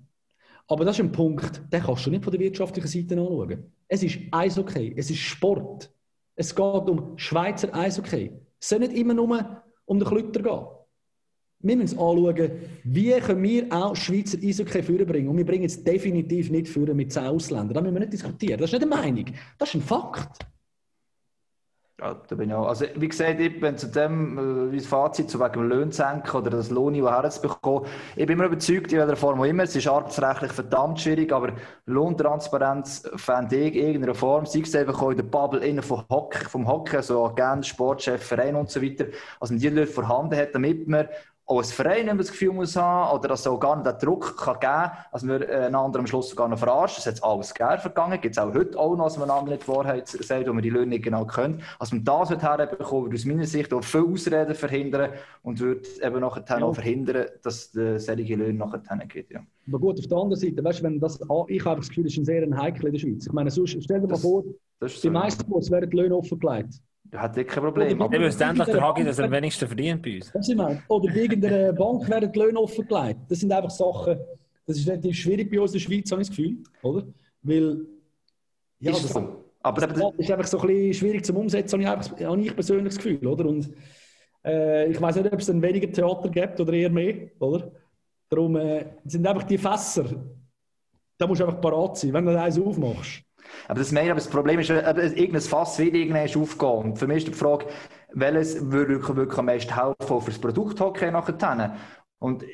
[0.68, 3.72] Aber das ist ein Punkt, den kannst du nicht von der wirtschaftlichen Seite anschauen.
[3.88, 5.92] Es ist Eishockey, es ist Sport.
[6.36, 8.32] Es geht um Schweizer Eishockey.
[8.60, 10.66] Es soll nicht immer nur um den Klütter gehen.
[11.60, 12.50] Wir müssen anschauen,
[12.84, 15.28] wie können wir auch Schweizer Eishockey vorbringen.
[15.28, 17.74] Und wir bringen es definitiv nicht führen mit 10 Ausländern.
[17.74, 18.60] Da müssen wir nicht diskutieren.
[18.60, 19.24] Das ist nicht eine Meinung.
[19.58, 20.46] Das ist ein Fakt.
[21.98, 22.66] Ja, da bin ich auch.
[22.68, 26.30] Also, wie gesagt, ich bin zu dem, äh, wie das Fazit, zu wegen dem Löhnsenken
[26.38, 29.86] oder das Lohnniveau herzubekommen, ich bin immer überzeugt, in welcher Form auch immer, es ist
[29.86, 31.54] arbeitsrechtlich verdammt schwierig, aber
[31.86, 36.04] Lohntransparenz fände ich in irgendeiner Form, sei es einfach auch in der Bubble innen vom
[36.10, 39.06] Hockey, vom Hockey, so Agent, Sportchef, Verein und so weiter,
[39.40, 41.08] also man die Leute vorhanden hat, damit man
[41.48, 44.36] auch ein Verein das Gefühl muss haben oder dass es auch gar nicht den Druck
[44.36, 47.02] kann geben kann, dass wir einander am Schluss sogar noch verarschen.
[47.04, 48.20] Das hat alles gerne vergangen.
[48.20, 50.62] Gibt es auch heute auch noch, dass man einander nicht die Wahrheit sagt, wo man
[50.62, 51.62] die Löhne nicht genau können.
[51.78, 55.10] Als man das herbekommen würde aus meiner Sicht auch viele Ausreden verhindern
[55.42, 56.64] und würde eben nachher ja.
[56.64, 59.32] auch verhindern, dass es solche Löhne nachher gibt.
[59.32, 59.40] Ja.
[59.68, 62.18] Aber gut, auf der anderen Seite, weißt, wenn das, ich habe das Gefühl, das ist
[62.18, 63.26] ein sehr heikel in der Schweiz.
[63.26, 64.42] Ich meine, sonst, stell dir mal vor,
[64.82, 66.80] die so, meisten Bus werden die Löhne offengelegt.
[67.16, 68.02] Hat kein Problem.
[68.02, 70.34] Aber wir endlich der Hagi, dass er am wenigsten verdient bei uns.
[70.34, 70.82] Was ich meine.
[70.88, 73.20] Oder bei irgendeiner Bank werden die Löhne offengelegt.
[73.28, 74.18] Das sind einfach Sachen,
[74.66, 76.58] das ist relativ schwierig bei uns in der Schweiz, habe ich das Gefühl.
[76.82, 77.06] Oder?
[77.42, 77.86] Weil,
[78.80, 79.44] ja, ist das, so.
[79.62, 82.54] Aber das, das ist einfach so ein bisschen schwierig zum Umsetzen, habe ich, habe ich
[82.54, 83.26] persönlich das Gefühl.
[83.26, 83.46] Oder?
[83.46, 83.70] Und
[84.44, 87.30] äh, ich weiß nicht, ob es dann weniger Theater gibt oder eher mehr.
[87.38, 87.72] Oder?
[88.28, 90.04] Darum äh, sind einfach die Fässer,
[91.18, 93.22] da musst du einfach parat sein, wenn du eins aufmachst.
[93.68, 96.70] Aber das, meine, aber das Problem ist, irgendein Fass wird irgendwann aufgehen.
[96.70, 97.66] Und für mich ist die Frage,
[98.12, 101.76] welches würde wirklich, am meisten helfen für das Produkt Hockey nachher.
[102.18, 102.44] Und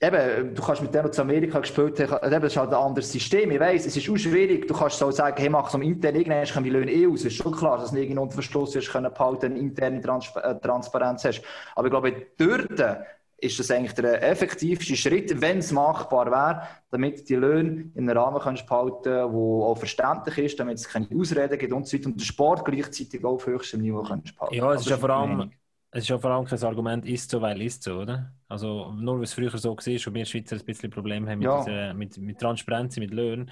[0.00, 3.10] eben, du kannst mit dem, was Amerika gespielt hat, eben, das ist halt ein anderes
[3.10, 3.50] System.
[3.50, 4.66] Ich weiss, es ist auch schwierig.
[4.66, 7.24] Du kannst so sagen, hey, mach es am intern, irgendwann kommen eh aus.
[7.24, 11.42] Ist schon klar, dass du unter Verschluss wirst können behalten, interne Trans äh, Transparenz hast.
[11.74, 13.06] Aber ich glaube, dort
[13.44, 18.18] ist das eigentlich der effektivste Schritt, wenn es machbar wäre, damit die Löhne in einem
[18.18, 22.06] Rahmen kannst behalten der auch verständlich ist, damit es keine Ausreden gibt und so weiter
[22.06, 25.50] und der Sport gleichzeitig auf höchstem Niveau kannst behalten Ja, es ist ja vor allem...
[25.96, 28.32] Es ist ja vor allem kein Argument, ist so, weil ist so, oder?
[28.48, 31.46] Also nur, weil es früher so war und wir Schweizer ein bisschen Probleme haben mit,
[31.46, 31.64] ja.
[31.64, 33.48] dieser, mit, mit Transparenz, mit Löhnen,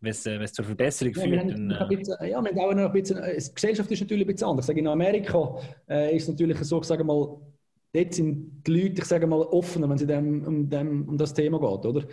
[0.00, 1.50] wenn es äh, zur Verbesserung ja, führt.
[1.52, 1.96] Dann, äh...
[1.96, 4.46] bisschen, ja, wir haben auch noch ein bisschen, äh, die Gesellschaft ist natürlich ein bisschen
[4.46, 4.64] anders.
[4.64, 5.56] Ich sage, in Amerika
[5.88, 7.38] äh, ist es natürlich so, sagen mal,
[7.96, 11.34] dort sind die Leute, ich sage mal, offener, wenn es dem, um, dem, um das
[11.34, 12.04] Thema geht, oder?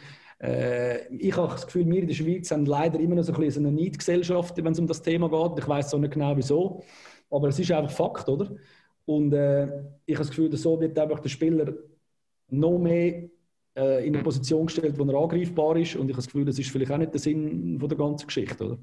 [0.42, 3.44] Äh, ich habe das Gefühl, wir in der Schweiz haben leider immer noch so ein
[3.44, 5.60] eine Neidgesellschaft, wenn es um das Thema geht.
[5.60, 6.84] Ich weiß auch nicht genau wieso,
[7.30, 8.56] aber es ist einfach Fakt, oder?
[9.06, 9.66] Und äh,
[10.06, 11.74] ich habe das Gefühl, dass so wird einfach der Spieler
[12.50, 13.30] noch mehr
[13.76, 15.96] äh, in eine Position gestellt, wo er angreifbar ist.
[15.96, 18.28] Und ich habe das Gefühl, das ist vielleicht auch nicht der Sinn von der ganzen
[18.28, 18.78] Geschichte, oder?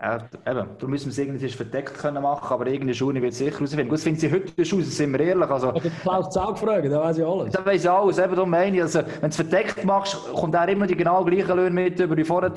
[0.00, 3.58] Ja, eben, da müssen wir es irgendwie verdeckt können machen, aber irgendeine Schule wird sicher
[3.58, 3.88] rausfinden.
[3.88, 5.50] Gut, finden sie heute raus, sind wir ehrlich.
[5.50, 7.52] Also, oder Klaus Zaug fragen, da weiß ich alles.
[7.52, 8.82] Da weiß ich alles, eben darum meine ich.
[8.82, 12.14] Also, wenn du es verdeckt machst, kommt auch immer die genau gleichen Löhne mit über
[12.14, 12.52] die vorher,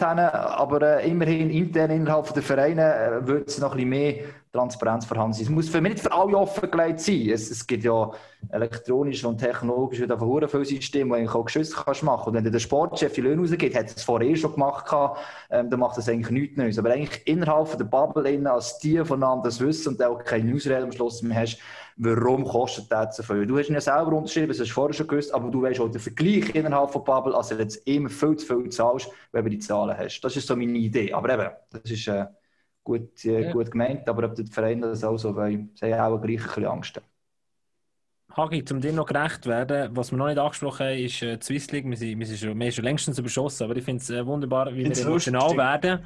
[0.59, 4.15] aber äh, immerhin intern innerhalb der Vereine äh, wird es noch ein bisschen mehr
[4.51, 5.43] Transparenz vorhanden sein.
[5.43, 7.29] Es muss für mich nicht für alle offengelegt sein.
[7.29, 8.11] Es, es gibt ja
[8.49, 12.51] elektronisch und technologisch wieder ein viele Systeme, wo du auch Geschüsse kannst machen Und wenn
[12.51, 14.85] der Sportchef die Löhne rausgeht, hat es vorher eh schon gemacht,
[15.49, 16.77] ähm, dann macht das eigentlich nichts Neues.
[16.77, 20.83] Aber eigentlich innerhalb der Bubble, innen, als die voneinander das wissen und auch keine Newsrede
[20.83, 21.57] am Schluss mehr hast,
[21.95, 23.45] warum kostet das so viel?
[23.45, 25.79] Du hast ihn ja selber unterschrieben, das hast du vorher schon gewusst, aber du weißt
[25.79, 29.49] auch den Vergleich innerhalb der Bubble, also jetzt immer viel zu viel zahlst, wenn du
[29.51, 30.19] die Zahlen hast.
[30.21, 31.13] Das ist so meine Idee.
[31.13, 32.07] Aber eben, das ist...
[32.07, 32.25] Äh,
[32.83, 33.51] gut, äh, ja.
[33.51, 36.47] gut gemeint, aber ob die Vereine das auch so wollen, sie haben auch gleich ein
[36.47, 37.01] bisschen Angst.
[38.35, 41.43] Hagi, um dir noch gerecht werden, was wir noch nicht angesprochen haben, ist äh, die
[41.43, 41.85] Swiss League.
[41.89, 44.25] Wir sind, wir sind schon, wir sind schon längstens überschossen, aber ich finde es äh,
[44.25, 46.05] wunderbar, wie wir emotional werden.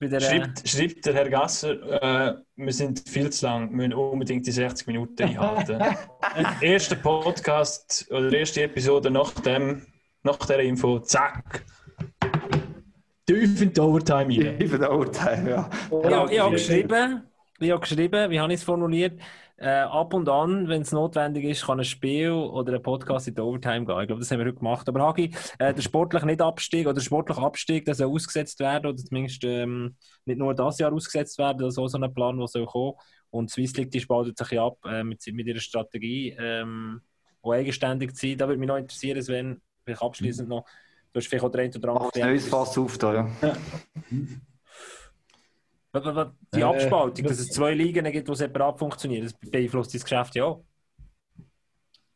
[0.00, 3.92] Der, äh, schreibt, schreibt, der Herr Gasser, äh, wir sind viel zu lang, wir müssen
[3.92, 5.82] unbedingt die 60 Minuten einhalten.
[6.62, 9.82] erster Podcast oder erste Episode nach, dem,
[10.22, 11.62] nach der Info, zack.
[13.26, 14.58] Tief in die Overtime rein.
[14.58, 15.70] Tief in die Overtime, ja.
[15.90, 17.22] ja ich habe geschrieben,
[17.58, 19.20] ich habe geschrieben, wie habe ich es formuliert?
[19.58, 23.34] Äh, ab und an, wenn es notwendig ist, kann ein Spiel oder ein Podcast in
[23.34, 24.00] die Overtime gehen.
[24.00, 24.86] Ich glaube, das haben wir heute gemacht.
[24.88, 28.96] Aber Hagi, äh, der sportliche Nicht-Abstieg oder der sportliche Abstieg, der soll ausgesetzt werden oder
[28.96, 29.96] zumindest ähm,
[30.26, 32.92] nicht nur das Jahr ausgesetzt werden, das ist auch so ein Plan, der soll kommen.
[33.30, 37.00] Und Swiss League, die spaltet sich ab äh, mit, mit ihrer Strategie, ähm,
[37.40, 38.38] auch eigenständig zu sein.
[38.38, 40.66] Da würde mich noch interessieren, Sven, vielleicht abschließend noch,
[41.16, 42.10] Du hast vielleicht auch den oder anderen.
[42.14, 43.56] ein neues Fass auf da, ja.
[46.54, 50.34] Die Abspaltung, äh, dass es zwei Ligen gibt, die separat funktionieren, das beeinflusst das Geschäft
[50.34, 50.62] ja auch.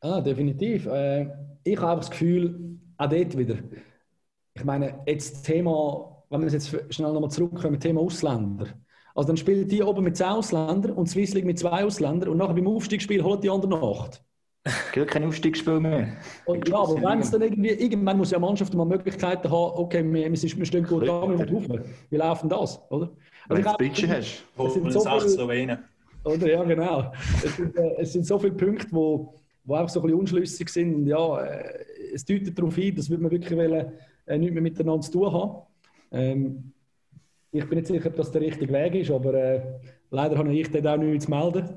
[0.00, 0.84] Ah, definitiv.
[0.84, 1.30] Äh,
[1.64, 3.56] ich habe das Gefühl, auch dort wieder.
[4.52, 8.66] Ich meine, jetzt das Thema, wenn wir jetzt schnell nochmal zurückkommen, Thema Ausländer.
[9.14, 12.36] Also dann spielen die oben mit zwei Ausländern und Swiss League mit zwei Ausländern und
[12.36, 14.22] nachher beim Aufstiegsspiel holen die anderen acht.
[14.92, 16.08] Gibt kein Aufstiegsspiel mehr.
[16.44, 19.72] Und, ja, aber wenn es dann irgendwie, irgendwann muss ja eine Mannschaft mal Möglichkeiten haben,
[19.78, 21.80] okay, wir, wir stehen gut da, wir rufen.
[22.10, 23.10] Wie laufen das, oder?
[23.48, 24.44] Also wenn du Budget hast.
[24.58, 25.78] Es sind so viele,
[26.24, 27.12] oder, ja, genau.
[27.42, 29.34] Es sind, äh, es sind so viele Punkte, wo,
[29.64, 30.94] wo einfach so ein bisschen unschlüssig sind.
[30.94, 33.92] Und ja, äh, es deutet darauf ein, dass wir wirklich wollen,
[34.26, 35.62] äh, nichts mehr miteinander zu tun haben.
[36.12, 36.72] Ähm,
[37.52, 39.62] ich bin nicht sicher, ob das der richtige Weg ist, aber äh,
[40.10, 41.68] Leider habe ich dort auch nichts zu melden.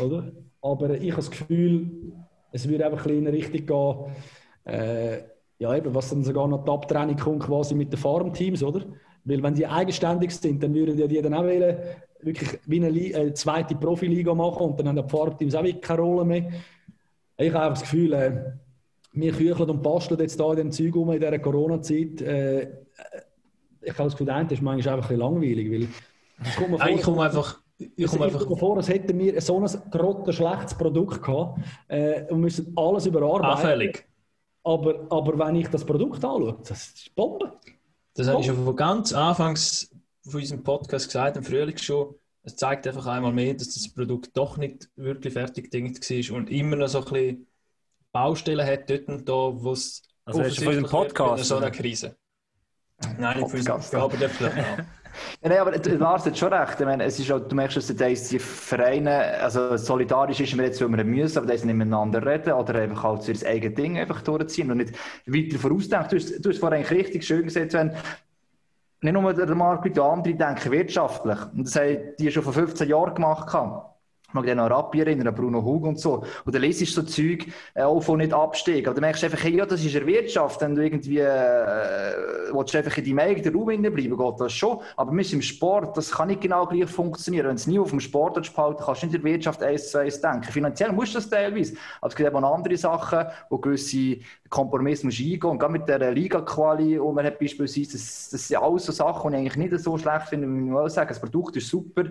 [0.00, 0.32] Oder?
[0.62, 2.12] Aber ich habe das Gefühl,
[2.54, 5.18] es würde einfach in eine Richtung gehen, äh,
[5.58, 8.82] ja, eben, was dann sogar noch die Abtrennung kommt quasi mit den Farmteams, oder?
[9.24, 11.76] Weil wenn die eigenständig sind, dann würden die dann auch wollen,
[12.20, 16.02] wirklich wie eine äh, zweite Profiliga machen und dann haben die Farmteams auch wirklich keine
[16.02, 16.48] Rolle mehr.
[17.36, 18.52] Ich habe einfach das Gefühl, äh,
[19.12, 22.20] wir kücheln und basteln jetzt da in dem Zeug um in dieser Corona-Zeit.
[22.20, 22.62] Äh,
[23.80, 25.88] ich habe das Gefühl, das ist manchmal einfach ein bisschen langweilig, weil
[26.52, 27.63] vor, ich komme einfach...
[27.96, 32.72] Ich komme einfach vor, als hätten wir so ein grottenschlechtes Produkt gehabt äh, und müssen
[32.76, 33.50] alles überarbeiten.
[33.50, 34.06] Anfällig.
[34.62, 37.52] Aber, aber wenn ich das Produkt anschaue, das ist Bombe.
[38.14, 39.90] Das habe ich schon von ganz Anfangs
[40.22, 42.14] von unserem Podcast gesagt, im Frühling schon.
[42.42, 46.50] Es zeigt einfach einmal mehr, dass das Produkt doch nicht wirklich fertig gedingt war und
[46.50, 47.46] immer noch so ein bisschen
[48.12, 51.42] Baustellen hat dort und da, wo es also von unserem Podcast?
[51.42, 52.16] In so einer Krise.
[53.18, 54.86] Nein, nicht von unserem, aber der ja,
[55.42, 56.80] nein, aber Lars hat schon recht.
[56.80, 57.86] Ich meine, es ist auch, du merkst, dass
[58.28, 62.52] die Vereine, also solidarisch ist man jetzt, weil wir müssen, aber die nicht miteinander reden
[62.52, 64.94] oder einfach halt so ihr eigenes Ding einfach durchziehen und nicht
[65.26, 66.10] weiter vorausdenken.
[66.10, 67.94] Du hast, du hast vorhin richtig schön gesagt, wenn
[69.00, 71.38] nicht nur der Markt, die anderen denken wirtschaftlich.
[71.52, 73.52] Und das haben die schon vor 15 Jahren gemacht.
[73.52, 73.82] Haben
[74.34, 76.24] mag mich noch Rappi erinnern, Bruno Hug und so.
[76.46, 78.86] Liest du so Zeug, äh, auch von nicht Abstieg.
[78.86, 80.60] Aber dann merkst du einfach, hey, ja, das ist eine Wirtschaft.
[80.60, 82.14] Wenn du irgendwie, äh,
[82.52, 84.80] willst einfach in deinem eigenen Raum bleiben, geht das schon.
[84.96, 87.48] Aber wir im Sport, das kann nicht genau gleich funktionieren.
[87.48, 90.20] Wenn es nie auf dem Sport behalten kannst du in der Wirtschaft eins zu eins
[90.20, 90.44] denken.
[90.44, 91.74] Finanziell musst du das teilweise.
[92.00, 95.44] Aber es gibt eben auch andere Sachen, wo gewisse Kompromisse musst eingehen.
[95.44, 99.30] Und gerade mit der Liga-Quali, wo man hat beispielsweise, das, das sind alles so Sachen,
[99.30, 101.08] die ich eigentlich nicht so schlecht finde, wie man sagen.
[101.08, 102.04] Das Produkt ist super.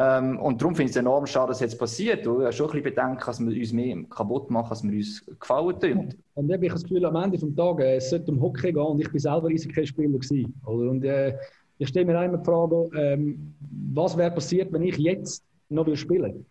[0.00, 2.20] Ähm, und darum finde ich es enorm schade, dass jetzt passiert.
[2.20, 5.26] Ich habe schon ein bisschen Bedenken, dass wir uns mehr kaputt machen, als wir uns
[5.40, 6.14] gefallen tun.
[6.34, 8.80] Und ich habe das Gefühl, am Ende des Tages, äh, es sollte um Hockey gehen
[8.80, 10.54] und ich bin selber Eishockey-Spieler gewesen.
[10.64, 10.90] Oder?
[10.90, 11.36] Und äh,
[11.78, 13.54] ich stelle mir einmal die Frage, ähm,
[13.92, 16.46] was wäre passiert, wenn ich jetzt noch will spielen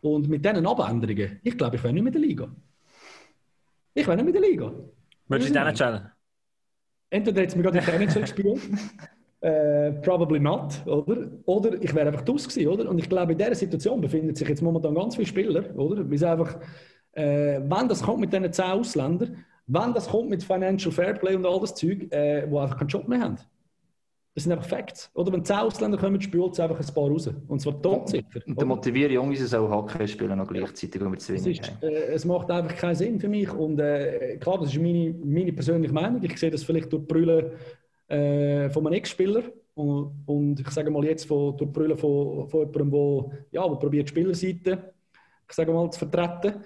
[0.00, 2.48] Und mit diesen Abänderungen, ich glaube, ich wäre nicht mehr in der Liga.
[3.92, 4.72] Ich wäre nicht mehr in der Liga.
[5.26, 6.12] Würdest du in der
[7.10, 8.60] Entweder jetzt mir gerade in der NHL gespielt
[9.40, 11.28] äh, probably not, oder?
[11.46, 12.88] Oder ich wäre einfach draus gewesen, oder?
[12.88, 16.08] Und ich glaube, in dieser Situation befinden sich jetzt momentan ganz viele Spieler, oder?
[16.10, 16.56] Weil einfach,
[17.12, 21.46] äh, wenn das kommt mit diesen 10 Ausländern, wenn das kommt mit Financial Fairplay und
[21.46, 23.36] all das Zeug, äh, wo einfach keinen Job mehr haben.
[24.34, 25.10] Das sind einfach Facts.
[25.14, 27.28] Oder wenn 10 Ausländer kommen, spült es einfach ein paar raus.
[27.48, 28.40] Und zwar todsicher.
[28.46, 31.82] Und dann motivieren Jungs, auch Hockey spielen noch gleichzeitig, wenn wir zu wenig es, ist,
[31.82, 33.52] äh, es macht einfach keinen Sinn für mich.
[33.52, 36.22] Und äh, klar, das ist meine, meine persönliche Meinung.
[36.22, 37.52] Ich sehe das vielleicht durch Brüllen
[38.08, 39.44] äh, von einem Ex-Spieler
[39.74, 44.08] und, und, ich sage mal jetzt von, durch Brüllen von, von jemandem, der ja, probiert,
[44.08, 44.92] die Spielerseite
[45.48, 46.62] ich sage mal, zu vertreten.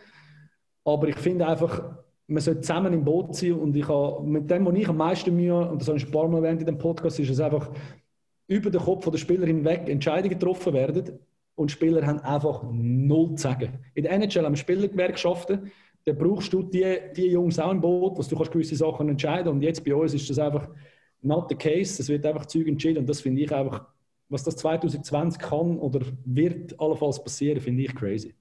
[0.84, 1.96] Aber ich finde einfach,
[2.26, 5.34] man sollte zusammen im Boot sein und ich habe, mit dem, was ich am meisten
[5.34, 7.70] Mühe, und das habe ich ein paar Mal erwähnt in dem Podcast, ist es einfach,
[8.48, 11.18] über den Kopf der Spieler hinweg Entscheidungen getroffen werden
[11.54, 13.78] und Spieler haben einfach null zu sagen.
[13.94, 15.70] In der NHL haben Spielergewerkschaften,
[16.04, 19.52] da brauchst du die, die Jungs auch im Boot, was du kannst gewisse Sachen entscheiden
[19.52, 20.68] und jetzt bei uns ist das einfach
[21.22, 22.00] not the case.
[22.00, 23.86] Es wird einfach Zeug entschieden und das finde ich einfach,
[24.28, 28.34] was das 2020 kann oder wird allenfalls passieren, finde ich crazy.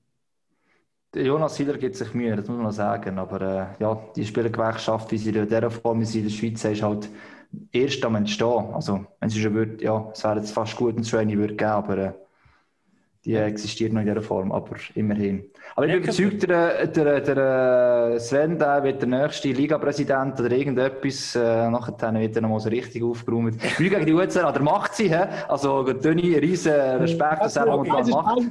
[1.13, 3.19] Der Jonas Hiller gibt sich Mühe, das muss man sagen.
[3.19, 7.09] Aber äh, ja, die Spielergewerkschaft, wie sie in dieser Form in der Schweiz ist, halt
[7.71, 8.73] erst am Entstehen.
[8.73, 11.69] Also, wenn sie schon würde, ja, es wäre jetzt fast gut, schon eine würde geben,
[11.69, 12.13] aber äh,
[13.23, 15.45] die existiert noch in dieser Form, aber immerhin.
[15.75, 21.35] Aber ich bin überzeugt, der, der, der Sven der wird der nächste Liga-Präsident oder irgendetwas.
[21.35, 23.57] Äh, nachher wird er noch mal so richtig aufgeräumt.
[23.79, 25.09] Wie gegen die UCL, der macht sie.
[25.09, 25.23] He?
[25.47, 28.41] Also, Toni, riesen Respekt, dass er momentan macht.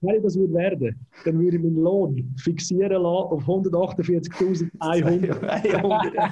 [0.00, 6.22] Wenn das würde werden, dann würde ich meinen Lohn fixieren lassen auf 148.100.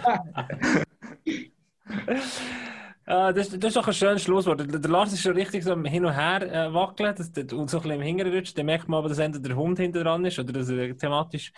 [3.11, 4.61] Uh, das, das, ist doch ein schönes Schlusswort.
[4.61, 7.79] Der, Lars ist schon richtig so hin und her äh, wackeln das, das, und so
[7.79, 8.57] ein bisschen im Hinteren rutscht.
[8.57, 11.53] Dann merkt man aber, dass entweder der Hund hinter dran ist oder dass er thematisch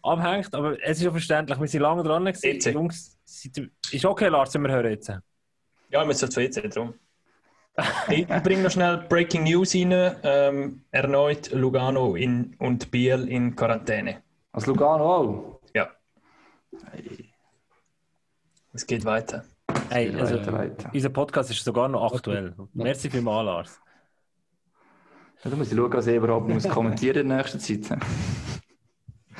[0.00, 0.54] abhängt.
[0.54, 2.24] Aber es ist ja verständlich, wir sind lange dran.
[2.24, 2.72] Gewesen.
[2.72, 3.18] Jungs,
[3.90, 5.08] ist okay, Lars, wenn wir hören jetzt?
[5.90, 6.94] Ja, wir sind zu WC drum.
[8.08, 10.14] ich bringe noch schnell Breaking News rein.
[10.22, 14.22] Ähm, erneut Lugano in, und Biel in Quarantäne.
[14.52, 15.60] Als Lugano auch?
[15.74, 15.90] Ja.
[18.72, 19.44] Es geht weiter.
[19.90, 20.38] Hey, also,
[20.92, 22.54] unser Podcast ist sogar noch aktuell.
[22.56, 22.68] Okay.
[22.74, 23.80] Merci vielmals, Lars.
[25.44, 27.98] Ja, du musst schauen, was ich überhaupt muss kommentieren in der nächsten Zeit.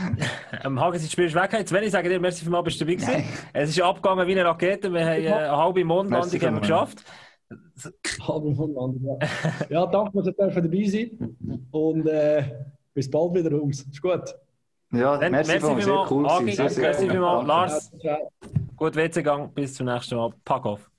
[0.64, 1.52] Am Hagen sind Spiel weg.
[1.52, 3.24] Jetzt, wenn ich sage dir, merci vielmals, bist du dabei gewesen.
[3.52, 4.92] Es ist abgegangen wie eine Rakete.
[4.92, 7.04] Wir haben eine halbe Mondlandung haben wir geschafft.
[8.28, 9.28] Halbe Mondlandung, ja.
[9.68, 10.32] ja, danke, dass ihr
[10.62, 12.44] dabei sein Und äh,
[12.94, 13.82] bis bald wieder, Jungs.
[13.82, 14.34] Ist gut.
[14.92, 16.28] Ja, Dann, merci, merci sehr cool.
[16.28, 17.46] Agi, sehr, sehr merci vielmals.
[17.46, 17.92] Lars,
[18.80, 19.52] gut WC-Gang.
[19.54, 20.32] Bis zum nächsten Mal.
[20.44, 20.90] Pack auf.